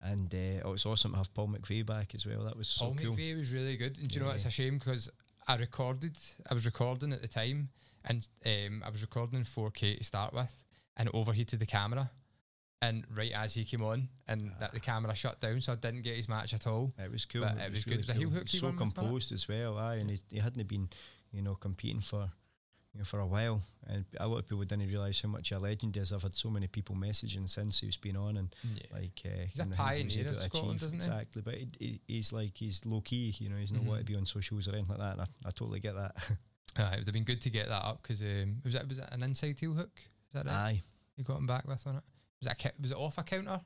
And 0.05 0.33
uh, 0.33 0.67
oh, 0.67 0.73
it's 0.73 0.85
awesome 0.85 1.11
to 1.11 1.17
have 1.17 1.33
Paul 1.33 1.47
McVeigh 1.49 1.85
back 1.85 2.13
as 2.13 2.25
well. 2.25 2.43
That 2.43 2.55
was 2.55 2.67
so 2.67 2.85
Paul 2.85 2.95
cool. 2.95 3.15
McVeigh 3.15 3.37
was 3.37 3.51
really 3.51 3.75
good, 3.75 3.97
and 3.97 4.07
do 4.07 4.15
you 4.15 4.19
know 4.21 4.27
what? 4.27 4.35
It's 4.35 4.45
a 4.45 4.51
shame 4.51 4.77
because 4.77 5.09
I 5.47 5.55
recorded. 5.55 6.17
I 6.49 6.53
was 6.53 6.65
recording 6.65 7.11
at 7.13 7.21
the 7.21 7.27
time, 7.27 7.69
and 8.03 8.27
um, 8.45 8.83
I 8.85 8.89
was 8.89 9.01
recording 9.01 9.39
in 9.39 9.45
4K 9.45 9.97
to 9.97 10.03
start 10.03 10.33
with, 10.33 10.51
and 10.97 11.09
it 11.09 11.15
overheated 11.15 11.59
the 11.59 11.65
camera. 11.65 12.11
And 12.81 13.05
right 13.15 13.31
as 13.33 13.55
he 13.55 13.63
came 13.63 13.81
on, 13.81 14.09
and 14.27 14.51
that 14.59 14.73
the 14.73 14.79
camera 14.79 15.15
shut 15.15 15.39
down, 15.39 15.61
so 15.61 15.73
I 15.73 15.75
didn't 15.75 16.03
get 16.03 16.17
his 16.17 16.29
match 16.29 16.53
at 16.53 16.67
all. 16.67 16.93
It 17.03 17.11
was 17.11 17.25
cool. 17.25 17.41
But 17.41 17.57
it 17.57 17.71
was 17.71 17.83
good. 17.83 17.97
Was 17.97 18.09
it 18.09 18.17
heel 18.17 18.29
hook 18.29 18.47
he 18.47 18.57
so 18.57 18.67
wasn't 18.67 18.91
it? 18.91 18.95
composed 18.95 19.31
as 19.31 19.47
well. 19.47 19.79
Aye, 19.79 19.95
and 19.95 20.11
he, 20.11 20.19
he 20.29 20.39
hadn't 20.39 20.67
been, 20.67 20.89
you 21.31 21.41
know, 21.41 21.55
competing 21.55 22.01
for, 22.01 22.29
you 22.95 22.99
know, 22.99 23.05
for 23.05 23.19
a 23.19 23.27
while. 23.27 23.61
And 23.87 24.05
a 24.19 24.27
lot 24.27 24.39
of 24.39 24.47
people 24.47 24.63
didn't 24.63 24.87
realise 24.87 25.19
how 25.21 25.27
much 25.29 25.51
a 25.51 25.59
legend 25.59 25.95
he 25.95 26.01
is. 26.01 26.13
I've 26.13 26.23
had 26.23 26.33
so 26.33 26.49
many 26.49 26.67
people 26.67 26.95
messaging 26.95 27.47
since 27.47 27.81
he's 27.81 27.97
been 27.97 28.15
on, 28.15 28.37
and 28.37 28.55
Yeah. 28.63 28.81
like 28.91 29.21
uh, 29.25 29.29
He's 29.49 29.59
a 29.59 29.65
the 29.65 29.75
things 29.75 30.15
he's 30.15 30.15
pioneer 30.15 30.27
of 30.29 30.41
Scotland, 30.43 30.81
isn't 30.81 30.99
he? 31.01 31.05
Exactly, 31.05 31.41
but 31.43 31.53
he, 31.55 31.67
he, 31.79 32.01
he's 32.07 32.31
like 32.33 32.51
he's 32.55 32.85
low 32.85 33.01
key. 33.01 33.35
You 33.37 33.49
know, 33.49 33.57
he's 33.57 33.71
not 33.73 33.83
want 33.83 33.99
to 33.99 34.05
be 34.05 34.15
on 34.15 34.25
socials 34.25 34.67
or 34.67 34.71
anything 34.71 34.89
like 34.89 34.99
that. 34.99 35.11
And 35.13 35.21
I, 35.21 35.25
I 35.45 35.51
totally 35.51 35.79
get 35.81 35.93
that. 35.95 36.15
Aye, 36.77 36.93
it 36.93 36.97
would 36.99 37.07
have 37.07 37.13
been 37.13 37.23
good 37.25 37.41
to 37.41 37.49
get 37.49 37.67
that 37.69 37.83
up 37.85 38.01
because 38.01 38.21
um, 38.21 38.61
was 38.63 38.73
that 38.73 38.87
was 38.87 38.97
that 38.97 39.13
an 39.13 39.23
inside 39.23 39.59
heel 39.59 39.73
hook? 39.73 39.91
Is 39.97 40.33
that 40.33 40.45
right? 40.45 40.53
Aye. 40.53 40.83
You 41.17 41.23
got 41.23 41.37
him 41.37 41.47
back 41.47 41.67
with 41.67 41.85
on 41.85 41.97
it. 41.97 42.03
Was 42.41 42.47
that 42.47 42.73
was 42.81 42.91
it 42.91 42.97
off 42.97 43.17
a 43.17 43.23
counter? 43.23 43.61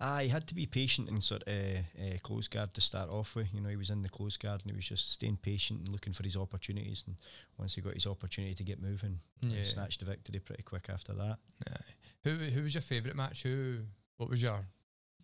Ah, 0.00 0.20
he 0.20 0.28
had 0.28 0.46
to 0.46 0.54
be 0.54 0.64
patient 0.64 1.08
and 1.08 1.24
sort 1.24 1.42
of 1.42 1.54
uh, 1.54 2.18
close 2.22 2.46
guard 2.46 2.72
to 2.74 2.80
start 2.80 3.10
off 3.10 3.34
with. 3.34 3.52
You 3.52 3.60
know, 3.60 3.68
he 3.68 3.76
was 3.76 3.90
in 3.90 4.02
the 4.02 4.08
close 4.08 4.36
guard 4.36 4.60
and 4.62 4.70
he 4.70 4.76
was 4.76 4.86
just 4.88 5.10
staying 5.12 5.38
patient 5.42 5.80
and 5.80 5.88
looking 5.88 6.12
for 6.12 6.22
his 6.22 6.36
opportunities. 6.36 7.02
And 7.06 7.16
once 7.58 7.74
he 7.74 7.80
got 7.80 7.94
his 7.94 8.06
opportunity 8.06 8.54
to 8.54 8.62
get 8.62 8.80
moving, 8.80 9.18
he 9.40 9.64
snatched 9.64 9.98
the 10.00 10.06
victory 10.06 10.38
pretty 10.38 10.62
quick 10.62 10.86
after 10.88 11.12
that. 11.14 11.38
Aye. 11.68 11.80
Who 12.24 12.30
who 12.36 12.62
was 12.62 12.74
your 12.74 12.82
favourite 12.82 13.16
match? 13.16 13.42
Who 13.42 13.78
what 14.18 14.30
was 14.30 14.40
your 14.40 14.64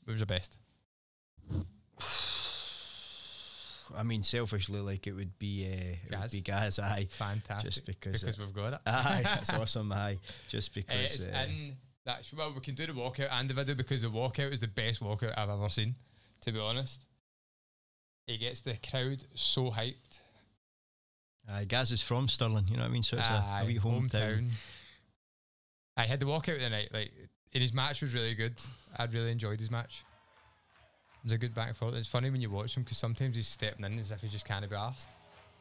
what 0.04 0.12
was 0.12 0.18
your 0.20 0.26
best? 0.26 0.56
I 3.96 4.02
mean, 4.02 4.22
selfishly, 4.22 4.80
like 4.80 5.06
it 5.06 5.12
would 5.12 5.38
be, 5.38 5.66
uh, 5.70 5.76
it 6.10 6.18
would 6.20 6.30
be 6.32 6.40
Gaz. 6.40 6.78
Aye, 6.78 7.06
Fantastic. 7.10 7.70
Just 7.70 7.86
because 7.86 8.22
because 8.22 8.38
it- 8.38 8.42
we've 8.44 8.54
got 8.54 8.72
it. 8.72 8.80
aye, 8.86 9.20
that's 9.24 9.52
awesome. 9.52 9.92
Aye, 9.92 10.18
just 10.48 10.70
Uh, 10.70 10.72
because. 10.76 11.14
it's 11.16 11.26
uh, 11.26 11.46
in 11.48 11.76
that. 12.04 12.30
Well, 12.36 12.52
we 12.54 12.60
can 12.60 12.74
do 12.74 12.86
the 12.86 12.92
walkout 12.92 13.28
and 13.30 13.48
the 13.48 13.54
video 13.54 13.74
because 13.74 14.02
the 14.02 14.08
walkout 14.08 14.52
is 14.52 14.60
the 14.60 14.68
best 14.68 15.02
walkout 15.02 15.34
I've 15.36 15.50
ever 15.50 15.68
seen. 15.68 15.94
To 16.42 16.52
be 16.52 16.58
honest, 16.60 17.04
he 18.26 18.36
gets 18.38 18.60
the 18.60 18.76
crowd 18.88 19.24
so 19.34 19.70
hyped. 19.70 20.20
aye, 21.48 21.64
Gaz 21.64 21.92
is 21.92 22.02
from 22.02 22.28
Stirling. 22.28 22.66
You 22.68 22.76
know 22.76 22.82
what 22.82 22.90
I 22.90 22.92
mean? 22.92 23.02
So 23.02 23.16
it's 23.16 23.28
a, 23.28 23.32
a 23.32 23.36
Aye, 23.36 23.64
wee 23.66 23.78
hometown. 23.78 24.50
I 25.96 26.04
had 26.04 26.20
the 26.20 26.26
walkout 26.26 26.58
the 26.60 26.68
night. 26.70 26.90
Like, 26.92 27.12
and 27.52 27.62
his 27.62 27.72
match 27.72 28.02
was 28.02 28.14
really 28.14 28.34
good. 28.34 28.54
I'd 28.96 29.14
really 29.14 29.30
enjoyed 29.30 29.58
his 29.60 29.70
match. 29.70 30.04
It 31.20 31.24
was 31.24 31.32
a 31.32 31.38
good 31.38 31.54
back 31.54 31.68
and 31.68 31.76
forth. 31.76 31.94
It's 31.94 32.08
funny 32.08 32.28
when 32.30 32.40
you 32.40 32.50
watch 32.50 32.76
him 32.76 32.82
because 32.82 32.98
sometimes 32.98 33.36
he's 33.36 33.46
stepping 33.46 33.84
in 33.86 33.98
as 33.98 34.10
if 34.10 34.20
he 34.20 34.28
just 34.28 34.46
can't 34.46 34.68
be 34.68 34.76
asked, 34.76 35.08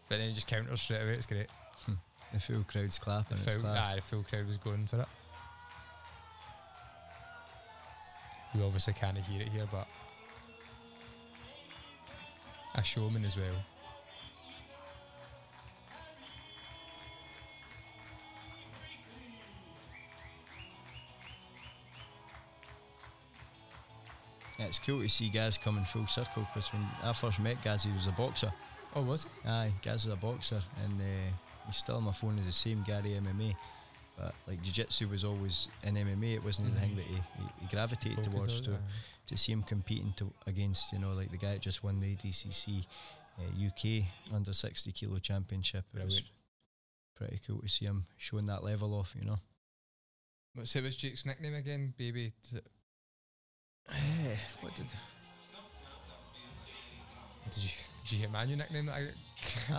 but 0.09 0.17
then 0.17 0.27
he 0.27 0.33
just 0.33 0.47
counters 0.47 0.81
straight 0.81 1.01
away. 1.03 1.13
It's 1.13 1.25
great. 1.25 1.47
Hmm. 1.85 1.93
The 2.33 2.39
full 2.39 2.63
crowd's 2.63 2.97
The 2.97 3.05
clapping. 3.05 3.37
it's 3.37 3.55
full, 3.55 3.67
aye, 3.67 3.93
the 3.95 4.01
full 4.01 4.23
crowd 4.23 4.47
was 4.47 4.57
going 4.57 4.87
for 4.87 5.01
it. 5.01 5.07
We 8.53 8.63
obviously 8.63 8.93
can't 8.93 9.17
hear 9.17 9.41
it 9.41 9.49
here, 9.49 9.67
but 9.71 9.87
a 12.75 12.83
showman 12.83 13.25
as 13.25 13.35
well. 13.35 13.55
It's 24.59 24.79
cool 24.79 25.01
to 25.01 25.09
see 25.09 25.29
Gaz 25.29 25.57
coming 25.57 25.83
full 25.83 26.07
circle 26.07 26.47
because 26.53 26.71
when 26.73 26.83
I 27.03 27.13
first 27.13 27.39
met 27.39 27.61
Gaz, 27.63 27.83
he 27.83 27.91
was 27.91 28.07
a 28.07 28.11
boxer. 28.11 28.51
Oh, 28.95 29.01
was 29.01 29.25
he? 29.25 29.49
Aye, 29.49 29.73
Gaz 29.81 30.05
is 30.05 30.11
a 30.11 30.15
boxer, 30.15 30.61
and 30.83 31.01
uh, 31.01 31.31
he's 31.67 31.77
still 31.77 31.97
on 31.97 32.03
my 32.03 32.11
phone 32.11 32.39
as 32.39 32.45
the 32.45 32.51
same 32.51 32.83
Gary 32.83 33.19
MMA. 33.21 33.55
But 34.17 34.35
like 34.47 34.61
jiu-jitsu 34.61 35.07
was 35.07 35.23
always 35.23 35.67
in 35.83 35.95
MMA. 35.95 36.35
It 36.35 36.43
wasn't 36.43 36.73
the 36.73 36.79
thing 36.79 36.91
Mhm. 36.91 36.95
that 36.97 37.05
he, 37.05 37.15
he, 37.15 37.43
he 37.61 37.67
gravitated 37.67 38.25
Focus 38.25 38.31
towards. 38.33 38.61
To 38.61 38.77
to 39.27 39.37
see 39.37 39.53
him 39.53 39.63
competing 39.63 40.13
to 40.17 40.31
against 40.47 40.91
you 40.91 40.99
know 40.99 41.13
like 41.13 41.31
the 41.31 41.37
guy 41.37 41.53
that 41.53 41.61
just 41.61 41.81
won 41.83 41.97
the 41.99 42.13
ADCC 42.15 42.85
uh, 43.39 43.67
UK 43.67 44.05
under 44.33 44.53
sixty 44.53 44.91
kilo 44.91 45.17
championship. 45.19 45.85
It 45.95 46.03
was 46.05 46.21
pretty 47.15 47.39
cool 47.47 47.61
to 47.61 47.69
see 47.69 47.85
him 47.85 48.05
showing 48.17 48.45
that 48.47 48.63
level 48.63 48.93
off. 48.93 49.15
You 49.17 49.25
know. 49.25 49.39
What, 50.55 50.67
so 50.67 50.81
what's 50.83 50.95
Jake's 50.97 51.25
nickname 51.25 51.55
again, 51.55 51.93
baby? 51.97 52.33
It- 52.53 52.65
what 54.61 54.75
did? 54.75 54.85
Did 57.51 57.63
you 57.63 57.69
did 58.03 58.11
you 58.11 58.17
hear 58.19 58.29
my 58.29 58.45
new 58.45 58.55
nickname 58.57 58.85
that 58.87 58.95
I 59.71 59.73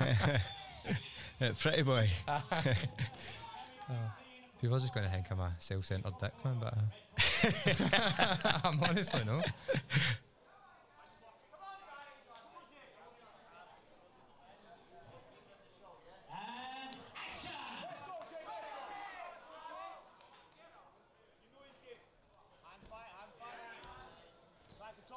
Aye. 0.00 0.40
Uh, 1.40 1.50
pretty 1.58 1.82
boy. 1.82 2.08
oh. 2.28 2.42
People 4.60 4.76
are 4.76 4.80
just 4.80 4.94
going 4.94 5.04
to 5.04 5.12
think 5.12 5.26
I'm 5.32 5.40
a 5.40 5.52
self-centered 5.58 6.12
dick 6.20 6.32
man, 6.44 6.58
but 6.60 6.72
uh, 6.72 8.60
I'm 8.64 8.80
honestly 8.80 9.24
no. 9.24 9.42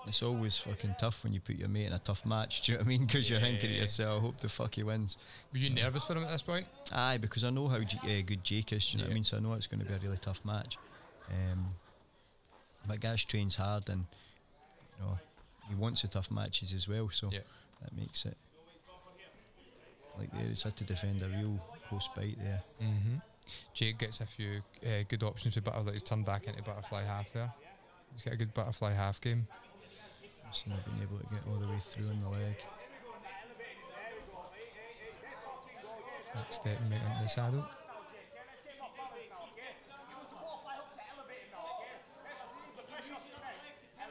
It's 0.08 0.24
always 0.24 0.58
fucking 0.58 0.95
tough 0.99 1.24
when 1.24 1.34
you 1.34 1.39
put 1.41 1.58
your 1.58 1.68
mate 1.68 1.88
in 1.88 1.93
a 1.93 1.99
tough 1.99 2.26
match. 2.26 2.62
Do 2.62 2.72
you 2.72 2.78
know 2.78 2.82
what 2.84 2.86
I 2.86 2.89
mean? 2.89 3.05
Because 3.05 3.30
you're 3.30 3.39
thinking 3.41 3.70
to 3.70 3.76
yourself, 3.76 4.20
I 4.20 4.26
hope 4.26 4.38
the 4.39 4.47
fuck 4.49 4.76
he 4.76 4.84
wins. 4.84 5.18
Were 5.51 5.60
you 5.60 5.70
nervous 5.70 6.05
for 6.05 6.14
him 6.14 6.24
at 6.24 6.32
this 6.32 6.41
point? 6.41 6.66
Aye, 6.93 7.18
because 7.18 7.43
I 7.43 7.49
know 7.49 7.68
how 7.68 7.80
J- 7.80 7.99
uh, 8.20 8.24
good 8.26 8.43
Jake 8.43 8.72
is. 8.74 8.89
Do 8.89 8.93
you 8.97 9.03
know 9.03 9.08
what 9.08 9.12
I 9.12 9.14
mean? 9.16 9.24
So 9.24 9.38
I 9.38 9.39
know 9.41 9.53
it's 9.53 9.68
going 9.68 9.82
to 9.82 9.86
be 9.86 9.93
a 9.93 9.99
really 9.99 10.18
tough 10.18 10.43
match. 10.45 10.78
Um, 11.30 11.66
but 12.88 12.99
Gaz 13.01 13.26
trains 13.26 13.55
hard, 13.58 13.89
and 13.89 14.05
you 14.97 15.05
know 15.05 15.18
he 15.68 15.76
wants 15.76 16.03
the 16.03 16.08
tough 16.08 16.32
matches 16.32 16.72
as 16.74 16.88
well. 16.88 17.10
So 17.12 17.30
Yeah. 17.32 17.39
that 17.82 17.95
makes 17.97 18.26
it 18.26 18.38
like 20.18 20.32
there. 20.32 20.47
He's 20.47 20.64
had 20.64 20.76
to 20.78 20.84
defend 20.84 21.22
a 21.22 21.28
real 21.28 21.60
close 21.89 22.08
bite 22.16 22.38
there. 22.41 22.64
Mm-hmm. 22.82 23.16
Jake 23.74 23.97
gets 23.97 24.22
a 24.22 24.26
few 24.26 24.62
uh, 24.86 25.03
good 25.08 25.24
options 25.24 25.55
with 25.55 25.64
butterfly. 25.66 25.93
He's 25.93 26.03
turned 26.03 26.26
back 26.26 26.47
into 26.47 26.62
butterfly 26.64 27.03
half 27.03 27.32
there. 27.34 27.51
He's 28.14 28.24
got 28.24 28.34
a 28.34 28.38
good 28.38 28.53
butterfly 28.53 28.93
half 28.93 29.20
game. 29.22 29.47
Just 30.52 30.68
not 30.68 30.84
been 30.86 31.02
able 31.02 31.18
to 31.20 31.26
get 31.26 31.43
all 31.48 31.60
the 31.60 31.68
way 31.68 31.80
through 31.80 32.08
on 32.10 32.22
the 32.22 32.30
leg. 32.30 32.56
Back 36.34 36.54
step 36.54 36.80
and 36.82 36.91
right 36.91 37.02
into 37.02 37.24
the 37.24 37.30
saddle. 37.30 37.66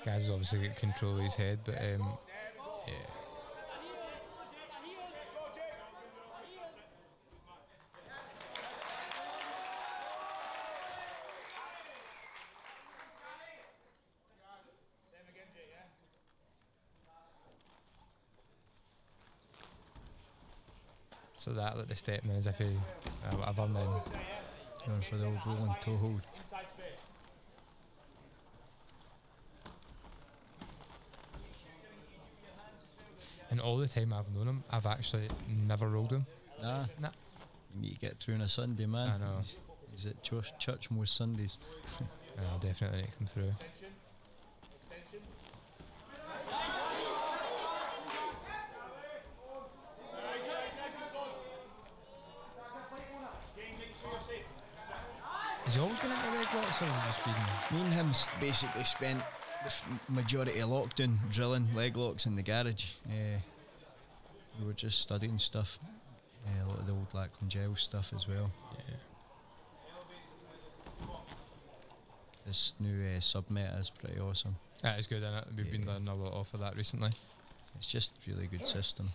Has 0.05 0.31
obviously 0.31 0.69
got 0.69 0.77
control 0.77 1.17
of 1.17 1.25
his 1.25 1.35
head, 1.35 1.59
but 1.65 1.75
um, 1.75 2.17
yeah. 2.87 2.95
So 21.47 21.53
that 21.53 21.79
like 21.79 21.87
the 21.87 21.95
step 21.95 22.23
then 22.25 22.35
as 22.35 22.49
if 22.49 22.59
he 22.59 22.65
uh, 22.65 23.37
whatever 23.37 23.63
and 23.63 23.77
then 23.77 23.87
Going 24.85 25.01
for 25.01 25.15
the 25.17 25.27
old 25.27 25.39
rolling 25.47 25.77
toe 25.81 25.97
hold. 25.97 26.21
and 33.49 33.61
all 33.61 33.77
the 33.77 33.87
time 33.87 34.13
I've 34.13 34.29
known 34.35 34.49
him, 34.49 34.65
I've 34.71 34.87
actually 34.87 35.29
never 35.69 35.89
rolled 35.89 36.11
him. 36.11 36.27
Nah, 36.61 36.87
Nah. 36.99 37.11
You 37.77 37.81
need 37.81 37.95
to 37.95 38.01
get 38.01 38.19
through 38.19 38.35
on 38.35 38.41
a 38.41 38.49
Sunday, 38.49 38.87
man. 38.87 39.09
I 39.09 39.19
know. 39.19 39.39
He's, 39.39 39.57
he's 39.95 40.07
at 40.07 40.23
church, 40.25 40.53
church 40.59 40.91
most 40.91 41.17
Sundays. 41.17 41.59
I'll 42.51 42.59
definitely 42.59 43.07
come 43.17 43.29
through. 43.29 43.53
Has 55.67 55.75
he 55.75 55.81
always 55.81 55.99
been 55.99 56.11
into 56.13 56.31
leg 56.31 56.47
locks 56.55 56.81
or 56.81 56.87
has 56.87 57.17
he 57.17 57.23
just 57.23 57.25
been 57.71 57.77
Me 57.77 57.85
and 57.85 57.93
him 57.93 58.13
basically 58.41 58.85
spent 58.85 59.19
the 59.63 59.67
f- 59.67 60.01
majority 60.09 60.59
of 60.61 60.69
lockdown 60.69 61.19
drilling 61.31 61.69
leg 61.75 61.97
locks 61.97 62.25
in 62.27 62.37
the 62.37 62.43
garage. 62.43 62.93
Uh, 63.07 63.39
we 64.61 64.67
were 64.67 64.73
just 64.73 65.01
studying 65.01 65.39
stuff, 65.39 65.79
uh, 66.47 66.65
a 66.65 66.69
lot 66.69 66.79
of 66.79 66.87
the 66.87 66.93
old 66.93 67.13
Lachlan 67.13 67.51
Giles 67.51 67.83
stuff 67.83 68.13
as 68.15 68.27
well. 68.29 68.51
yeah. 68.89 68.95
This 72.47 72.75
new 72.79 72.95
uh, 73.05 73.19
submeta 73.21 73.81
is 73.81 73.91
pretty 73.91 74.21
awesome. 74.21 74.55
That 74.83 75.01
is 75.01 75.09
good, 75.09 75.25
is 75.25 75.35
it? 75.35 75.45
We've 75.57 75.71
been 75.71 75.85
learning 75.87 76.07
a 76.07 76.15
lot 76.15 76.33
off 76.33 76.55
of 76.55 76.61
that 76.61 76.77
recently. 76.77 77.11
It's 77.77 77.89
just 77.89 78.13
really 78.29 78.47
good 78.47 78.65
system. 78.65 79.09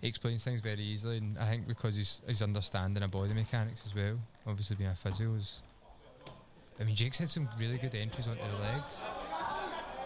He 0.00 0.08
explains 0.08 0.42
things 0.44 0.60
very 0.60 0.80
easily, 0.82 1.18
and 1.18 1.38
I 1.38 1.48
think 1.50 1.66
because 1.68 1.96
he's 1.96 2.20
his 2.26 2.42
understanding 2.42 3.02
of 3.02 3.10
body 3.10 3.32
mechanics 3.34 3.84
as 3.86 3.94
well, 3.94 4.18
obviously 4.46 4.76
being 4.76 4.90
a 4.90 4.94
physio 4.94 5.34
is. 5.34 5.60
I 6.80 6.84
mean, 6.84 6.96
Jake's 6.96 7.18
had 7.18 7.28
some 7.28 7.48
really 7.58 7.78
good 7.78 7.94
entries 7.94 8.26
onto 8.26 8.42
the 8.42 8.58
legs. 8.58 8.98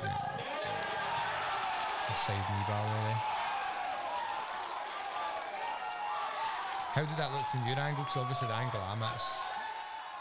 Um, 0.02 0.10
a 2.10 2.16
side 2.16 2.36
knee 2.50 2.64
bar 2.68 2.84
there. 2.84 3.10
eh? 3.10 3.16
How 6.94 7.04
did 7.04 7.16
that 7.18 7.32
look 7.32 7.46
from 7.46 7.66
your 7.66 7.78
angle? 7.78 8.04
Because 8.04 8.16
obviously 8.16 8.48
the 8.48 8.54
angle 8.54 8.80
I'm 8.80 9.02
at's 9.02 9.30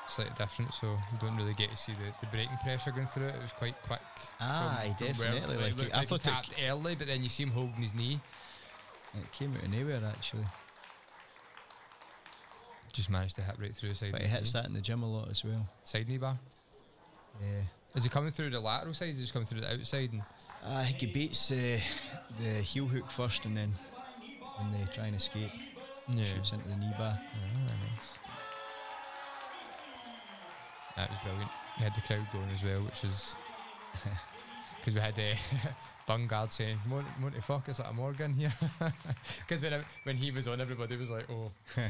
slightly 0.07 0.33
different, 0.37 0.73
so 0.73 0.87
you 1.11 1.17
don't 1.19 1.35
really 1.35 1.53
get 1.53 1.69
to 1.71 1.77
see 1.77 1.93
the, 1.93 2.13
the 2.21 2.27
braking 2.31 2.57
pressure 2.63 2.91
going 2.91 3.07
through 3.07 3.27
it. 3.27 3.35
It 3.35 3.41
was 3.41 3.53
quite 3.53 3.75
quick. 3.83 3.99
from- 4.37 4.47
Aye, 4.47 4.95
from 4.97 5.07
definitely, 5.07 5.57
where 5.57 5.65
it 5.67 5.69
like, 5.71 5.77
looked 5.77 5.93
I 5.93 5.97
like 5.97 6.03
he 6.03 6.09
thought 6.09 6.19
it 6.21 6.29
tapped 6.29 6.53
early, 6.67 6.95
but 6.95 7.07
then 7.07 7.23
you 7.23 7.29
see 7.29 7.43
him 7.43 7.51
holding 7.51 7.75
his 7.81 7.93
knee. 7.93 8.19
It 9.13 9.31
came 9.31 9.55
out 9.55 9.63
of 9.63 9.69
nowhere 9.69 10.01
actually. 10.05 10.45
Just 12.93 13.09
managed 13.09 13.35
to 13.35 13.41
hit 13.41 13.55
right 13.59 13.75
through 13.75 13.89
the 13.89 13.95
side. 13.95 14.11
But 14.11 14.21
he 14.21 14.27
hits 14.27 14.53
knee. 14.53 14.59
that 14.59 14.67
in 14.67 14.73
the 14.73 14.81
gym 14.81 15.03
a 15.03 15.11
lot 15.11 15.29
as 15.29 15.43
well. 15.43 15.67
Side 15.83 16.07
knee 16.07 16.17
bar. 16.17 16.37
Yeah. 17.41 17.61
Is 17.95 18.03
he 18.03 18.09
coming 18.09 18.31
through 18.31 18.49
the 18.49 18.59
lateral 18.59 18.93
side? 18.93 19.09
Is 19.09 19.17
he 19.17 19.23
just 19.23 19.33
coming 19.33 19.45
through 19.45 19.61
the 19.61 19.71
outside? 19.71 20.11
And 20.11 20.23
I 20.65 20.85
think 20.85 20.99
he 20.99 21.07
beats 21.07 21.51
uh, 21.51 21.79
the 22.39 22.61
heel 22.61 22.85
hook 22.85 23.11
first 23.11 23.45
and 23.45 23.55
then 23.55 23.73
when 24.57 24.71
they 24.71 24.85
try 24.91 25.05
and 25.05 25.15
escape, 25.15 25.51
yeah. 26.07 26.23
shoots 26.23 26.51
into 26.51 26.67
the 26.67 26.75
knee 26.75 26.93
bar. 26.97 27.19
Ah, 27.19 27.73
nice. 27.93 28.13
That 30.95 31.09
was 31.09 31.19
brilliant. 31.23 31.51
He 31.77 31.83
had 31.83 31.95
the 31.95 32.01
crowd 32.01 32.27
going 32.33 32.49
as 32.49 32.63
well, 32.63 32.81
which 32.81 33.03
is 33.03 33.35
because 34.87 34.95
we 34.95 35.01
had 35.01 35.19
uh, 35.19 35.69
Bungard 36.07 36.49
saying, 36.49 36.79
"Monty, 36.87 37.41
fuck, 37.41 37.67
is 37.67 37.77
that 37.77 37.89
a 37.89 37.93
Morgan 37.93 38.33
here?" 38.33 38.53
Because 39.47 39.61
when 39.61 39.83
when 40.03 40.15
he 40.15 40.31
was 40.31 40.47
on, 40.47 40.61
everybody 40.61 40.95
was 40.95 41.09
like, 41.09 41.29
"Oh." 41.29 41.51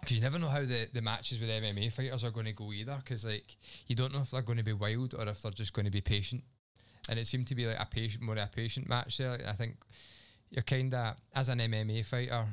Because 0.00 0.16
you 0.18 0.22
never 0.22 0.38
know 0.38 0.48
how 0.48 0.60
the, 0.60 0.86
the 0.92 1.00
matches 1.00 1.40
with 1.40 1.48
MMA 1.48 1.90
fighters 1.90 2.24
are 2.24 2.30
going 2.30 2.44
to 2.44 2.52
go 2.52 2.70
either. 2.74 2.94
Because 3.02 3.24
like 3.24 3.56
you 3.86 3.96
don't 3.96 4.12
know 4.12 4.20
if 4.20 4.30
they're 4.30 4.42
going 4.42 4.58
to 4.58 4.62
be 4.64 4.74
wild 4.74 5.14
or 5.14 5.26
if 5.28 5.40
they're 5.40 5.50
just 5.50 5.72
going 5.72 5.86
to 5.86 5.90
be 5.90 6.02
patient. 6.02 6.44
And 7.08 7.18
it 7.18 7.26
seemed 7.26 7.46
to 7.46 7.54
be 7.54 7.66
like 7.66 7.80
a 7.80 7.86
patient, 7.86 8.22
more 8.22 8.36
a 8.36 8.46
patient 8.54 8.86
match 8.86 9.16
there. 9.16 9.30
Like, 9.30 9.46
I 9.46 9.52
think 9.52 9.76
you're 10.50 10.62
kind 10.62 10.92
of 10.92 11.16
as 11.34 11.48
an 11.48 11.58
MMA 11.58 12.04
fighter, 12.04 12.46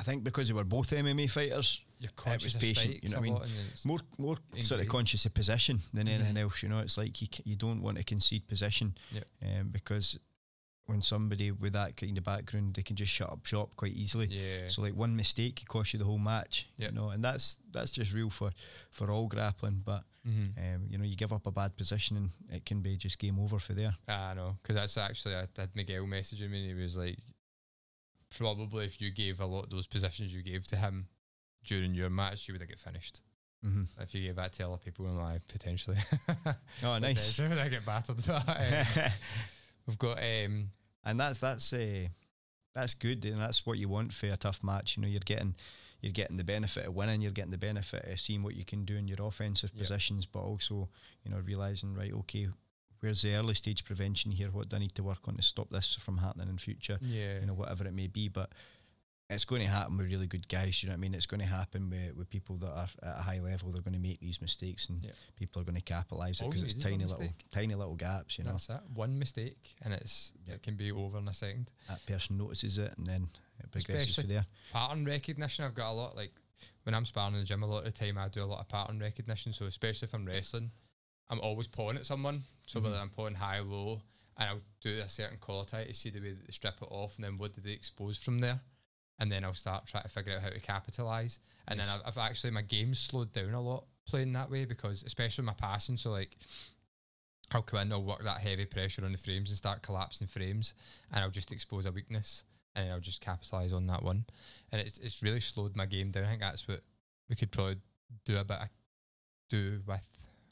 I 0.00 0.02
think 0.02 0.24
because 0.24 0.48
they 0.48 0.54
were 0.54 0.64
both 0.64 0.90
MMA 0.92 1.26
fighters, 1.30 1.80
you're 1.98 2.10
conscious 2.16 2.54
of 2.54 2.60
patient, 2.62 3.02
you 3.04 3.10
know 3.10 3.16
what 3.16 3.20
I 3.20 3.22
mean? 3.28 3.34
lot 3.34 3.42
and 3.44 3.52
it's- 3.66 3.84
more 3.84 4.00
more 4.18 4.36
sort 4.62 4.80
of 4.80 4.88
conscious 4.88 5.26
of 5.26 5.34
position 5.34 5.76
than 5.92 6.08
anything 6.08 6.36
Mhm. 6.36 6.44
else. 6.44 6.62
You 6.62 6.70
know, 6.70 6.78
it's 6.86 6.96
like 6.96 7.20
you 7.22 7.28
c- 7.34 7.42
you 7.50 7.56
don't 7.56 7.82
want 7.82 7.98
to 7.98 8.04
concede 8.04 8.48
position, 8.48 8.94
Yep. 9.12 9.26
um, 9.46 9.68
because 9.70 10.18
when 10.86 11.00
somebody 11.02 11.50
with 11.52 11.74
that 11.74 11.96
kind 11.96 12.16
of 12.18 12.24
background, 12.24 12.74
they 12.74 12.82
can 12.82 12.96
just 12.96 13.12
shut 13.12 13.30
up 13.30 13.44
shop 13.46 13.76
quite 13.76 13.92
easily. 13.92 14.26
Yeah. 14.28 14.68
So 14.68 14.82
like 14.82 14.94
one 14.94 15.14
mistake 15.14 15.56
could 15.56 15.68
cost 15.68 15.92
you 15.92 15.98
the 15.98 16.04
whole 16.06 16.18
match. 16.34 16.66
Yep. 16.78 16.90
You 16.90 16.96
know, 16.96 17.10
and 17.10 17.22
that's 17.22 17.58
that's 17.70 17.92
just 17.92 18.12
real 18.12 18.30
for 18.30 18.50
for 18.90 19.10
all 19.10 19.28
grappling. 19.28 19.82
But 19.84 20.04
Mhm. 20.26 20.48
um, 20.74 20.86
you 20.90 20.98
know, 20.98 21.04
you 21.04 21.16
give 21.16 21.32
up 21.32 21.46
a 21.46 21.52
bad 21.52 21.76
position 21.76 22.16
and 22.16 22.30
it 22.56 22.64
can 22.64 22.80
be 22.82 22.96
just 22.96 23.18
game 23.18 23.38
over 23.38 23.58
for 23.58 23.74
there. 23.74 23.94
I 24.08 24.34
know, 24.34 24.56
because 24.62 24.74
that's 24.76 24.96
actually 24.96 25.34
I 25.36 25.46
had 25.56 25.76
Miguel 25.76 26.04
messaging 26.06 26.50
me. 26.50 26.60
and 26.68 26.76
He 26.78 26.82
was 26.82 26.96
like, 26.96 27.18
probably 28.36 28.84
if 28.84 29.00
you 29.00 29.10
gave 29.10 29.40
a 29.40 29.46
lot 29.46 29.64
of 29.64 29.70
those 29.70 29.86
positions 29.86 30.34
you 30.34 30.42
gave 30.42 30.66
to 30.68 30.76
him 30.76 31.06
during 31.64 31.94
your 31.94 32.10
match, 32.10 32.48
you 32.48 32.54
would 32.54 32.60
have 32.60 32.68
get 32.68 32.78
finished. 32.78 33.20
Mm-hmm. 33.64 34.00
If 34.02 34.14
you 34.14 34.22
gave 34.26 34.36
that 34.36 34.54
to 34.54 34.66
other 34.68 34.78
people, 34.78 35.06
I'm 35.06 35.18
like 35.18 35.46
potentially. 35.48 35.98
Oh, 36.84 36.98
nice. 36.98 37.38
I 37.38 37.68
get 37.68 37.84
battered? 37.84 38.16
But, 38.26 38.48
um, 38.48 39.10
we've 39.86 39.98
got 39.98 40.18
um, 40.18 40.70
and 41.04 41.20
that's 41.20 41.38
that's 41.38 41.72
uh, 41.72 42.06
that's 42.74 42.94
good, 42.94 43.24
and 43.24 43.40
that's 43.40 43.66
what 43.66 43.78
you 43.78 43.88
want 43.88 44.12
for 44.12 44.26
a 44.26 44.36
tough 44.36 44.62
match. 44.62 44.96
You 44.96 45.02
know, 45.02 45.08
you're 45.08 45.20
getting 45.20 45.56
you're 46.00 46.12
getting 46.12 46.36
the 46.36 46.44
benefit 46.44 46.86
of 46.86 46.94
winning, 46.94 47.20
you're 47.20 47.32
getting 47.32 47.50
the 47.50 47.58
benefit 47.58 48.04
of 48.10 48.18
seeing 48.18 48.42
what 48.42 48.54
you 48.54 48.64
can 48.64 48.84
do 48.86 48.96
in 48.96 49.06
your 49.08 49.18
offensive 49.26 49.72
Yep. 49.74 49.80
positions, 49.80 50.24
but 50.24 50.40
also 50.40 50.88
you 51.24 51.30
know 51.30 51.40
realizing 51.44 51.94
right, 51.94 52.12
okay, 52.12 52.48
where's 53.00 53.22
the 53.22 53.34
early 53.34 53.54
stage 53.54 53.84
prevention 53.84 54.30
here? 54.32 54.48
What 54.50 54.68
do 54.68 54.76
I 54.76 54.78
need 54.78 54.94
to 54.94 55.02
work 55.02 55.26
on 55.26 55.36
to 55.36 55.42
stop 55.42 55.70
this 55.70 55.94
from 56.00 56.18
happening 56.18 56.48
in 56.48 56.58
future? 56.58 56.98
yeah, 57.00 57.40
You 57.40 57.46
know, 57.46 57.54
whatever 57.54 57.86
it 57.86 57.94
may 57.94 58.06
be, 58.06 58.28
but. 58.28 58.50
It's 59.32 59.44
going 59.44 59.62
to 59.62 59.68
happen 59.68 59.96
with 59.96 60.08
really 60.08 60.26
good 60.26 60.48
guys. 60.48 60.82
You 60.82 60.88
know 60.88 60.94
what 60.94 60.98
I 60.98 61.00
mean? 61.02 61.14
It's 61.14 61.26
going 61.26 61.38
to 61.40 61.46
happen 61.46 61.88
with, 61.88 62.16
with 62.16 62.28
people 62.30 62.56
that 62.56 62.66
are 62.70 62.88
at 63.04 63.18
a 63.20 63.22
high 63.22 63.38
level. 63.38 63.70
They're 63.70 63.80
going 63.80 63.94
to 63.94 64.00
make 64.00 64.18
these 64.18 64.40
mistakes, 64.40 64.88
and 64.88 65.06
people 65.36 65.62
are 65.62 65.64
going 65.64 65.76
to 65.76 65.80
capitalise 65.82 66.40
it 66.40 66.46
because 66.48 66.64
it's 66.64 66.74
need 66.74 66.80
is 66.80 66.84
one 66.84 66.90
tiny 66.98 67.04
little, 67.04 67.34
tiny 67.52 67.74
little 67.76 67.94
gaps. 67.94 68.38
You 68.38 68.44
know, 68.44 68.50
that's 68.50 68.68
it. 68.68 68.80
One 68.92 69.16
mistake, 69.20 69.76
and 69.82 69.94
it's 69.94 70.32
it 70.48 70.64
can 70.64 70.74
be 70.74 70.90
over 70.90 71.18
in 71.18 71.28
a 71.28 71.32
second. 71.32 71.70
that 71.88 72.04
person 72.06 72.38
notices 72.38 72.78
it, 72.78 72.92
and 72.98 73.06
then 73.06 73.28
it 73.60 73.70
progresses 73.70 74.08
Especially- 74.08 74.22
from 74.24 74.34
there. 74.34 74.46
pattern 74.72 75.04
recognition. 75.04 75.64
I've 75.64 75.76
got 75.76 75.92
a 75.92 75.94
lot 75.94 76.16
like 76.16 76.32
when 76.82 76.96
I'm 76.96 77.04
sparring 77.04 77.34
in 77.34 77.40
the 77.42 77.46
gym. 77.46 77.62
A 77.62 77.66
lot 77.68 77.86
of 77.86 77.94
the 77.94 78.04
time, 78.04 78.18
I 78.18 78.26
do 78.26 78.42
a 78.42 78.46
lot 78.46 78.58
of 78.58 78.68
pattern 78.68 78.98
recognition. 78.98 79.52
So 79.52 79.66
especially 79.66 80.06
if 80.08 80.12
I'm 80.14 80.24
wrestling, 80.26 80.72
I'm 81.30 81.40
always 81.40 81.66
pawing 81.66 81.96
at 81.96 82.04
someone. 82.04 82.44
So 82.66 82.80
whether 82.80 82.96
Mhm. 82.96 83.00
I'm 83.00 83.10
pawing 83.10 83.34
high, 83.36 83.60
low, 83.60 84.02
and 84.36 84.48
I'll 84.50 84.62
do 84.80 85.00
a 85.00 85.08
certain 85.08 85.38
call 85.38 85.64
type 85.64 85.86
to 85.88 85.94
see 85.94 86.10
the 86.10 86.20
way 86.20 86.32
that 86.32 86.46
they 86.46 86.52
strip 86.52 86.82
it 86.82 86.88
off, 86.90 87.16
and 87.16 87.24
then 87.24 87.38
what 87.38 87.54
do 87.54 87.60
they 87.62 87.72
expose 87.72 88.18
from 88.18 88.40
there, 88.40 88.60
and 89.18 89.30
then 89.32 89.44
I'll 89.44 89.54
start 89.54 89.86
trying 89.86 90.02
to 90.02 90.08
figure 90.08 90.34
out 90.34 90.42
how 90.42 90.50
to 90.50 90.60
capitalize. 90.60 91.38
And 91.66 91.80
then 91.80 91.88
I've, 91.88 92.02
I've 92.04 92.18
actually 92.18 92.50
my 92.50 92.62
game's 92.62 92.98
slowed 92.98 93.32
down 93.32 93.54
a 93.54 93.60
lot 93.60 93.86
playing 94.06 94.32
that 94.32 94.50
way 94.50 94.64
because 94.64 95.02
especially 95.02 95.44
my 95.44 95.54
passing. 95.54 95.96
So 95.96 96.10
like. 96.10 96.36
I'll 97.52 97.62
come 97.62 97.80
in, 97.80 97.92
I'll 97.92 98.04
work 98.04 98.22
that 98.22 98.42
heavy 98.42 98.64
pressure 98.64 99.04
on 99.04 99.10
the 99.10 99.18
frames 99.18 99.50
and 99.50 99.58
start 99.58 99.82
collapsing 99.82 100.28
frames, 100.28 100.72
and 101.10 101.24
I'll 101.24 101.32
just 101.32 101.50
expose 101.50 101.84
a 101.84 101.90
weakness, 101.90 102.44
and 102.76 102.92
I'll 102.92 103.00
just 103.00 103.20
capitalise 103.20 103.72
on 103.72 103.88
that 103.88 104.04
one 104.04 104.24
and 104.70 104.80
it's 104.80 104.98
it's 104.98 105.20
really 105.20 105.40
slowed 105.40 105.74
my 105.74 105.86
game 105.86 106.12
down. 106.12 106.24
I 106.24 106.28
think 106.28 106.42
that's 106.42 106.68
what 106.68 106.82
we 107.28 107.34
could 107.34 107.50
probably 107.50 107.78
do 108.24 108.38
a 108.38 108.44
bit 108.44 108.58
of, 108.60 108.68
do 109.48 109.82
with 109.84 110.00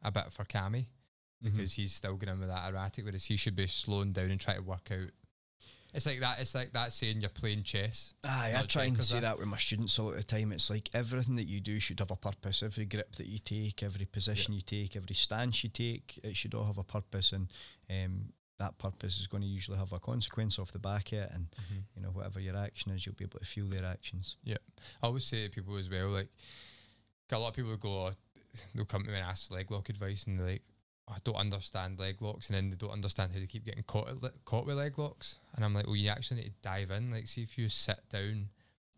a 0.03 0.11
bit 0.13 0.33
for 0.33 0.45
Cammy 0.45 0.87
Mm-hmm. 1.45 1.57
because 1.57 1.75
he's 1.75 1.93
still 1.93 2.17
getting 2.17 2.41
with 2.41 2.49
that 2.49 2.69
erratic, 2.69 3.05
whereas 3.05 3.27
he 3.27 3.37
should 3.37 3.55
be 3.55 3.69
slowing 3.69 4.11
down 4.11 4.33
and 4.33 4.41
try 4.41 4.55
to 4.55 4.61
work 4.61 4.89
out. 4.91 5.11
It's 5.95 6.05
like 6.05 6.19
that. 6.19 6.41
It's 6.41 6.53
like 6.53 6.73
that 6.73 6.93
saying 6.93 7.21
you're 7.21 7.31
playing 7.31 7.63
chess. 7.63 8.15
Aye, 8.25 8.55
I 8.59 8.63
try 8.63 8.87
and 8.87 9.01
say 9.05 9.21
that 9.21 9.39
with 9.39 9.47
my 9.47 9.57
students 9.57 9.97
all 10.01 10.09
of 10.11 10.17
the 10.17 10.25
time. 10.25 10.51
It's 10.51 10.69
like 10.69 10.91
everything 10.95 11.37
that 11.37 11.47
you 11.47 11.61
do 11.61 11.79
should 11.79 12.01
have 12.01 12.11
a 12.11 12.17
purpose. 12.17 12.65
Every 12.65 12.87
grip 12.87 13.15
that 13.15 13.27
you 13.27 13.39
take, 13.39 13.85
every 13.85 14.05
position 14.05 14.53
you 14.53 14.63
take, 14.63 14.97
every 14.97 15.15
stance 15.15 15.63
you 15.63 15.71
take, 15.71 16.19
it 16.25 16.37
should 16.37 16.55
all 16.55 16.65
have 16.65 16.79
a 16.79 16.83
purpose, 16.83 17.31
and 17.31 17.47
um, 17.89 18.33
that 18.59 18.77
purpose 18.79 19.21
is 19.21 19.29
going 19.29 19.45
to 19.45 19.49
usually 19.49 19.79
have 19.79 19.93
a 19.93 20.01
consequence 20.01 20.59
off 20.59 20.73
the 20.73 20.81
back 20.81 21.13
of 21.13 21.19
it. 21.21 21.31
And 21.33 21.47
you 21.95 22.03
know, 22.03 22.09
whatever 22.09 22.41
your 22.41 22.57
action 22.57 22.91
is, 22.91 23.07
you'll 23.07 23.15
be 23.15 23.25
able 23.27 23.39
to 23.39 23.47
feel 23.47 23.67
their 23.67 23.85
actions. 23.85 24.35
Yeah, 24.43 24.59
I 25.01 25.07
always 25.07 25.23
say 25.25 25.45
to 25.45 25.51
people 25.51 25.77
as 25.77 25.89
well, 25.89 26.09
like 26.09 26.29
a 27.31 27.39
lot 27.39 27.49
of 27.51 27.55
people 27.55 27.77
go, 27.77 28.07
oh, 28.09 28.11
they'll 28.75 28.85
come 28.85 29.05
to 29.05 29.11
me 29.11 29.17
and 29.17 29.27
ask 29.27 29.51
leg 29.51 29.71
lock 29.71 29.89
advice, 29.89 30.25
and 30.25 30.39
they're 30.39 30.47
like, 30.47 30.63
"Oh, 31.09 31.15
I 31.17 31.19
don't 31.25 31.37
understand 31.37 31.99
leg 31.99 32.21
locks, 32.21 32.49
and 32.49 32.57
then 32.57 32.71
they 32.71 32.77
don't 32.77 32.91
understand 32.91 33.33
how 33.33 33.41
to 33.41 33.47
keep 33.47 33.65
getting 33.65 33.83
caught 33.85 34.09
caught 34.45 34.67
with 34.67 34.77
leg 34.77 34.99
locks. 34.99 35.39
And 35.55 35.65
I'm 35.65 35.75
like, 35.75 35.87
well, 35.87 35.97
you 35.97 36.11
actually 36.11 36.43
need 36.43 36.49
to 36.49 36.63
dive 36.63 36.91
in. 36.91 37.11
Like, 37.11 37.27
see 37.27 37.43
if 37.43 37.59
you 37.59 37.69
sit 37.69 38.01
down 38.11 38.49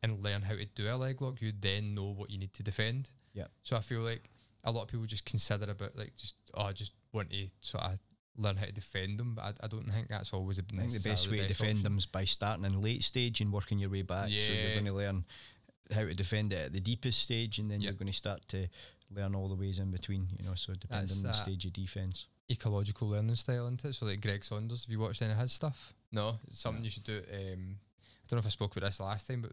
and 0.03 0.23
learn 0.23 0.43
how 0.43 0.55
to 0.55 0.65
do 0.65 0.89
a 0.89 0.97
leg 0.97 1.21
lock, 1.21 1.41
you 1.41 1.53
then 1.59 1.95
know 1.95 2.15
what 2.17 2.31
you 2.31 2.39
need 2.39 2.55
to 2.55 2.63
defend. 2.63 3.11
Yeah. 3.35 3.47
So 3.63 3.77
I 3.77 3.81
feel 3.81 4.01
like 4.01 4.31
a 4.65 4.73
lot 4.73 4.83
of 4.83 4.89
people 4.89 5.07
just 5.07 5.25
consider 5.25 5.71
about 5.71 5.97
like 5.97 6.17
just 6.17 6.37
oh, 6.55 6.65
I 6.65 6.73
just 6.73 6.93
want 7.13 7.31
to 7.31 7.49
sort 7.61 7.85
of 7.85 7.99
learn 8.37 8.57
how 8.57 8.67
to 8.67 8.73
defend 8.73 9.19
them, 9.19 9.35
but 9.35 9.43
I, 9.43 9.65
I 9.65 9.69
don't 9.69 9.91
think 9.91 10.09
that's 10.09 10.33
always 10.33 10.59
a 10.59 10.63
I 10.73 10.81
think 10.81 10.93
the 10.93 11.09
best 11.09 11.31
way 11.31 11.39
to 11.39 11.49
defend 11.49 11.71
option. 11.71 11.83
them 11.83 11.99
is 11.99 12.07
by 12.07 12.25
starting 12.25 12.65
in 12.65 12.81
late 12.81 13.03
stage 13.03 13.41
and 13.41 13.53
working 13.53 13.79
your 13.79 13.91
way 13.91 14.03
back. 14.03 14.29
Yeah. 14.31 14.47
So 14.47 14.53
you're 14.53 14.73
going 14.73 14.87
to 14.87 14.95
learn 14.95 15.25
how 15.93 16.03
to 16.03 16.15
defend 16.15 16.53
it 16.53 16.67
at 16.67 16.73
the 16.73 16.81
deepest 16.81 17.21
stage, 17.21 17.59
and 17.59 17.71
then 17.71 17.81
you're 17.81 17.93
going 17.93 18.07
to 18.07 18.13
start 18.13 18.47
to 18.49 18.69
learn 19.15 19.35
all 19.35 19.49
the 19.49 19.55
ways 19.55 19.79
in 19.79 19.91
between. 19.91 20.29
You 20.39 20.45
know, 20.47 20.55
so 20.55 20.73
depending 20.75 21.09
That's 21.09 21.21
on 21.25 21.27
the 21.27 21.33
stage 21.35 21.65
of 21.67 21.73
defense. 21.73 22.27
ecological 22.51 23.09
learning 23.09 23.37
style 23.37 23.67
into 23.67 23.89
it. 23.89 23.95
So 23.95 24.07
like 24.07 24.21
Greg 24.21 24.45
Saunders, 24.45 24.85
have 24.85 24.91
you 24.93 24.99
watched 25.01 25.23
any 25.23 25.33
of 25.33 25.39
his 25.39 25.53
stuff? 25.53 25.95
No, 26.13 26.39
it's 26.49 26.61
something 26.61 26.83
No. 26.83 26.85
you 26.85 26.91
should 26.91 27.05
do. 27.05 27.19
Um, 27.33 27.77
I 27.79 28.27
don't 28.29 28.37
know 28.37 28.39
if 28.39 28.47
I 28.47 28.51
spoke 28.51 28.77
about 28.77 28.87
this 28.87 29.01
last 29.01 29.27
time, 29.29 29.43
but 29.43 29.53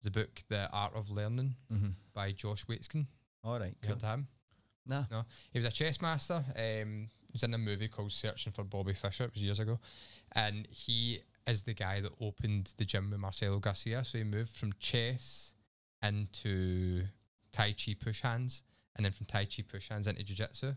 there's 0.00 0.08
a 0.08 0.10
book, 0.10 0.40
The 0.48 0.68
Art 0.72 0.92
of 0.94 1.10
Learning, 1.10 1.54
Mm-hmm. 1.72 1.88
by 2.14 2.32
Josh 2.32 2.64
Waitzkin. 2.66 3.06
All 3.44 3.58
right, 3.58 3.74
cool. 3.82 3.96
him? 3.96 4.26
Nah. 4.86 5.04
No, 5.10 5.24
he 5.52 5.58
was 5.58 5.66
a 5.66 5.70
chess 5.70 6.00
master. 6.00 6.42
Um, 6.56 7.08
he 7.26 7.32
was 7.32 7.42
in 7.42 7.52
a 7.54 7.58
movie 7.58 7.88
called 7.88 8.10
Searching 8.12 8.52
for 8.52 8.64
Bobby 8.64 8.94
Fischer. 8.94 9.24
It 9.24 9.34
was 9.34 9.42
years 9.42 9.60
ago, 9.60 9.78
and 10.34 10.66
he 10.70 11.20
is 11.46 11.62
the 11.62 11.74
guy 11.74 12.00
that 12.00 12.12
opened 12.20 12.72
the 12.78 12.84
gym 12.86 13.10
with 13.10 13.20
Marcelo 13.20 13.58
Garcia. 13.58 14.02
So 14.04 14.18
he 14.18 14.24
moved 14.24 14.50
from 14.56 14.72
chess 14.78 15.52
into 16.02 17.04
Tai 17.52 17.72
Chi 17.74 17.94
push 17.98 18.20
hands, 18.22 18.62
and 18.98 19.04
then 19.06 19.12
from 19.12 19.24
Tai 19.26 19.46
Chi 19.46 19.62
push 19.66 19.88
hands 19.88 20.06
into 20.06 20.22
Jiu 20.22 20.36
Jitsu 20.36 20.74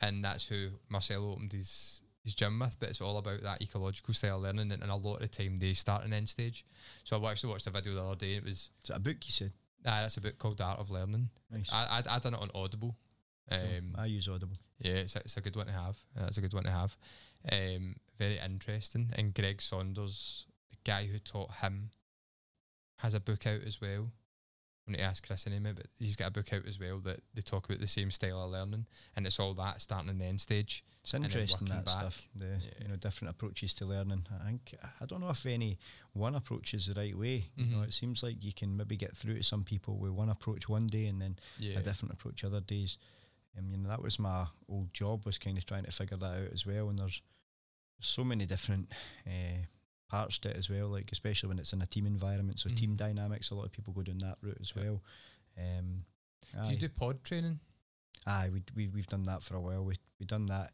and 0.00 0.24
that's 0.24 0.46
who 0.48 0.68
Marcelo 0.88 1.32
opened 1.32 1.52
his 1.52 2.02
his 2.22 2.34
gym 2.34 2.58
with. 2.58 2.78
But 2.78 2.90
it's 2.90 3.00
all 3.00 3.16
about 3.18 3.42
that 3.42 3.62
ecological 3.62 4.14
style 4.14 4.36
of 4.36 4.42
learning, 4.42 4.70
and, 4.72 4.82
and 4.82 4.90
a 4.90 4.96
lot 4.96 5.16
of 5.16 5.20
the 5.22 5.28
time 5.28 5.58
they 5.58 5.72
start 5.72 6.04
and 6.04 6.14
end 6.14 6.28
stage. 6.28 6.64
So 7.04 7.22
I 7.24 7.30
actually 7.30 7.50
watched 7.50 7.66
a 7.66 7.70
video 7.70 7.94
the 7.94 8.02
other 8.02 8.16
day. 8.16 8.36
And 8.36 8.44
it 8.44 8.48
was 8.48 8.70
Is 8.84 8.90
it 8.90 8.96
a 8.96 9.00
book 9.00 9.16
you 9.24 9.32
said? 9.32 9.52
ah, 9.86 10.02
that's 10.02 10.16
a 10.16 10.20
book 10.20 10.38
called 10.38 10.58
The 10.58 10.64
Art 10.64 10.78
of 10.78 10.90
Learning. 10.90 11.30
Nice. 11.50 11.70
I 11.72 12.02
I 12.06 12.16
I 12.16 12.18
done 12.18 12.34
it 12.34 12.40
on 12.40 12.50
Audible. 12.54 12.96
Um, 13.50 13.94
I 13.96 14.06
use 14.06 14.28
Audible. 14.28 14.58
yeah, 14.78 14.92
it's 14.92 15.16
a, 15.16 15.20
it's 15.20 15.36
a 15.38 15.40
good 15.40 15.56
one 15.56 15.66
to 15.66 15.72
have. 15.72 15.96
Uh, 16.16 16.26
it's 16.26 16.36
a 16.36 16.42
good 16.42 16.52
one 16.54 16.64
to 16.64 16.70
have. 16.70 16.96
Um, 17.50 17.96
very 18.18 18.38
interesting. 18.38 19.10
And 19.16 19.32
Greg 19.32 19.62
Saunders, 19.62 20.44
the 20.70 20.76
guy 20.84 21.06
who 21.06 21.18
taught 21.18 21.54
him, 21.62 21.90
has 22.98 23.14
a 23.14 23.20
book 23.20 23.46
out 23.46 23.62
as 23.62 23.80
well. 23.80 24.10
I 24.88 24.92
need 24.92 24.98
to 24.98 25.04
ask 25.04 25.26
Chris 25.26 25.46
in 25.46 25.66
a 25.66 25.74
but 25.74 25.86
he's 25.98 26.16
got 26.16 26.28
a 26.28 26.32
book 26.32 26.52
out 26.52 26.66
as 26.66 26.80
well 26.80 26.98
that 27.00 27.20
they 27.34 27.42
talk 27.42 27.66
about 27.68 27.80
the 27.80 27.86
same 27.86 28.10
style 28.10 28.42
of 28.42 28.50
learning, 28.50 28.86
and 29.16 29.26
it's 29.26 29.38
all 29.38 29.54
that 29.54 29.80
starting 29.82 30.10
and 30.10 30.22
end 30.22 30.40
stage. 30.40 30.82
It's 31.02 31.14
interesting 31.14 31.68
that 31.68 31.84
back. 31.84 31.94
stuff. 31.98 32.28
The 32.34 32.46
Yeah. 32.46 32.70
you 32.82 32.88
know 32.88 32.96
different 32.96 33.30
approaches 33.30 33.72
to 33.74 33.86
learning. 33.86 34.26
I 34.40 34.44
think 34.46 34.74
I 35.00 35.06
don't 35.06 35.20
know 35.20 35.30
if 35.30 35.44
any 35.46 35.78
one 36.12 36.34
approach 36.34 36.74
is 36.74 36.86
the 36.86 36.94
right 36.94 37.16
way. 37.16 37.50
You 37.56 37.66
know, 37.66 37.78
Mhm. 37.78 37.88
it 37.88 37.92
seems 37.94 38.22
like 38.22 38.42
you 38.44 38.52
can 38.52 38.76
maybe 38.76 38.96
get 38.96 39.16
through 39.16 39.36
to 39.38 39.44
some 39.44 39.64
people 39.64 39.96
with 39.98 40.12
one 40.12 40.28
approach 40.28 40.68
one 40.68 40.86
day 40.86 41.06
and 41.06 41.20
then 41.22 41.38
Yeah, 41.58 41.78
a 41.78 41.82
different 41.82 42.14
approach 42.14 42.44
other 42.44 42.60
days. 42.60 42.98
Um, 43.56 43.70
you 43.70 43.78
know, 43.78 43.88
that 43.88 44.02
was 44.02 44.18
my 44.18 44.46
old 44.68 44.92
job 44.92 45.24
was 45.26 45.38
kind 45.38 45.56
of 45.58 45.64
trying 45.66 45.84
to 45.84 45.90
figure 45.92 46.16
that 46.18 46.26
out 46.42 46.52
as 46.52 46.66
well. 46.66 46.88
And 46.90 46.98
there's 46.98 47.22
so 48.00 48.22
many 48.24 48.46
different 48.46 48.92
uh, 49.26 49.64
parts 50.08 50.38
to 50.38 50.50
it 50.50 50.56
as 50.56 50.68
well. 50.70 50.88
Like 50.88 51.10
especially 51.12 51.48
when 51.48 51.58
it's 51.58 51.72
in 51.72 51.82
a 51.82 51.86
team 51.86 52.06
environment, 52.06 52.58
so 52.58 52.68
team 52.70 52.92
Mhm. 52.92 52.96
dynamics. 52.98 53.50
A 53.50 53.54
lot 53.54 53.66
of 53.66 53.72
people 53.72 53.92
go 53.92 54.02
down 54.02 54.18
that 54.18 54.38
route 54.42 54.58
as 54.60 54.74
well. 54.74 55.02
Um, 55.56 56.04
do 56.64 56.70
you 56.70 56.76
do 56.78 56.88
pod 56.88 57.22
training? 57.24 57.60
Aye, 58.26 58.50
we 58.52 58.62
we 58.74 58.88
we've 58.88 59.06
done 59.06 59.24
that 59.24 59.42
for 59.42 59.56
a 59.56 59.60
while. 59.60 59.84
We 59.84 59.94
we 60.18 60.26
done 60.26 60.46
that. 60.46 60.72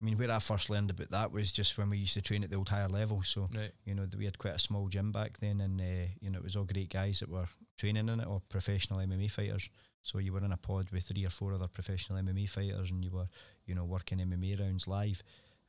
I 0.00 0.04
mean, 0.04 0.16
where 0.16 0.30
I 0.30 0.38
first 0.38 0.70
learned 0.70 0.90
about 0.90 1.10
that 1.10 1.30
was 1.30 1.52
just 1.52 1.76
when 1.76 1.90
we 1.90 1.98
used 1.98 2.14
to 2.14 2.22
train 2.22 2.42
at 2.42 2.48
the 2.50 2.56
old 2.56 2.70
higher 2.70 2.88
level. 2.88 3.22
So 3.22 3.50
Right. 3.52 3.72
you 3.84 3.94
know, 3.94 4.06
we 4.16 4.24
had 4.24 4.38
quite 4.38 4.54
a 4.54 4.58
small 4.58 4.88
gym 4.88 5.12
back 5.12 5.38
then, 5.38 5.60
and 5.60 5.80
uh, 5.80 6.08
you 6.20 6.30
know, 6.30 6.38
it 6.38 6.44
was 6.44 6.56
all 6.56 6.64
great 6.64 6.88
guys 6.90 7.20
that 7.20 7.28
were 7.28 7.48
training 7.76 8.08
in 8.08 8.20
it, 8.20 8.26
or 8.26 8.40
professional 8.48 9.00
MMA 9.00 9.28
fighters. 9.30 9.68
So 10.02 10.16
you 10.18 10.32
were 10.32 10.42
in 10.44 10.52
a 10.52 10.56
pod 10.56 10.90
with 10.90 11.04
three 11.04 11.26
or 11.26 11.30
four 11.30 11.52
other 11.52 11.68
professional 11.68 12.18
MMA 12.18 12.46
fighters, 12.48 12.90
and 12.90 13.04
you 13.04 13.10
were, 13.10 13.28
you 13.66 13.74
know, 13.74 13.84
working 13.84 14.18
MMA 14.20 14.58
rounds 14.58 14.86
live, 14.88 15.22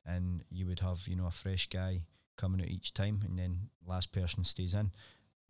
and 0.06 0.44
you 0.50 0.66
would 0.66 0.80
have, 0.80 1.06
you 1.08 1.18
know, 1.18 1.26
a 1.28 1.32
fresh 1.32 1.68
guy 1.68 2.02
coming 2.42 2.60
out 2.62 2.68
each 2.68 2.94
time, 2.94 3.22
and 3.26 3.38
then 3.40 3.70
last 3.88 4.12
person 4.12 4.44
stays 4.44 4.74
in. 4.74 4.92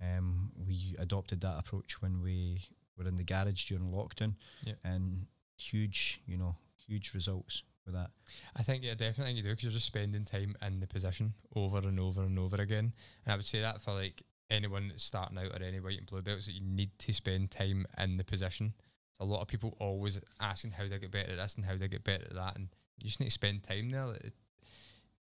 Um, 0.02 0.52
we 0.68 0.96
adopted 1.00 1.42
that 1.42 1.58
approach 1.60 2.02
when 2.02 2.22
we 2.22 2.62
were 2.98 3.08
in 3.08 3.16
the 3.16 3.24
garage 3.24 3.66
during 3.66 3.92
lockdown, 3.92 4.36
Yeah. 4.64 4.74
and 4.84 5.28
huge, 5.56 6.22
you 6.26 6.38
know, 6.38 6.56
huge 6.88 7.14
results 7.14 7.64
with 7.86 7.94
that. 7.96 8.12
I 8.56 8.64
think 8.64 8.84
yeah, 8.84 8.96
definitely 8.96 9.34
you 9.34 9.44
do 9.44 9.50
because 9.50 9.64
you're 9.64 9.72
just 9.72 9.86
spending 9.86 10.26
time 10.26 10.56
in 10.62 10.80
the 10.80 10.88
position 10.88 11.34
over 11.56 11.78
and 11.80 12.00
over 12.00 12.24
and 12.24 12.38
over 12.40 12.58
again. 12.62 12.94
And 13.26 13.34
I 13.34 13.36
would 13.36 13.46
say 13.46 13.62
that 13.62 13.82
for 13.82 13.94
like 13.94 14.24
anyone 14.50 14.90
that's 14.90 15.04
starting 15.04 15.38
out 15.38 15.52
or 15.60 15.64
any 15.64 15.80
white 15.80 15.98
and 16.00 16.08
blue 16.08 16.22
belts, 16.22 16.46
that 16.48 16.54
you 16.54 16.62
need 16.62 16.98
to 17.00 17.14
spend 17.14 17.52
time 17.52 17.86
in 17.98 18.18
the 18.18 18.24
position. 18.24 18.74
A 19.20 19.26
lot 19.26 19.42
of 19.42 19.48
people 19.48 19.78
always 19.80 20.20
asking 20.40 20.72
how 20.72 20.86
do 20.86 20.94
I 20.96 20.98
get 20.98 21.12
better 21.12 21.32
at 21.32 21.38
this 21.38 21.56
and 21.56 21.64
how 21.66 21.76
do 21.76 21.86
I 21.86 21.88
get 21.88 22.04
better 22.04 22.26
at 22.26 22.34
that, 22.34 22.56
and 22.56 22.70
you 22.98 23.06
just 23.08 23.20
need 23.20 23.28
to 23.28 23.32
spend 23.32 23.64
time 23.64 23.92
there. 23.92 24.08
Like, 24.08 24.34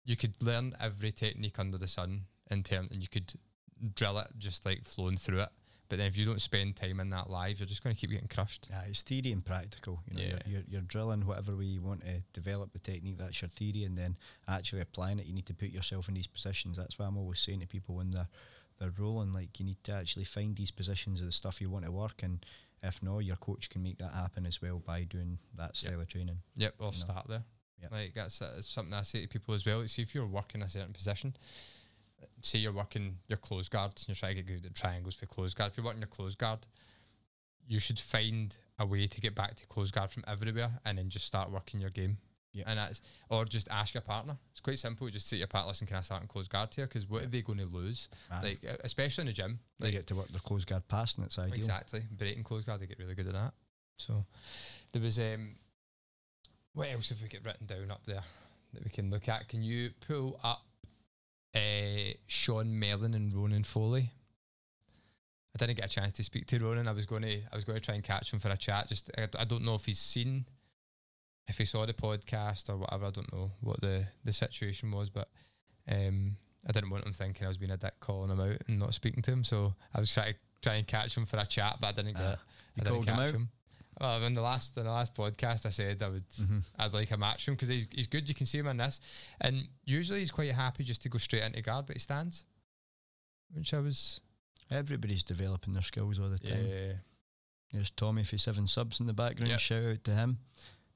You 0.08 0.16
could 0.16 0.42
learn 0.42 0.74
every 0.82 1.12
technique 1.12 1.60
under 1.60 1.78
the 1.78 1.88
sun 1.88 2.22
in 2.50 2.64
terms, 2.64 2.90
and 2.92 3.02
you 3.02 3.08
could 3.10 3.34
drill 3.94 4.18
it 4.18 4.28
just 4.40 4.66
like 4.66 4.84
flowing 4.86 5.18
through 5.18 5.42
it. 5.42 5.50
But 5.90 6.00
then 6.00 6.08
if 6.08 6.18
you 6.18 6.26
don't 6.26 6.42
spend 6.42 6.76
time 6.78 7.00
in 7.00 7.10
that 7.12 7.30
live, 7.30 7.60
you're 7.60 7.68
just 7.68 7.84
going 7.84 7.96
to 7.96 8.00
keep 8.00 8.10
getting 8.12 8.28
crushed. 8.28 8.68
Yeah, 8.70 8.82
it's 8.90 9.02
theory 9.04 9.32
and 9.32 9.44
practical. 9.46 10.02
You 10.10 10.16
know, 10.18 10.22
Yeah. 10.24 10.30
you're, 10.30 10.40
you're, 10.46 10.64
you're 10.70 10.82
drilling 10.82 11.26
whatever 11.26 11.56
way 11.56 11.66
you 11.66 11.82
want 11.82 12.02
to 12.02 12.22
develop 12.34 12.74
the 12.74 12.80
technique. 12.80 13.18
That's 13.18 13.42
your 13.42 13.50
theory, 13.50 13.84
and 13.84 13.98
then 13.98 14.18
actually 14.48 14.82
applying 14.82 15.20
it, 15.20 15.26
you 15.28 15.34
need 15.34 15.46
to 15.46 15.54
put 15.54 15.70
yourself 15.70 16.08
in 16.08 16.16
these 16.16 16.28
positions. 16.28 16.78
That's 16.78 16.98
why 16.98 17.06
I'm 17.06 17.18
always 17.18 17.40
saying 17.40 17.60
to 17.60 17.68
people 17.68 17.96
when 17.96 18.10
they're 18.10 18.28
they're 18.80 18.94
rolling, 19.00 19.34
like 19.34 19.60
you 19.60 19.66
need 19.66 19.84
to 19.86 19.92
actually 19.92 20.26
find 20.26 20.56
these 20.56 20.70
positions 20.72 21.20
of 21.20 21.26
the 21.26 21.32
stuff 21.32 21.60
you 21.60 21.70
want 21.70 21.86
to 21.86 21.92
work, 21.92 22.22
and 22.24 22.46
if 22.84 23.02
not, 23.02 23.20
your 23.20 23.36
coach 23.38 23.70
can 23.70 23.82
make 23.82 23.98
that 23.98 24.14
happen 24.14 24.46
as 24.46 24.62
well 24.62 24.80
by 24.80 25.04
doing 25.04 25.40
that 25.58 25.76
style 25.76 26.00
of 26.00 26.08
training. 26.08 26.38
Yep, 26.58 26.76
or 26.80 26.86
know. 26.86 26.92
start 26.92 27.28
there. 27.28 27.44
Yep. 27.82 27.92
Like 27.92 28.14
that's, 28.14 28.42
uh, 28.42 28.62
something 28.62 28.94
I 28.94 29.04
say 29.04 29.22
to 29.22 29.28
people 29.28 29.54
as 29.54 29.66
well. 29.66 29.88
See 29.88 30.02
if 30.02 30.16
you're 30.16 30.26
working 30.26 30.62
a 30.62 30.70
certain 30.70 30.94
position. 30.94 31.36
Say 32.42 32.60
you're 32.60 32.74
working 32.74 33.18
your 33.28 33.38
close 33.38 33.70
guard 33.70 33.92
and 33.96 34.08
you're 34.08 34.16
trying 34.16 34.36
to 34.36 34.42
get 34.42 34.62
good 34.62 34.66
at 34.66 34.76
triangles 34.76 35.16
for 35.16 35.26
close 35.28 35.54
guard. 35.54 35.72
If 35.72 35.78
you're 35.78 35.86
working 35.86 36.02
your 36.02 36.08
close 36.08 36.36
guard, 36.36 36.66
you 37.68 37.80
should 37.80 38.00
find 38.00 38.56
a 38.80 38.86
way 38.86 39.08
to 39.08 39.22
get 39.22 39.36
back 39.36 39.56
to 39.56 39.66
close 39.68 39.92
guard 39.92 40.10
from 40.10 40.24
everywhere 40.28 40.72
and 40.86 40.98
then 40.98 41.10
just 41.10 41.26
start 41.26 41.52
working 41.52 41.80
your 41.80 41.90
game. 41.90 42.18
Yeah. 42.54 42.64
And 42.66 42.80
that's 42.80 43.02
or 43.30 43.46
just 43.46 43.68
ask 43.70 43.94
your 43.94 44.02
partner. 44.02 44.36
It's 44.52 44.62
quite 44.62 44.80
simple. 44.80 45.08
Just 45.10 45.28
say 45.28 45.36
to 45.36 45.40
your 45.40 45.48
partner, 45.48 45.70
"Listen, 45.70 45.86
can 45.86 45.98
I 45.98 46.02
start 46.02 46.24
in 46.24 46.28
close 46.28 46.48
guard 46.48 46.74
here? 46.74 46.88
Because 46.88 47.08
what 47.08 47.24
are 47.24 47.28
they 47.28 47.44
going 47.44 47.60
to 47.60 47.66
lose? 47.66 48.10
Aye. 48.32 48.42
Like 48.42 48.64
especially 48.84 49.24
in 49.24 49.28
the 49.28 49.34
gym, 49.34 49.60
they 49.80 49.88
like 49.88 49.96
get 49.96 50.08
to 50.08 50.16
work 50.16 50.30
their 50.30 50.40
close 50.40 50.66
guard 50.66 50.88
past, 50.88 51.18
and 51.18 51.28
it's 51.28 51.38
ideal. 51.38 51.54
Exactly. 51.54 52.02
Breaking 52.18 52.44
close 52.44 52.64
guard, 52.64 52.80
they 52.80 52.88
get 52.88 52.98
really 52.98 53.14
good 53.14 53.28
at 53.28 53.34
that. 53.34 53.54
So 53.98 54.26
there 54.92 55.02
was 55.02 55.20
um 55.20 55.56
what 56.78 56.90
else 56.94 57.10
have 57.10 57.22
we 57.24 57.28
got 57.28 57.44
written 57.44 57.66
down 57.66 57.90
up 57.90 58.02
there 58.06 58.24
that 58.74 58.84
we 58.84 58.92
can 58.92 59.10
look 59.10 59.28
at? 59.28 59.50
Can 59.50 59.64
you 59.64 59.90
pull 60.08 60.40
up 60.44 60.64
uh 61.56 62.14
Sean 62.28 62.78
Mellon 62.78 63.16
and 63.16 63.34
Ronan 63.34 63.64
Foley? 63.64 64.12
I 65.56 65.58
didn't 65.58 65.78
get 65.78 65.88
a 65.88 65.90
chance 65.90 66.14
to 66.14 66.24
speak 66.24 66.46
to 66.48 66.60
Ronan. 66.60 66.88
I 66.88 66.92
was 66.92 67.08
going 67.08 67.24
to 67.24 67.40
I 67.52 67.56
was 67.56 67.64
going 67.64 67.80
to 67.80 67.84
try 67.84 67.96
and 67.96 68.04
catch 68.04 68.32
him 68.32 68.38
for 68.38 68.50
a 68.50 68.58
chat. 68.58 68.90
Just 68.90 69.10
I, 69.18 69.28
I 69.40 69.46
don't 69.46 69.66
know 69.66 69.74
if 69.74 69.86
he's 69.86 69.98
seen 69.98 70.46
if 71.48 71.58
he 71.58 71.66
saw 71.66 71.88
the 71.88 71.94
podcast 71.94 72.70
or 72.70 72.78
whatever. 72.78 73.08
I 73.08 73.12
don't 73.12 73.34
know 73.34 73.54
what 73.62 73.82
the 73.82 74.06
the 74.24 74.34
situation 74.34 74.92
was, 74.92 75.10
but 75.10 75.30
um 75.92 76.38
I 76.70 76.74
didn't 76.74 76.92
want 76.92 77.08
him 77.08 77.14
thinking 77.14 77.46
I 77.46 77.50
was 77.50 77.58
being 77.58 77.72
a 77.72 77.78
dick 77.78 77.94
calling 78.00 78.30
him 78.30 78.40
out 78.40 78.62
and 78.68 78.78
not 78.78 78.94
speaking 78.94 79.24
to 79.24 79.32
him. 79.32 79.44
So 79.44 79.74
I 79.96 80.00
was 80.00 80.14
trying 80.14 80.34
to 80.34 80.40
try 80.62 80.76
and 80.76 80.86
catch 80.86 81.18
him 81.18 81.26
for 81.26 81.40
a 81.40 81.46
chat, 81.48 81.78
but 81.82 81.88
I 81.88 81.92
didn't 81.94 82.18
get. 82.18 82.24
Ah, 82.24 82.42
I 82.80 82.84
didn't 82.84 82.98
him 82.98 83.04
catch 83.04 83.20
out? 83.20 83.32
him. 83.32 83.50
Well, 84.00 84.24
in 84.24 84.34
the 84.36 84.42
last 84.42 84.78
in 84.78 84.84
the 84.84 84.92
last 84.92 85.16
podcast, 85.16 85.66
I 85.66 85.70
said 85.72 86.04
I 86.04 86.10
would 86.10 86.28
Mhm. 86.30 86.64
I'd 86.78 86.94
like 86.94 87.10
a 87.12 87.18
match 87.18 87.48
him 87.48 87.56
because 87.56 87.70
he's 87.70 87.88
he's 87.92 88.08
good. 88.08 88.30
You 88.30 88.36
can 88.36 88.46
see 88.46 88.60
him 88.60 88.68
in 88.68 88.78
this, 88.78 89.00
and 89.42 89.68
usually 89.86 90.20
he's 90.20 90.32
quite 90.32 90.52
happy 90.54 90.84
just 90.84 91.02
to 91.04 91.10
go 91.10 91.18
straight 91.18 91.44
into 91.44 91.62
guard, 91.62 91.86
but 91.88 91.96
he 91.96 92.00
stands, 92.00 92.46
which 93.54 93.74
I 93.74 93.80
was 93.80 94.22
Everybody's 94.70 95.24
developing 95.24 95.74
their 95.74 95.82
skills 95.82 96.20
all 96.20 96.30
the 96.30 96.38
time. 96.40 96.68
yeah 96.68 96.94
There's 97.72 97.90
Tommy 97.90 98.24
for 98.26 98.38
seven 98.38 98.68
subs 98.68 99.00
in 99.00 99.06
the 99.08 99.14
background. 99.14 99.50
Yep. 99.52 99.60
Shout 99.60 99.86
out 99.86 100.04
to 100.04 100.12
him. 100.14 100.40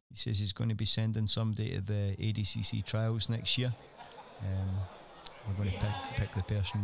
He 0.10 0.16
says 0.18 0.38
he's 0.40 0.52
going 0.54 0.70
to 0.70 0.76
be 0.76 0.86
sending 0.86 1.26
somebody 1.28 1.72
to 1.76 1.82
the 1.82 2.16
ADCC 2.20 2.84
trials 2.86 3.30
next 3.30 3.58
year. 3.58 3.74
Um, 4.42 4.80
we're 5.48 5.54
going 5.56 5.72
to 5.72 5.78
pick 5.80 6.18
pick 6.18 6.32
the 6.36 6.44
person, 6.44 6.84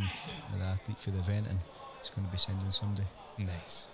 the 0.58 0.64
athlete 0.64 0.98
for 1.00 1.12
the 1.12 1.20
event, 1.20 1.48
and 1.48 1.60
he's 2.02 2.10
going 2.10 2.26
to 2.26 2.32
be 2.32 2.38
sending 2.38 2.72
somebody. 2.72 3.06
nice. 3.38 3.90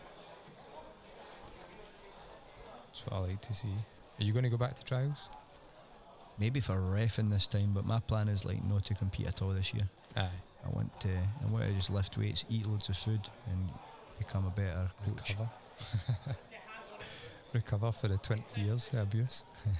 That's 2.93 3.05
what 3.07 3.17
I 3.17 3.19
like 3.21 3.41
to 3.41 3.53
see. 3.53 3.73
Are 4.19 4.23
you 4.23 4.33
going 4.33 4.43
to 4.43 4.49
go 4.49 4.57
back 4.57 4.75
to 4.75 4.83
trials? 4.83 5.27
Maybe 6.37 6.59
for 6.59 6.75
refing 6.75 7.31
this 7.31 7.47
time, 7.47 7.71
but 7.73 7.85
my 7.85 7.99
plan 7.99 8.27
is 8.27 8.45
like 8.45 8.63
not 8.63 8.85
to 8.85 8.93
compete 8.93 9.25
at 9.27 9.41
all 9.41 9.49
this 9.49 9.73
year. 9.73 9.89
Aye, 10.15 10.29
I 10.63 10.69
want 10.69 10.99
to 11.01 11.09
I 11.09 11.51
want 11.51 11.65
to 11.65 11.73
just 11.73 11.89
lift 11.89 12.17
weights, 12.17 12.45
eat 12.49 12.67
loads 12.67 12.89
of 12.89 12.97
food, 12.97 13.21
and 13.49 13.69
become 14.19 14.45
a 14.45 14.51
better 14.51 14.91
coach. 15.05 15.29
recover. 15.31 15.49
recover 17.53 17.91
for 17.91 18.07
the 18.07 18.17
twenty 18.17 18.61
years 18.61 18.89
of 18.93 18.99
abuse. 18.99 19.43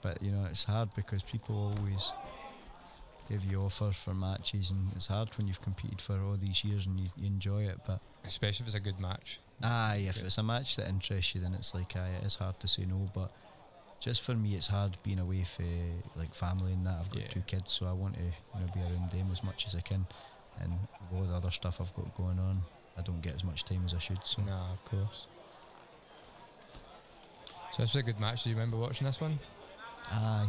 But 0.00 0.22
you 0.22 0.30
know 0.30 0.46
it's 0.48 0.62
hard 0.62 0.90
because 0.94 1.24
people 1.24 1.74
always 1.76 2.12
give 3.28 3.44
you 3.44 3.60
offers 3.62 3.96
for 3.96 4.14
matches, 4.14 4.70
and 4.70 4.92
it's 4.96 5.06
hard 5.08 5.28
when 5.36 5.46
you've 5.46 5.60
competed 5.60 6.00
for 6.00 6.14
all 6.22 6.36
these 6.36 6.64
years 6.64 6.86
and 6.86 6.98
you, 6.98 7.08
you 7.16 7.26
enjoy 7.26 7.64
it. 7.64 7.78
But 7.86 8.00
Especially 8.24 8.64
if 8.64 8.68
it's 8.68 8.76
a 8.76 8.80
good 8.80 8.98
match. 9.00 9.38
Ah, 9.62 9.90
aye, 9.92 10.06
if 10.08 10.16
Yeah. 10.18 10.24
it's 10.24 10.38
a 10.38 10.42
match 10.42 10.76
that 10.76 10.88
interests 10.88 11.34
you, 11.34 11.40
then 11.40 11.54
it's 11.54 11.74
like 11.74 11.94
aye, 11.96 12.18
it 12.20 12.24
is 12.24 12.36
hard 12.36 12.58
to 12.60 12.68
say 12.68 12.84
no. 12.86 13.08
But 13.12 13.30
just 14.00 14.22
for 14.22 14.34
me, 14.34 14.54
it's 14.54 14.68
hard 14.68 14.96
being 15.02 15.18
away 15.18 15.44
for 15.44 15.62
eh, 15.62 16.00
like 16.16 16.34
family 16.34 16.72
and 16.72 16.86
that. 16.86 16.98
I've 17.00 17.10
got 17.10 17.22
Yeah. 17.22 17.28
two 17.28 17.42
kids, 17.42 17.72
so 17.72 17.86
I 17.86 17.92
want 17.92 18.14
to 18.14 18.22
you 18.22 18.30
know 18.60 18.66
be 18.72 18.80
around 18.80 19.10
them 19.10 19.30
as 19.32 19.42
much 19.42 19.66
as 19.66 19.74
I 19.74 19.80
can, 19.80 20.06
and 20.60 20.72
all 21.12 21.24
the 21.24 21.34
other 21.34 21.50
stuff 21.50 21.80
I've 21.80 21.94
got 21.94 22.14
going 22.16 22.38
on, 22.38 22.62
I 22.96 23.02
don't 23.02 23.20
get 23.20 23.34
as 23.34 23.44
much 23.44 23.64
time 23.64 23.82
as 23.84 23.94
I 23.94 23.98
should. 23.98 24.24
So 24.24 24.42
Nah, 24.42 24.72
of 24.72 24.84
course. 24.84 25.26
So 27.72 27.82
this 27.82 27.92
was 27.94 27.96
a 28.00 28.02
good 28.02 28.18
match. 28.20 28.44
Do 28.44 28.50
you 28.50 28.56
remember 28.56 28.76
watching 28.78 29.06
this 29.06 29.20
one? 29.20 29.38
aye, 30.10 30.48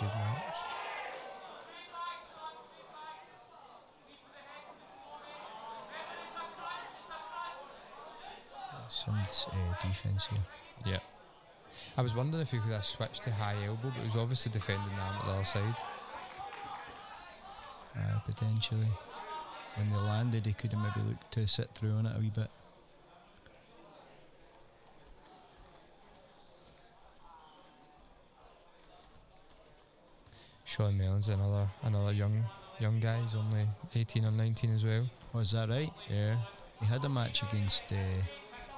Good 0.00 0.08
match. 0.16 0.71
Some 9.04 9.14
uh, 9.14 9.86
defense 9.86 10.26
here. 10.26 10.38
Yeah. 10.84 10.98
I 11.96 12.02
was 12.02 12.14
wondering 12.14 12.42
if 12.42 12.52
you 12.52 12.60
could 12.60 12.72
have 12.72 12.84
switched 12.84 13.22
to 13.24 13.30
high 13.30 13.56
elbow, 13.66 13.92
but 13.94 14.02
it 14.02 14.06
was 14.06 14.16
obviously 14.16 14.52
defending 14.52 14.94
the 14.94 15.00
arm 15.00 15.16
at 15.16 15.26
the 15.26 15.32
other 15.32 15.44
side. 15.44 15.76
Aye, 17.96 18.22
potentially. 18.24 18.88
When 19.76 19.90
they 19.90 19.98
landed, 19.98 20.46
he 20.46 20.52
could 20.52 20.72
have 20.72 20.82
maybe 20.82 21.08
looked 21.08 21.32
to 21.32 21.46
sit 21.46 21.70
through 21.72 21.92
on 21.92 22.06
it 22.06 22.16
a 22.16 22.20
wee 22.20 22.30
bit. 22.34 22.50
Sean 30.64 30.96
Mellon's 30.96 31.28
another 31.28 31.68
another 31.82 32.12
young 32.12 32.44
young 32.78 32.98
guy. 32.98 33.20
He's 33.20 33.34
only 33.34 33.66
18 33.94 34.24
or 34.24 34.30
19 34.30 34.74
as 34.74 34.84
well. 34.84 35.06
Oh, 35.34 35.42
that 35.42 35.68
right? 35.68 35.92
Yeah. 36.10 36.36
He 36.80 36.86
had 36.86 37.04
a 37.04 37.08
match 37.08 37.42
against 37.42 37.84
uh, 37.92 37.96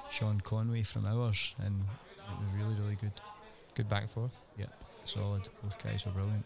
Sean 0.09 0.39
Conway 0.41 0.83
from 0.83 1.05
ours, 1.05 1.55
and 1.59 1.81
it 1.81 2.43
was 2.45 2.53
really, 2.55 2.75
really 2.75 2.95
good. 2.95 3.11
Good 3.73 3.89
back 3.89 4.03
and 4.03 4.11
forth. 4.11 4.41
Yep, 4.57 4.71
solid. 5.05 5.49
Both 5.61 5.83
guys 5.83 6.05
were 6.05 6.11
brilliant. 6.11 6.45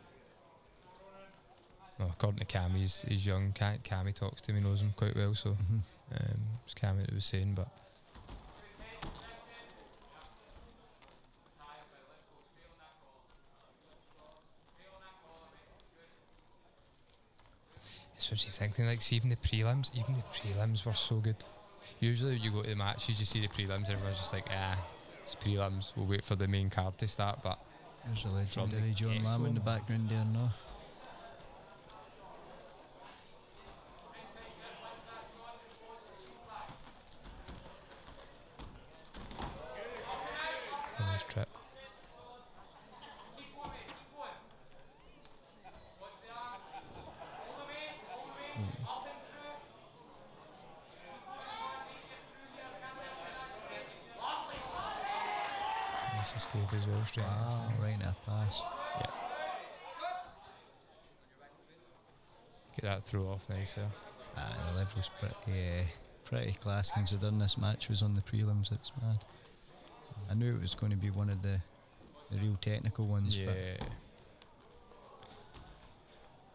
Well, 2.00 2.10
according 2.12 2.40
to 2.40 2.46
Cam, 2.46 2.72
he's, 2.72 3.02
he's 3.08 3.26
young. 3.26 3.52
Cam, 3.52 3.80
Cammy 3.80 4.14
talks 4.14 4.42
to 4.42 4.52
him, 4.52 4.58
he 4.58 4.64
knows 4.64 4.82
him 4.82 4.94
quite 4.96 5.16
well. 5.16 5.36
So 5.36 5.52
Mhm. 5.52 5.82
um, 6.14 6.42
it's 6.66 6.74
Cammy 6.74 7.06
that 7.06 7.14
was 7.14 7.26
saying, 7.26 7.54
but 7.56 7.68
So 18.18 18.34
what 18.34 18.46
you 18.46 18.52
thinking, 18.52 18.86
like, 18.86 19.02
see, 19.02 19.16
even 19.16 19.30
the 19.30 19.38
prelims, 19.38 19.90
even 19.96 20.14
the 20.16 20.24
prelims 20.24 20.86
were 20.86 20.94
so 20.94 21.16
good. 21.18 21.38
Usually, 22.00 22.34
when 22.34 22.42
you 22.42 22.52
go 22.52 22.62
to 22.62 22.70
the 22.70 22.76
matches, 22.76 23.20
you 23.20 23.26
see 23.26 23.42
the 23.42 23.48
prelims, 23.48 23.90
everyone's 23.90 24.18
just 24.18 24.34
like, 24.34 24.48
ah, 24.52 24.78
it's 25.24 25.36
prelims. 25.36 25.92
We'll 25.96 26.06
wait 26.06 26.24
for 26.24 26.36
the 26.36 26.48
main 26.48 26.70
card 26.70 26.98
to 27.00 27.08
start. 27.08 27.40
But 27.44 27.60
There's 28.06 28.26
a 28.26 28.30
legendary 28.30 28.94
John 28.94 29.24
Lamb 29.24 29.46
in 29.46 29.54
the 29.54 29.60
background 29.60 30.10
there, 30.10 30.26
no? 30.26 30.50
it's 40.92 41.00
a 41.00 41.04
nice 41.04 41.24
trip. 41.24 41.50
Nice 56.16 56.46
escape 57.10 57.24
as 57.24 57.28
well, 57.28 57.68
straight. 57.70 57.80
Wow, 57.80 57.84
right 57.84 57.94
in 57.96 58.02
a 58.02 58.16
Yeah. 59.00 59.06
Get 62.76 62.84
that 62.84 63.04
throw 63.06 63.28
off 63.30 63.48
nice 63.50 63.74
there. 63.74 63.86
Ah, 64.38 64.56
the 64.72 64.78
level's 64.78 65.10
pretty, 65.20 65.36
uh, 65.80 65.84
pretty 66.24 66.54
class 66.54 66.92
considering 66.92 67.40
this 67.40 67.58
match 67.58 67.90
was 67.90 68.02
on 68.02 68.14
the 68.14 68.22
prelims. 68.22 68.72
It's 68.72 68.92
mad. 69.02 69.20
I 70.30 70.34
knew 70.34 70.56
it 70.56 70.62
was 70.62 70.76
going 70.76 70.92
to 70.92 70.98
be 70.98 71.10
one 71.10 71.30
of 71.30 71.42
the, 71.42 71.60
the 72.32 72.38
real 72.38 72.58
technical 72.62 73.08
ones, 73.08 73.36
Yeah. 73.36 73.48
but 73.48 73.88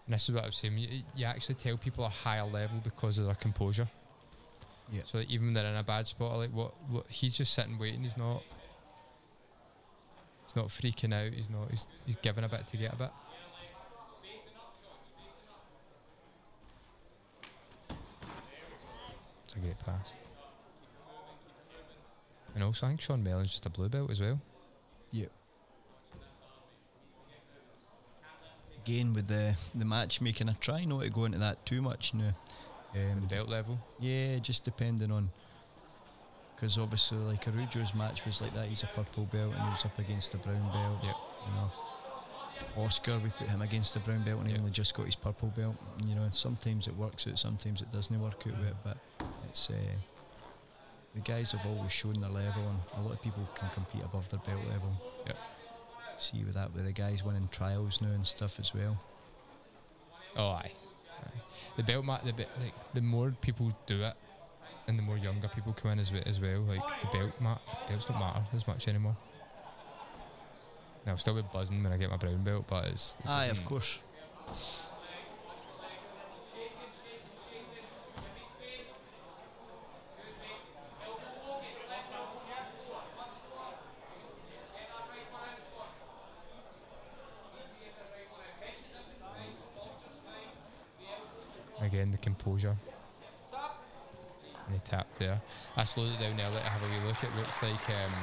And 0.07 0.15
this 0.15 0.29
is 0.29 0.35
what 0.35 0.45
I 0.45 0.47
was 0.47 0.57
saying. 0.57 0.79
You, 0.79 1.03
you 1.17 1.25
actually 1.27 1.57
tell 1.57 1.77
people 1.77 2.05
are 2.05 2.11
higher 2.11 2.45
level 2.47 2.79
because 2.83 3.19
of 3.19 3.27
their 3.27 3.35
composure. 3.35 3.89
Yeah. 4.93 5.03
So 5.05 5.23
even 5.29 5.47
when 5.47 5.55
they're 5.55 5.67
in 5.67 5.77
a 5.77 5.83
bad 5.83 6.07
spot, 6.07 6.37
like 6.37 6.51
what, 6.53 6.73
what 6.89 7.11
he's 7.11 7.35
just 7.35 7.53
sitting 7.55 7.79
waiting. 7.79 8.03
He's 8.03 8.17
not. 8.17 8.43
He's 10.47 10.57
not 10.57 10.69
freaking 10.69 11.15
out. 11.15 11.33
He's 11.33 11.51
not. 11.51 11.71
He's 11.71 11.87
he's 12.07 12.17
giving 12.17 12.45
a 12.45 12.49
bit 12.49 12.67
to 12.67 12.77
get 12.77 12.93
a 12.93 12.97
bit. 12.97 13.11
It's 19.45 19.55
a 19.55 19.59
great 19.59 19.79
pass. 19.79 20.13
And 22.55 22.63
also, 22.63 22.87
I 22.87 22.91
think 22.91 23.01
Sean 23.01 23.23
Mellon's 23.23 23.51
just 23.51 23.67
a 23.67 23.71
blue 23.71 23.89
belt 23.89 24.11
as 24.11 24.21
well. 24.21 24.41
Yeah. 25.11 25.27
Again 28.85 29.15
with 29.15 29.29
the 29.29 29.57
the 29.75 29.85
matchmaking, 29.85 30.49
I 30.49 30.53
try 30.55 30.85
not 30.85 31.03
to 31.03 31.11
go 31.11 31.25
into 31.25 31.39
that 31.39 31.65
too 31.65 31.81
much 31.81 32.15
now. 32.15 32.35
Um, 32.95 33.27
belt 33.29 33.49
level. 33.49 33.81
Yeah, 33.99 34.39
just 34.39 34.65
depending 34.65 35.11
on. 35.11 35.31
Because 36.55 36.79
obviously, 36.79 37.19
like 37.19 37.45
Arujo's 37.45 37.95
match 37.95 38.25
was 38.25 38.41
like 38.41 38.55
that. 38.55 38.67
He's 38.67 38.83
a 38.83 38.87
purple 38.87 39.25
belt 39.25 39.53
and 39.55 39.63
he 39.63 39.71
was 39.71 39.85
up 39.85 39.99
against 39.99 40.35
a 40.35 40.39
brown 40.39 40.71
belt. 40.73 41.05
Yep. 41.05 41.17
You 41.47 41.55
know, 41.55 42.85
Oscar, 42.85 43.19
we 43.19 43.31
put 43.31 43.49
him 43.49 43.63
against 43.63 43.97
a 43.97 44.01
brown 44.01 44.25
belt 44.25 44.41
and 44.41 44.51
he 44.51 44.57
only 44.57 44.71
just 44.71 44.95
got 44.95 45.07
his 45.07 45.17
purple 45.17 45.53
belt. 45.57 45.77
You 46.07 46.15
know, 46.15 46.27
sometimes 46.31 46.87
it 46.87 46.97
works 46.97 47.27
out, 47.27 47.39
sometimes 47.39 47.81
it 47.81 47.93
doesn't 47.93 48.21
work 48.21 48.45
out. 48.47 48.59
With 48.59 48.69
it, 48.69 48.77
but 48.85 48.97
it's 49.49 49.69
uh, 49.71 49.75
the 51.15 51.21
guys 51.21 51.53
have 51.53 51.65
always 51.67 51.93
shown 51.93 52.21
their 52.21 52.31
level, 52.31 52.63
and 52.63 52.79
a 52.99 53.01
lot 53.03 53.13
of 53.13 53.23
people 53.23 53.49
can 53.55 53.71
compete 53.71 54.03
above 54.03 54.29
their 54.31 54.41
belt 54.41 54.61
level. 54.69 54.91
Yep. 55.27 55.37
See 56.19 56.45
with 56.45 56.55
that 56.55 56.75
with 56.75 56.85
the 56.85 56.93
guys 56.93 57.25
winning 57.25 57.49
trials 57.51 58.01
now 58.01 58.09
and 58.09 58.27
stuff 58.27 58.59
as 58.59 58.75
well. 58.75 59.01
Oh, 60.37 60.49
aye. 60.49 60.73
aye. 61.23 61.41
The 61.77 61.83
belt 61.83 62.05
mat, 62.05 62.25
the 62.25 62.33
like 62.33 62.95
the 62.95 63.03
more 63.03 63.33
people 63.41 63.77
do 63.87 64.03
it, 64.03 64.15
and 64.87 64.99
the 64.99 65.03
more 65.03 65.17
younger 65.17 65.49
people 65.49 65.73
come 65.73 65.93
in 65.93 65.99
as, 65.99 66.13
as 66.27 66.41
well. 66.41 66.61
Like 66.61 66.83
the 67.01 67.19
belt 67.19 67.41
mat, 67.41 67.61
belts 67.89 68.05
don't 68.07 68.19
matter 68.19 68.43
as 68.55 68.67
much 68.67 68.89
anymore. 68.89 69.17
Now, 71.07 71.13
I'll 71.13 71.19
still 71.19 71.35
be 71.35 71.43
buzzing 71.53 71.83
when 71.83 71.93
I 71.93 71.99
get 71.99 72.11
my 72.11 72.17
brown 72.17 72.43
belt, 72.43 72.65
but 72.69 72.87
it's. 72.87 73.15
it 73.21 73.27
Aye, 73.27 73.47
of 73.47 73.65
course. 73.65 73.99
Again, 91.81 92.13
the 92.13 92.17
composure. 92.17 92.77
And 94.67 94.75
he 94.75 94.81
tapped 94.81 95.19
there. 95.19 95.41
I 95.77 95.85
slowed 95.85 96.13
it 96.13 96.21
down 96.21 96.37
there 96.37 96.51
to 96.51 96.61
have 96.61 96.83
a 96.83 96.87
wee 96.87 97.07
look. 97.07 97.23
It 97.23 97.35
looks 97.37 97.63
like 97.63 97.89
um, 97.91 98.15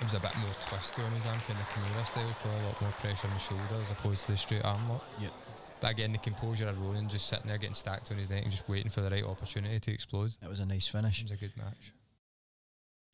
it 0.00 0.04
was 0.04 0.14
a 0.14 0.20
bit 0.20 0.36
more 0.38 0.50
twisty 0.60 1.02
on 1.02 1.12
his 1.12 1.26
arm, 1.26 1.40
kind 1.46 1.58
of 1.58 1.66
Kimura 1.68 2.06
style, 2.06 2.34
probably 2.40 2.60
a 2.60 2.66
lot 2.66 2.80
more 2.80 2.92
pressure 3.00 3.26
on 3.28 3.34
the 3.34 3.38
shoulder 3.40 3.82
as 3.82 3.90
opposed 3.90 4.24
to 4.26 4.32
the 4.32 4.38
straight 4.38 4.64
arm 4.64 4.88
lock. 4.88 5.04
Yep. 5.20 5.32
But 5.80 5.90
again, 5.92 6.10
the 6.12 6.18
composure 6.18 6.68
of 6.68 6.80
Ronan 6.80 7.08
just 7.08 7.28
sitting 7.28 7.46
there 7.46 7.58
getting 7.58 7.74
stacked 7.74 8.10
on 8.10 8.18
his 8.18 8.28
neck 8.28 8.42
and 8.42 8.50
just 8.50 8.68
waiting 8.68 8.90
for 8.90 9.00
the 9.00 9.10
right 9.10 9.24
opportunity 9.24 9.78
to 9.78 9.92
explode. 9.92 10.32
That 10.40 10.50
was 10.50 10.58
a 10.60 10.66
nice 10.66 10.88
finish. 10.88 11.20
It 11.20 11.24
was 11.24 11.32
a 11.32 11.36
good 11.36 11.56
match. 11.56 11.92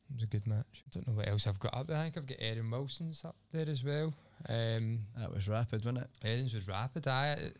It 0.09 0.15
was 0.15 0.23
a 0.23 0.27
good 0.27 0.47
match. 0.47 0.83
I 0.85 0.89
don't 0.91 1.07
know 1.07 1.13
what 1.13 1.27
else 1.27 1.45
I've 1.47 1.59
got 1.59 1.73
up. 1.75 1.89
I 1.91 2.03
think 2.03 2.17
I've 2.17 2.25
got 2.25 2.37
Erin 2.39 2.69
Wilson's 2.71 3.23
up 3.23 3.35
there 3.51 3.69
as 3.69 3.83
well. 3.83 4.13
Um, 4.49 4.99
That 5.17 5.31
was 5.33 5.47
rapid, 5.47 5.85
wasn't 5.85 5.99
it? 5.99 6.09
Erin's 6.23 6.53
was 6.53 6.67
rapid. 6.67 7.07
Aye, 7.07 7.51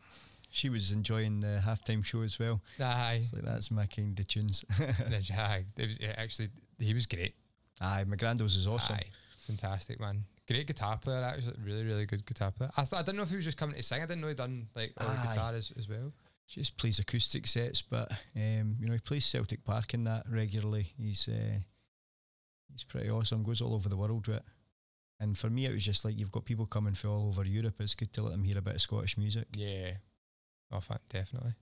She 0.56 0.70
was 0.70 0.94
enjoying 0.94 1.42
the 1.42 1.62
halftime 1.66 2.04
show 2.06 2.22
as 2.22 2.40
well. 2.40 2.62
aye. 2.80 3.18
It's 3.20 3.34
like 3.34 3.44
that's 3.44 3.72
my 3.72 3.86
kind 3.88 4.18
of 4.18 4.26
tunes. 4.26 4.64
Jag. 5.22 5.66
It 5.76 5.88
was 5.88 6.00
yeah, 6.00 6.14
actually 6.16 6.48
he 6.80 6.94
was 6.94 7.06
great. 7.06 7.36
Aye, 7.82 8.06
McGrandos 8.08 8.56
is 8.56 8.66
awesome. 8.66 8.96
Aye, 8.96 9.08
fantastic 9.38 10.00
man. 10.00 10.24
Great 10.48 10.66
guitar 10.66 10.98
player. 10.98 11.22
Actually, 11.22 11.58
really, 11.62 11.84
really 11.84 12.06
good 12.06 12.26
guitar 12.26 12.52
player. 12.52 12.72
I 12.78 12.86
thought 12.86 13.00
I 13.00 13.02
didn't 13.02 13.18
know 13.18 13.24
if 13.24 13.32
he 13.32 13.36
was 13.36 13.44
just 13.44 13.58
coming 13.58 13.76
to 13.76 13.84
sing. 13.84 14.02
I 14.02 14.06
didn't 14.06 14.22
know 14.22 14.30
he'd 14.30 14.38
done 14.38 14.70
like 14.76 14.94
all 14.98 15.08
the 15.10 15.28
guitar 15.28 15.54
as, 15.54 15.74
as 15.78 15.90
well. 15.90 16.14
Just 16.48 16.78
plays 16.78 17.00
acoustic 17.00 17.48
sets, 17.48 17.82
but 17.82 18.10
um, 18.38 18.78
you 18.80 18.88
know 18.88 18.94
he 18.94 19.00
plays 19.00 19.26
Celtic 19.26 19.66
Park 19.66 19.94
in 19.94 20.06
that 20.06 20.24
regularly. 20.32 20.94
He's 20.98 21.28
uh, 21.28 21.60
he's 22.72 22.86
pretty 22.86 23.10
awesome. 23.10 23.44
Goes 23.44 23.60
all 23.60 23.74
over 23.74 23.90
the 23.90 23.98
world 23.98 24.28
with 24.28 24.38
it. 24.38 24.44
And 25.20 25.38
for 25.38 25.50
me, 25.50 25.66
it 25.66 25.74
was 25.74 25.84
just 25.84 26.06
like 26.06 26.18
you've 26.18 26.32
got 26.32 26.46
people 26.46 26.66
coming 26.66 26.94
from 26.94 27.10
all 27.10 27.28
over 27.28 27.44
Europe. 27.44 27.76
It's 27.80 27.94
good 27.96 28.14
to 28.14 28.22
let 28.22 28.32
them 28.32 28.44
hear 28.46 28.58
a 28.58 28.62
bit 28.62 28.76
of 28.76 28.82
Scottish 28.82 29.18
music. 29.18 29.48
Yeah. 29.54 29.92
Oh, 30.72 30.80
fan, 30.82 31.00
definitely. 31.10 31.56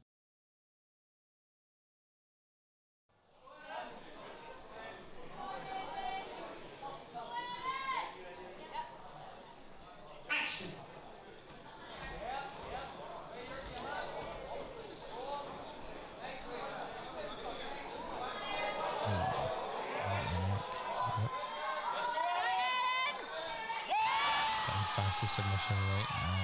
Fastest 24.96 25.36
submission, 25.36 25.76
right? 25.82 26.06
Ah, 26.12 26.43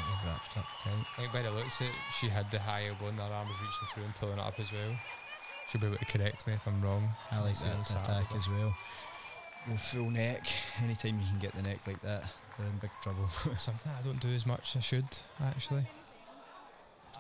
it 0.56 0.60
was 0.60 0.86
wrapped. 0.86 1.08
I 1.18 1.22
think 1.22 1.34
by 1.34 1.42
the 1.42 1.52
looks 1.52 1.80
of 1.82 1.88
it, 1.88 1.94
she 2.20 2.28
had 2.28 2.50
the 2.52 2.60
high 2.60 2.88
elbow 2.88 3.08
and 3.08 3.20
her 3.20 3.24
arm 3.26 3.48
was 3.48 3.58
reaching 3.62 3.88
through 3.94 4.04
and 4.04 4.16
pulling 4.16 4.40
it 4.40 4.42
up 4.42 4.60
as 4.60 4.72
well. 4.72 4.96
She'll 5.68 5.82
be 5.82 5.88
able 5.88 5.98
to 5.98 6.06
correct 6.06 6.48
me 6.48 6.54
if 6.54 6.66
I'm 6.68 6.82
wrong. 6.82 7.10
I 7.32 7.42
like 7.42 7.58
that 7.60 7.92
attack 7.92 8.36
as 8.36 8.48
well. 8.50 8.76
Full 9.78 10.10
neck. 10.10 10.48
Anytime 10.82 11.20
you 11.20 11.28
can 11.28 11.40
get 11.40 11.56
the 11.56 11.62
neck 11.62 11.80
like 11.86 12.02
that, 12.02 12.24
they're 12.58 12.68
in 12.68 12.78
big 12.80 12.90
trouble. 13.04 13.30
Something 13.58 13.92
I 13.98 14.02
don't 14.02 14.20
do 14.20 14.30
as 14.30 14.46
much 14.46 14.76
as 14.76 14.78
I 14.78 14.80
should, 14.80 15.06
actually. 15.42 15.86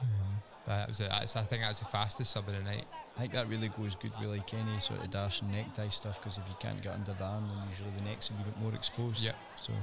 Um, 0.02 0.42
but 0.66 0.78
that 0.78 0.88
was 0.88 1.00
it. 1.00 1.12
I 1.12 1.26
think 1.26 1.62
that 1.62 1.70
was 1.70 1.80
the 1.80 1.86
fastest 1.86 2.32
sub 2.32 2.48
of 2.48 2.56
the 2.56 2.62
night. 2.62 2.86
I 3.18 3.22
think 3.22 3.34
that 3.34 3.50
really 3.50 3.70
goes 3.70 3.96
good 3.96 4.12
with 4.20 4.30
like 4.30 4.54
any 4.54 4.80
sort 4.80 5.04
of 5.04 5.12
darce 5.12 5.42
and 5.42 5.52
necktie 5.52 5.90
stuff 5.90 6.20
because 6.22 6.38
if 6.38 6.44
you 6.48 6.56
can't 6.60 6.82
get 6.82 6.94
under 6.94 7.14
the 7.14 7.24
arm, 7.24 7.48
then 7.50 7.58
usually 7.70 7.92
the 7.98 8.04
neck's 8.04 8.30
a 8.30 8.34
wee 8.34 8.44
bit 8.46 8.58
more 8.60 8.74
exposed. 8.74 9.22
Yep. 9.22 9.36
So 9.58 9.74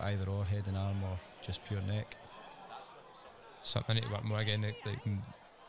either 0.00 0.28
or 0.28 0.44
head 0.44 0.64
and 0.66 0.76
arm 0.76 1.02
or 1.04 1.18
just 1.44 1.64
pure 1.64 1.80
neck. 1.82 2.16
Something 3.66 3.96
I 3.96 4.00
need 4.00 4.06
to 4.06 4.12
work 4.12 4.24
more 4.24 4.38
again. 4.38 4.62
Like, 4.62 4.76
like 4.84 4.98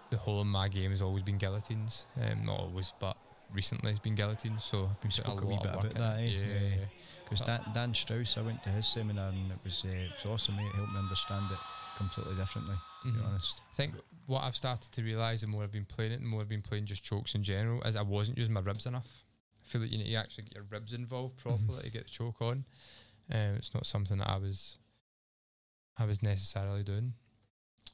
the 0.10 0.18
whole 0.18 0.40
of 0.42 0.48
my 0.48 0.68
game 0.68 0.92
has 0.92 1.02
always 1.02 1.24
been 1.24 1.38
guillotines. 1.38 2.06
Um, 2.22 2.46
not 2.46 2.60
always, 2.60 2.94
but 3.00 3.18
recently 3.52 3.92
it's 3.92 4.00
been 4.00 4.16
guillotines. 4.16 4.64
So 4.64 4.86
I've 4.92 5.00
been 5.02 5.12
putting 5.12 5.26
a 5.26 5.32
a 5.32 5.34
lot 5.34 5.64
bit 5.64 5.70
of 5.70 5.76
work 5.76 5.94
about 5.94 5.96
that, 5.96 6.20
eh? 6.20 6.26
Yeah, 6.28 6.46
Yeah. 6.46 6.76
yeah. 6.78 6.86
Because 7.24 7.42
Dan, 7.42 7.62
Dan 7.74 7.94
Strauss, 7.94 8.38
I 8.38 8.42
went 8.42 8.62
to 8.64 8.70
his 8.70 8.88
seminar 8.88 9.30
and 9.30 9.52
it 9.52 9.60
was, 9.64 9.84
uh, 9.84 9.90
it 9.90 10.12
was 10.24 10.26
awesome. 10.26 10.60
It 10.60 10.76
helped 10.76 10.94
me 10.94 11.00
understand 11.00 11.52
it 11.52 11.58
completely 11.98 12.36
differently, 12.36 12.76
to 13.04 13.12
be 13.12 13.18
Mhm. 13.20 13.26
honest. 13.26 13.62
I 13.72 13.76
think 13.76 13.96
what 14.28 14.44
I've 14.44 14.56
started 14.56 14.92
to 14.94 15.04
realise 15.04 15.42
the 15.42 15.48
more 15.48 15.64
I've 15.64 15.72
been 15.72 15.86
playing 15.86 16.12
it, 16.14 16.20
the 16.20 16.26
more 16.28 16.42
I've 16.42 16.48
been 16.50 16.62
playing 16.62 16.86
just 16.86 17.04
chokes 17.04 17.34
in 17.36 17.44
general, 17.44 17.82
is 17.84 17.96
I 17.96 18.02
wasn't 18.04 18.38
using 18.38 18.54
my 18.54 18.62
ribs 18.62 18.86
enough. 18.86 19.26
I 19.62 19.68
feel 19.68 19.82
like 19.82 19.92
you 19.92 19.98
need 19.98 20.10
to 20.12 20.16
actually 20.16 20.46
get 20.46 20.54
your 20.56 20.64
ribs 20.70 20.94
involved 20.94 21.38
properly 21.38 21.84
to 21.84 21.90
get 21.90 22.04
the 22.06 22.10
choke 22.12 22.42
on. 22.42 22.64
Um, 23.30 23.56
it's 23.58 23.74
not 23.74 23.86
something 23.86 24.20
that 24.20 24.30
I 24.30 24.38
was 24.38 24.78
I 25.98 26.06
was 26.06 26.22
necessarily 26.22 26.84
doing. 26.84 27.16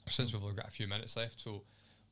Since 0.09 0.33
we've 0.33 0.43
only 0.43 0.55
got 0.55 0.67
a 0.67 0.71
few 0.71 0.87
minutes 0.87 1.15
left, 1.15 1.39
so 1.39 1.63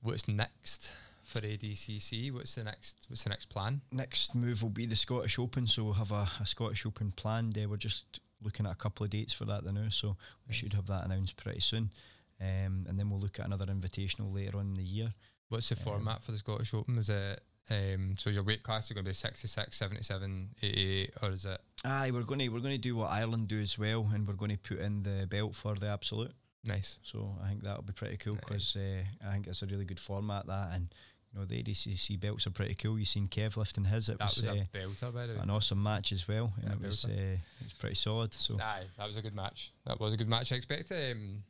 what's 0.01 0.27
next 0.27 0.93
for 1.23 1.39
ADCC? 1.41 2.33
What's 2.33 2.55
the 2.55 2.63
next 2.63 3.05
what's 3.07 3.23
the 3.23 3.29
next 3.29 3.47
plan? 3.49 3.81
Next 3.91 4.35
move 4.35 4.61
will 4.63 4.69
be 4.69 4.85
the 4.85 4.95
Scottish 4.95 5.37
Open, 5.39 5.67
so 5.67 5.83
we'll 5.83 5.93
have 5.93 6.11
a, 6.11 6.27
a 6.39 6.45
Scottish 6.45 6.85
Open 6.85 7.11
planned. 7.11 7.57
Uh, 7.57 7.67
we're 7.69 7.77
just 7.77 8.19
looking 8.43 8.65
at 8.65 8.71
a 8.71 8.75
couple 8.75 9.03
of 9.03 9.09
dates 9.11 9.33
for 9.33 9.45
that 9.45 9.63
now, 9.71 9.87
so 9.89 10.17
we 10.47 10.53
should 10.53 10.73
have 10.73 10.87
that 10.87 11.05
announced 11.05 11.37
pretty 11.37 11.61
soon. 11.61 11.91
Um, 12.39 12.85
and 12.89 12.97
then 12.97 13.09
we'll 13.09 13.19
look 13.19 13.39
at 13.39 13.45
another 13.45 13.67
invitational 13.67 14.33
later 14.33 14.57
on 14.57 14.67
in 14.69 14.73
the 14.73 14.83
year. 14.83 15.13
What's 15.49 15.69
the 15.69 15.75
Um, 15.75 15.83
format 15.83 16.23
for 16.23 16.31
the 16.31 16.39
Scottish 16.39 16.73
Open? 16.73 16.97
Is 16.97 17.09
it 17.09 17.43
um, 17.69 18.15
so 18.17 18.31
your 18.31 18.43
weight 18.43 18.63
class 18.63 18.85
is 18.87 18.93
going 18.93 19.05
to 19.05 19.09
be 19.11 19.13
66, 19.13 19.77
77, 19.77 20.55
88, 20.63 21.13
or 21.21 21.29
is 21.29 21.45
it 21.45 21.61
Aye, 21.85 22.09
we're 22.11 22.23
going 22.23 22.39
to 22.39 22.49
we're 22.49 22.59
going 22.59 22.73
to 22.73 22.81
do 22.81 22.95
what 22.95 23.11
Ireland 23.11 23.47
do 23.47 23.59
as 23.59 23.77
well, 23.77 24.09
and 24.13 24.27
we're 24.27 24.33
going 24.33 24.51
to 24.51 24.57
put 24.57 24.79
in 24.79 25.03
the 25.03 25.27
belt 25.27 25.53
for 25.55 25.75
the 25.75 25.87
absolute. 25.87 26.31
Nice? 26.63 26.97
So 27.03 27.35
I 27.43 27.49
think 27.49 27.63
that'll 27.63 27.81
be 27.83 27.93
pretty 27.93 28.17
cool 28.17 28.35
because 28.35 28.75
uh, 28.75 29.27
I 29.27 29.33
think 29.33 29.47
it's 29.47 29.61
a 29.61 29.67
really 29.67 29.85
good 29.85 29.99
format 29.99 30.47
that, 30.47 30.69
and 30.73 30.93
you 31.33 31.39
know 31.39 31.45
the 31.45 31.61
ADCC 31.63 32.19
belts 32.19 32.45
are 32.47 32.51
pretty 32.51 32.75
cool. 32.75 32.99
You 32.99 33.05
seen 33.05 33.27
Kev 33.27 33.55
lifting 33.57 33.85
his. 33.85 34.09
It 34.09 34.19
That 34.19 34.25
was, 34.35 34.37
was, 34.37 34.47
uh, 34.47 34.63
a 34.73 34.77
belter, 34.77 35.13
by 35.13 35.27
the 35.27 35.33
way. 35.33 35.39
an 35.41 35.49
awesome 35.49 35.81
match 35.81 36.11
as 36.11 36.27
well, 36.27 36.53
and 36.61 36.69
Yeah, 36.69 36.75
it 36.75 36.87
was 36.87 37.05
uh, 37.05 37.09
it 37.09 37.39
was 37.63 37.73
pretty 37.79 37.95
solid. 37.95 38.33
So 38.33 38.57
Aye, 38.59 38.83
that 38.97 39.07
was 39.07 39.17
a 39.17 39.21
good 39.21 39.35
match. 39.35 39.71
That 39.85 39.99
was 39.99 40.13
a 40.13 40.17
good 40.17 40.29
match. 40.29 40.51
I 40.51 40.55
expect. 40.57 40.91
Um, 40.91 41.43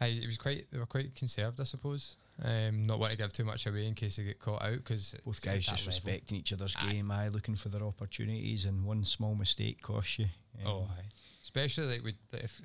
aye, 0.00 0.06
it 0.22 0.26
was 0.26 0.38
quite. 0.38 0.66
They 0.70 0.78
were 0.78 0.86
quite 0.86 1.14
conserved, 1.14 1.60
I 1.60 1.64
suppose. 1.64 2.16
Um, 2.42 2.86
not 2.86 2.98
want 2.98 3.12
to 3.12 3.18
give 3.18 3.32
too 3.32 3.44
much 3.44 3.66
away 3.66 3.86
in 3.86 3.94
case 3.94 4.16
they 4.16 4.24
get 4.24 4.40
caught 4.40 4.62
out 4.62 4.76
because 4.78 5.14
both 5.24 5.42
guys 5.44 5.66
just 5.66 5.86
respecting 5.86 6.38
each 6.38 6.52
other's 6.52 6.74
Aye. 6.80 6.92
game, 6.92 7.10
aye, 7.10 7.28
looking 7.28 7.54
for 7.56 7.68
their 7.68 7.82
opportunities, 7.82 8.64
and 8.64 8.84
one 8.84 9.04
small 9.04 9.34
mistake 9.34 9.82
costs 9.82 10.18
you. 10.18 10.26
Um, 10.64 10.66
Oh, 10.66 10.88
aye. 10.98 11.04
especially 11.42 11.86
like 11.86 12.02
with 12.04 12.14
if 12.32 12.60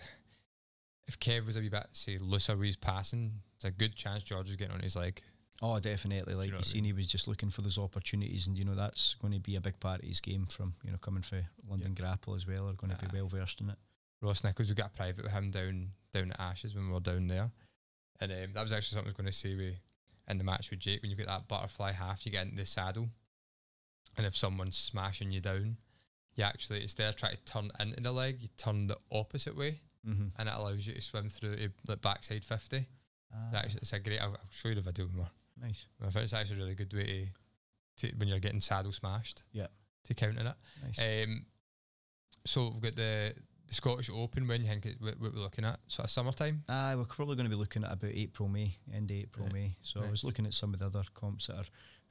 if 1.07 1.19
Kev 1.19 1.45
was 1.45 1.57
a 1.57 1.61
wee 1.61 1.69
bit 1.69 1.87
say 1.91 2.17
looser 2.19 2.55
with 2.55 2.67
his 2.67 2.75
passing, 2.75 3.31
it's 3.55 3.65
a 3.65 3.71
good 3.71 3.95
chance 3.95 4.23
George 4.23 4.49
is 4.49 4.55
getting 4.55 4.73
on 4.73 4.81
his 4.81 4.95
leg. 4.95 5.21
Oh, 5.61 5.79
definitely. 5.79 6.35
Like 6.35 6.47
know 6.47 6.51
you 6.51 6.53
what 6.53 6.67
I 6.67 6.67
seen, 6.67 6.83
he 6.83 6.93
was 6.93 7.07
just 7.07 7.27
looking 7.27 7.49
for 7.49 7.61
those 7.61 7.77
opportunities, 7.77 8.47
and 8.47 8.57
you 8.57 8.65
know 8.65 8.75
that's 8.75 9.15
going 9.15 9.33
to 9.33 9.39
be 9.39 9.55
a 9.55 9.61
big 9.61 9.79
part 9.79 10.01
of 10.01 10.07
his 10.07 10.19
game. 10.19 10.45
From 10.45 10.75
you 10.83 10.91
know 10.91 10.97
coming 10.97 11.23
for 11.23 11.41
London 11.67 11.95
Grapple 11.95 12.35
as 12.35 12.45
well, 12.45 12.69
are 12.69 12.73
going 12.73 12.95
to 12.95 13.05
be 13.05 13.17
well 13.17 13.27
versed 13.27 13.61
in 13.61 13.69
it. 13.69 13.77
Ross 14.21 14.43
Nichols, 14.43 14.69
we 14.69 14.75
got 14.75 14.87
a 14.87 14.97
private 14.97 15.23
with 15.23 15.31
him 15.31 15.49
down 15.49 15.89
down 16.13 16.31
at 16.31 16.39
Ashes 16.39 16.75
when 16.75 16.87
we 16.87 16.93
were 16.93 16.99
down 16.99 17.27
there, 17.27 17.49
and 18.19 18.31
um, 18.31 18.53
that 18.53 18.63
was 18.63 18.73
actually 18.73 18.95
something 18.95 19.07
I 19.07 19.11
was 19.11 19.17
going 19.17 19.25
to 19.27 19.31
say 19.31 19.55
we 19.55 19.77
in 20.29 20.37
the 20.37 20.43
match 20.43 20.69
with 20.69 20.79
Jake 20.79 21.01
when 21.01 21.09
you 21.09 21.17
get 21.17 21.27
that 21.27 21.47
butterfly 21.47 21.93
half, 21.93 22.25
you 22.25 22.31
get 22.31 22.45
into 22.45 22.57
the 22.57 22.65
saddle, 22.65 23.09
and 24.17 24.25
if 24.25 24.35
someone's 24.35 24.77
smashing 24.77 25.31
you 25.31 25.39
down, 25.39 25.77
you 26.35 26.43
actually 26.43 26.81
instead 26.81 27.09
of 27.09 27.15
trying 27.15 27.35
to 27.35 27.43
turn 27.45 27.71
into 27.79 28.01
the 28.01 28.11
leg, 28.11 28.37
you 28.41 28.49
turn 28.57 28.87
the 28.87 28.97
opposite 29.11 29.57
way, 29.57 29.81
Mm-hmm. 30.07 30.27
and 30.39 30.49
it 30.49 30.55
allows 30.55 30.87
you 30.87 30.93
to 30.93 31.01
swim 31.01 31.29
through 31.29 31.55
to 31.57 31.69
like 31.87 32.01
backside 32.01 32.45
fifty. 32.45 32.87
Ah, 33.33 33.47
It's 33.49 33.55
actually, 33.57 33.79
it's 33.81 33.93
a 33.93 33.99
great. 33.99 34.21
I'll, 34.21 34.29
I'll 34.31 34.39
show 34.51 34.69
you 34.69 34.75
the 34.75 34.81
video 34.81 35.07
more. 35.13 35.29
nice, 35.61 35.85
I 36.01 36.09
think 36.09 36.23
it's 36.23 36.33
actually 36.33 36.55
a 36.55 36.59
really 36.59 36.75
good 36.75 36.93
way 36.93 37.31
to, 37.97 38.09
to 38.11 38.15
when 38.17 38.27
you're 38.29 38.39
getting 38.39 38.61
saddle 38.61 38.91
smashed. 38.91 39.43
Yeah. 39.51 39.67
To 40.05 40.13
counter 40.13 40.39
it. 40.39 40.55
nice. 40.97 41.25
Um, 41.25 41.45
so 42.45 42.69
we've 42.73 42.81
got 42.81 42.95
the, 42.95 43.33
the 43.67 43.73
Scottish 43.73 44.09
Open. 44.09 44.47
When 44.47 44.61
you 44.61 44.67
think 44.69 44.85
it, 44.85 44.95
what, 44.99 45.19
what 45.19 45.33
we're 45.33 45.41
looking 45.41 45.65
at? 45.65 45.79
Sort 45.87 46.05
of 46.05 46.11
summertime. 46.11 46.63
Aye, 46.69 46.95
we're 46.95 47.03
probably 47.03 47.35
going 47.35 47.49
to 47.49 47.49
be 47.49 47.59
looking 47.59 47.83
at 47.83 47.91
about 47.91 48.11
April, 48.13 48.47
May, 48.47 48.77
end 48.93 49.11
of 49.11 49.17
April, 49.17 49.45
Right. 49.47 49.53
May. 49.53 49.75
So 49.81 50.01
I 50.01 50.09
was 50.09 50.23
looking 50.23 50.45
at 50.45 50.53
some 50.53 50.73
of 50.73 50.79
the 50.79 50.85
other 50.85 51.03
comps 51.13 51.47
that 51.47 51.57
are, 51.57 51.65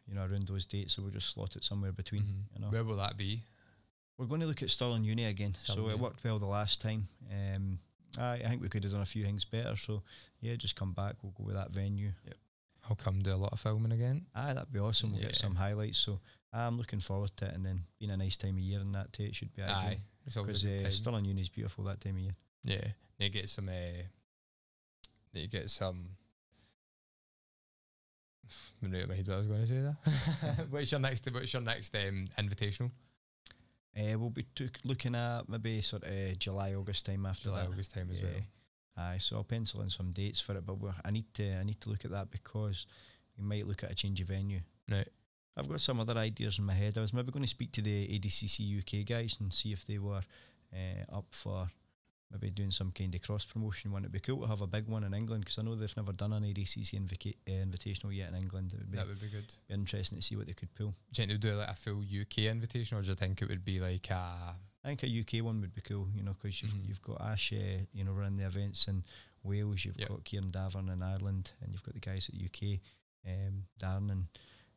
you 0.06 0.14
know, 0.14 0.20
around 0.30 0.46
those 0.48 0.66
dates. 0.66 0.94
So 0.94 1.02
we'll 1.02 1.12
just 1.12 1.30
slot 1.32 1.56
it 1.56 1.64
somewhere 1.64 1.92
between. 1.92 2.22
Mhm. 2.24 2.42
You 2.54 2.60
know, 2.60 2.68
Where 2.70 2.84
will 2.84 2.96
that 2.96 3.16
be? 3.16 3.44
we're 4.18 4.26
going 4.26 4.40
to 4.40 4.46
look 4.46 4.62
at 4.62 4.70
Stirling 4.70 5.04
Uni 5.04 5.24
again. 5.24 5.54
Stirling 5.62 5.84
so 5.90 5.90
it 5.90 5.98
worked 5.98 6.22
well 6.24 6.38
the 6.38 6.46
last 6.46 6.80
time. 6.82 7.08
Um, 7.30 7.78
I, 8.18 8.34
I 8.34 8.48
think 8.48 8.62
we 8.62 8.68
could 8.68 8.82
have 8.84 8.92
done 8.92 9.02
a 9.02 9.06
few 9.06 9.24
things 9.24 9.44
better. 9.44 9.76
So 9.76 10.02
yeah, 10.40 10.54
just 10.56 10.76
come 10.76 10.92
back. 10.92 11.16
We'll 11.22 11.32
go 11.32 11.44
with 11.44 11.54
that 11.56 11.70
venue. 11.70 12.12
Yep. 12.24 12.34
I'll 12.88 12.96
come 12.96 13.20
do 13.20 13.32
a 13.32 13.36
lot 13.36 13.52
of 13.52 13.58
filming 13.60 13.92
again. 13.92 14.26
Aye, 14.34 14.54
that'd 14.54 14.72
be 14.72 14.78
awesome. 14.78 15.12
We'll 15.12 15.20
get 15.22 15.34
some 15.34 15.56
highlights. 15.56 15.98
So 15.98 16.20
I'm 16.52 16.78
looking 16.78 17.00
forward 17.00 17.30
to 17.38 17.46
it. 17.46 17.54
And 17.54 17.66
then 17.66 17.82
being 17.98 18.12
a 18.12 18.16
nice 18.16 18.36
time 18.36 18.54
of 18.54 18.60
year 18.60 18.78
and 18.80 18.94
that 18.94 19.12
too, 19.12 19.24
it 19.24 19.34
should 19.34 19.52
be 19.54 19.62
Aye, 19.62 19.86
ideal. 19.86 19.98
it's 20.24 20.36
always 20.36 20.62
Because 20.62 20.64
a 20.64 20.66
good 20.68 20.80
uh, 20.80 20.82
time. 20.84 20.92
Stirling 20.92 21.24
Uni 21.24 21.42
is 21.42 21.48
beautiful 21.48 21.84
that 21.84 22.00
time 22.00 22.14
of 22.14 22.20
year. 22.20 22.34
yeah, 22.64 22.86
you 23.18 23.28
get 23.28 23.48
some. 23.48 23.68
Uh, 23.68 24.02
you 25.32 25.48
get 25.48 25.68
some. 25.68 26.10
I'm 28.82 28.92
right 28.92 29.08
my 29.08 29.14
head 29.16 29.26
what 29.26 29.34
I 29.34 29.38
was 29.38 29.46
going 29.48 29.60
to 29.60 29.66
say 29.66 29.80
there. 29.80 30.66
what's 30.70 30.92
your 30.92 31.00
next? 31.00 31.28
What's 31.32 31.52
your 31.52 31.62
next 31.62 31.94
um, 31.96 32.28
invitational? 32.38 32.90
Uh, 33.98 34.18
we'll 34.18 34.30
be 34.30 34.44
took 34.54 34.78
looking 34.84 35.14
at 35.14 35.48
maybe 35.48 35.80
sort 35.80 36.04
of 36.04 36.38
July, 36.38 36.74
August 36.74 37.06
time 37.06 37.24
after 37.26 37.44
July, 37.44 37.62
that. 37.62 37.70
August 37.70 37.94
time 37.94 38.10
as 38.12 38.20
Yeah. 38.20 38.26
well. 38.26 38.42
Aye, 38.98 39.18
so 39.18 39.36
I'll 39.36 39.44
pencil 39.44 39.82
in 39.82 39.90
some 39.90 40.12
dates 40.12 40.40
for 40.40 40.56
it, 40.56 40.64
but 40.66 40.78
we're, 40.78 40.94
I 41.04 41.10
need 41.10 41.32
to 41.34 41.54
I 41.56 41.62
need 41.64 41.80
to 41.82 41.90
look 41.90 42.04
at 42.04 42.10
that 42.12 42.30
because 42.30 42.86
we 43.38 43.44
might 43.44 43.66
look 43.66 43.84
at 43.84 43.90
a 43.90 43.94
change 43.94 44.20
of 44.20 44.28
venue. 44.28 44.60
Right. 44.90 45.08
I've 45.56 45.68
got 45.68 45.80
some 45.80 46.00
other 46.00 46.16
ideas 46.18 46.58
in 46.58 46.64
my 46.64 46.74
head. 46.74 46.96
I 46.98 47.00
was 47.00 47.12
maybe 47.14 47.32
going 47.32 47.42
to 47.44 47.48
speak 47.48 47.72
to 47.72 47.82
the 47.82 48.06
ADCC 48.18 48.78
UK 48.78 49.06
guys 49.06 49.36
and 49.40 49.52
see 49.52 49.72
if 49.72 49.86
they 49.86 49.98
were 49.98 50.20
uh, 50.74 51.16
up 51.16 51.26
for 51.30 51.70
maybe 52.30 52.50
doing 52.50 52.70
some 52.70 52.90
kind 52.92 53.14
of 53.14 53.22
cross 53.22 53.44
promotion 53.44 53.92
one. 53.92 54.02
It'd 54.02 54.12
be 54.12 54.18
cool 54.20 54.40
to 54.42 54.46
have 54.48 54.60
a 54.60 54.66
big 54.66 54.86
one 54.88 55.04
in 55.04 55.14
England 55.14 55.44
because 55.44 55.58
I 55.58 55.62
know 55.62 55.74
they've 55.74 55.96
never 55.96 56.12
done 56.12 56.32
an 56.32 56.42
ADCC 56.44 56.94
invica- 56.94 57.34
uh, 57.48 57.64
invitational 57.64 58.14
yet 58.14 58.28
in 58.30 58.34
England. 58.36 58.72
It 58.72 58.78
would 58.80 58.90
be 58.90 58.96
That 58.96 59.06
would 59.06 59.20
be 59.20 59.28
good. 59.28 59.52
interesting 59.68 60.18
to 60.18 60.22
see 60.22 60.36
what 60.36 60.46
they 60.46 60.52
could 60.54 60.74
pull. 60.74 60.88
Do 61.12 61.22
you 61.22 61.26
think 61.28 61.40
they'll 61.40 61.52
do 61.52 61.56
like 61.58 61.68
a 61.70 61.74
full 61.76 62.02
UK 62.02 62.38
invitation, 62.46 62.98
or 62.98 63.02
do 63.02 63.08
you 63.08 63.14
think 63.14 63.42
it 63.42 63.48
would 63.48 63.64
be 63.64 63.80
like 63.80 64.10
a 64.10 64.56
I 64.84 64.88
think 64.94 65.02
a 65.02 65.08
UK 65.40 65.44
one 65.44 65.60
would 65.62 65.74
be 65.74 65.80
cool, 65.80 66.08
you 66.14 66.22
know, 66.22 66.34
because 66.34 66.62
you've, 66.62 66.70
Mhm. 66.72 66.86
you've 66.86 67.02
got 67.02 67.20
Ash, 67.20 67.52
uh, 67.52 67.56
you 67.92 68.04
know, 68.04 68.12
running 68.12 68.36
the 68.36 68.46
events 68.46 68.86
in 68.86 69.04
Wales, 69.42 69.84
you've 69.84 69.98
Yep. 69.98 70.08
got 70.08 70.24
Kieran 70.24 70.52
Davern 70.52 70.88
in 70.92 71.02
Ireland, 71.02 71.54
and 71.60 71.72
you've 71.72 71.82
got 71.82 71.94
the 71.94 72.00
guys 72.00 72.28
at 72.28 72.36
UK, 72.36 72.80
um, 73.26 73.66
Darren 73.80 74.12
and 74.12 74.26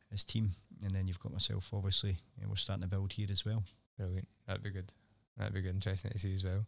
his 0.09 0.23
team, 0.23 0.55
and 0.81 0.89
then 0.95 1.07
you've 1.07 1.19
got 1.19 1.31
myself, 1.31 1.71
obviously, 1.75 2.17
and 2.41 2.49
we're 2.49 2.55
starting 2.55 2.81
to 2.81 2.87
build 2.87 3.13
here 3.13 3.27
as 3.31 3.45
well. 3.45 3.63
brilliant? 3.97 4.27
That'd 4.47 4.63
be 4.63 4.71
good. 4.71 4.91
That'd 5.37 5.53
be 5.53 5.61
good. 5.61 5.75
Interesting 5.75 6.09
to 6.11 6.17
see 6.17 6.33
as 6.33 6.43
well. 6.43 6.65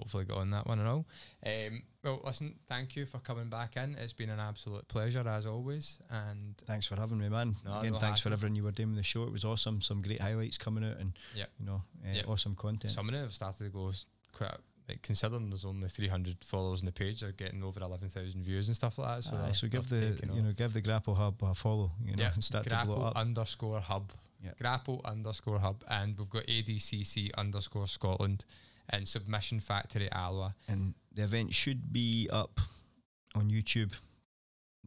Hopefully, 0.00 0.24
got 0.24 0.38
on 0.38 0.50
that 0.50 0.66
one 0.66 0.78
and 0.78 0.88
all. 0.88 1.06
Um, 1.44 1.82
well, 2.02 2.20
listen, 2.24 2.54
thank 2.68 2.96
you 2.96 3.04
for 3.04 3.18
coming 3.18 3.50
back 3.50 3.76
in. 3.76 3.94
It's 3.96 4.14
been 4.14 4.30
an 4.30 4.40
absolute 4.40 4.88
pleasure 4.88 5.26
as 5.28 5.44
always, 5.44 5.98
and 6.10 6.56
Thanks 6.66 6.86
for 6.86 6.96
having 6.98 7.18
me, 7.18 7.28
man. 7.28 7.56
No, 7.66 7.80
Again, 7.80 7.94
thanks 8.00 8.20
for 8.20 8.32
everything 8.32 8.54
you 8.56 8.64
were 8.64 8.70
doing 8.72 8.88
with 8.90 8.96
the 8.98 9.02
show. 9.04 9.24
It 9.24 9.32
was 9.32 9.44
awesome. 9.44 9.82
Some 9.82 10.00
great 10.00 10.20
highlights 10.22 10.56
coming 10.56 10.84
out, 10.84 10.96
and 10.96 11.12
Yep. 11.34 11.50
you 11.60 11.66
know, 11.66 11.82
uh, 12.04 12.12
Yep. 12.14 12.28
awesome 12.28 12.56
content. 12.56 12.92
some 12.92 13.08
of 13.08 13.12
them 13.14 13.22
have 13.24 13.34
started 13.34 13.64
to 13.64 13.70
go 13.70 13.92
quite. 14.32 14.56
Like 14.88 15.02
considering 15.02 15.50
there's 15.50 15.64
only 15.66 15.88
300 15.88 16.42
followers 16.42 16.80
on 16.80 16.86
the 16.86 16.92
page, 16.92 17.20
they're 17.20 17.30
getting 17.32 17.62
over 17.62 17.80
11,000 17.80 18.42
views 18.42 18.66
and 18.68 18.74
stuff 18.74 18.98
like 18.98 19.16
that. 19.16 19.22
So, 19.30 19.36
Aye, 19.36 19.52
so 19.52 19.68
give 19.68 19.88
the 19.90 20.18
you 20.34 20.42
know 20.42 20.52
give 20.52 20.72
the 20.72 20.80
Grapple 20.80 21.14
Hub 21.14 21.40
a 21.42 21.54
follow, 21.54 21.92
you 22.04 22.16
know, 22.16 22.22
yeah, 22.22 22.32
and 22.32 22.42
start 22.42 22.64
to 22.64 22.70
blow 22.70 22.78
grapple 22.86 23.04
up. 23.04 23.16
underscore 23.16 23.80
hub. 23.80 24.12
Yeah. 24.42 24.52
Grapple 24.58 25.02
underscore 25.04 25.58
hub, 25.60 25.84
and 25.88 26.16
we've 26.18 26.30
got 26.30 26.44
ADCC 26.48 27.30
underscore 27.36 27.86
Scotland 27.86 28.46
and 28.90 29.06
Submission 29.06 29.60
Factory 29.60 30.10
Alwa. 30.12 30.54
and 30.68 30.94
the 31.12 31.24
event 31.24 31.54
should 31.54 31.92
be 31.92 32.28
up 32.30 32.60
on 33.34 33.50
YouTube 33.50 33.92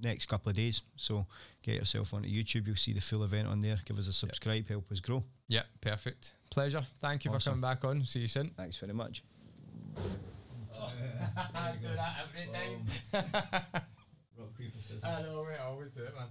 next 0.01 0.25
couple 0.27 0.49
of 0.49 0.55
days. 0.55 0.81
So 0.95 1.25
get 1.61 1.75
yourself 1.75 2.13
onto 2.13 2.29
YouTube. 2.29 2.67
You'll 2.67 2.75
see 2.75 2.93
the 2.93 3.01
full 3.01 3.23
event 3.23 3.47
on 3.47 3.59
there. 3.59 3.77
Give 3.85 3.97
us 3.99 4.07
a 4.07 4.13
subscribe. 4.13 4.67
Help 4.67 4.91
us 4.91 4.99
grow. 4.99 5.23
Yeah, 5.47 5.63
perfect. 5.81 6.33
Pleasure. 6.49 6.85
Thank 7.01 7.25
you 7.25 7.31
for 7.31 7.39
coming 7.39 7.61
back 7.61 7.83
on. 7.85 8.05
See 8.05 8.19
you 8.21 8.27
soon. 8.27 8.49
Thanks 8.57 8.77
very 8.77 8.93
much. 8.93 9.23
I 9.95 11.73
do 11.81 11.87
that 11.95 12.15
every 12.23 12.51
time. 12.51 12.85
Rock, 14.37 14.57
paper, 14.57 14.79
scissors. 14.79 15.03
I 15.03 15.21
know, 15.21 15.45
we 15.47 15.55
always 15.63 15.91
do 15.91 16.03
it, 16.03 16.15
man. 16.15 16.27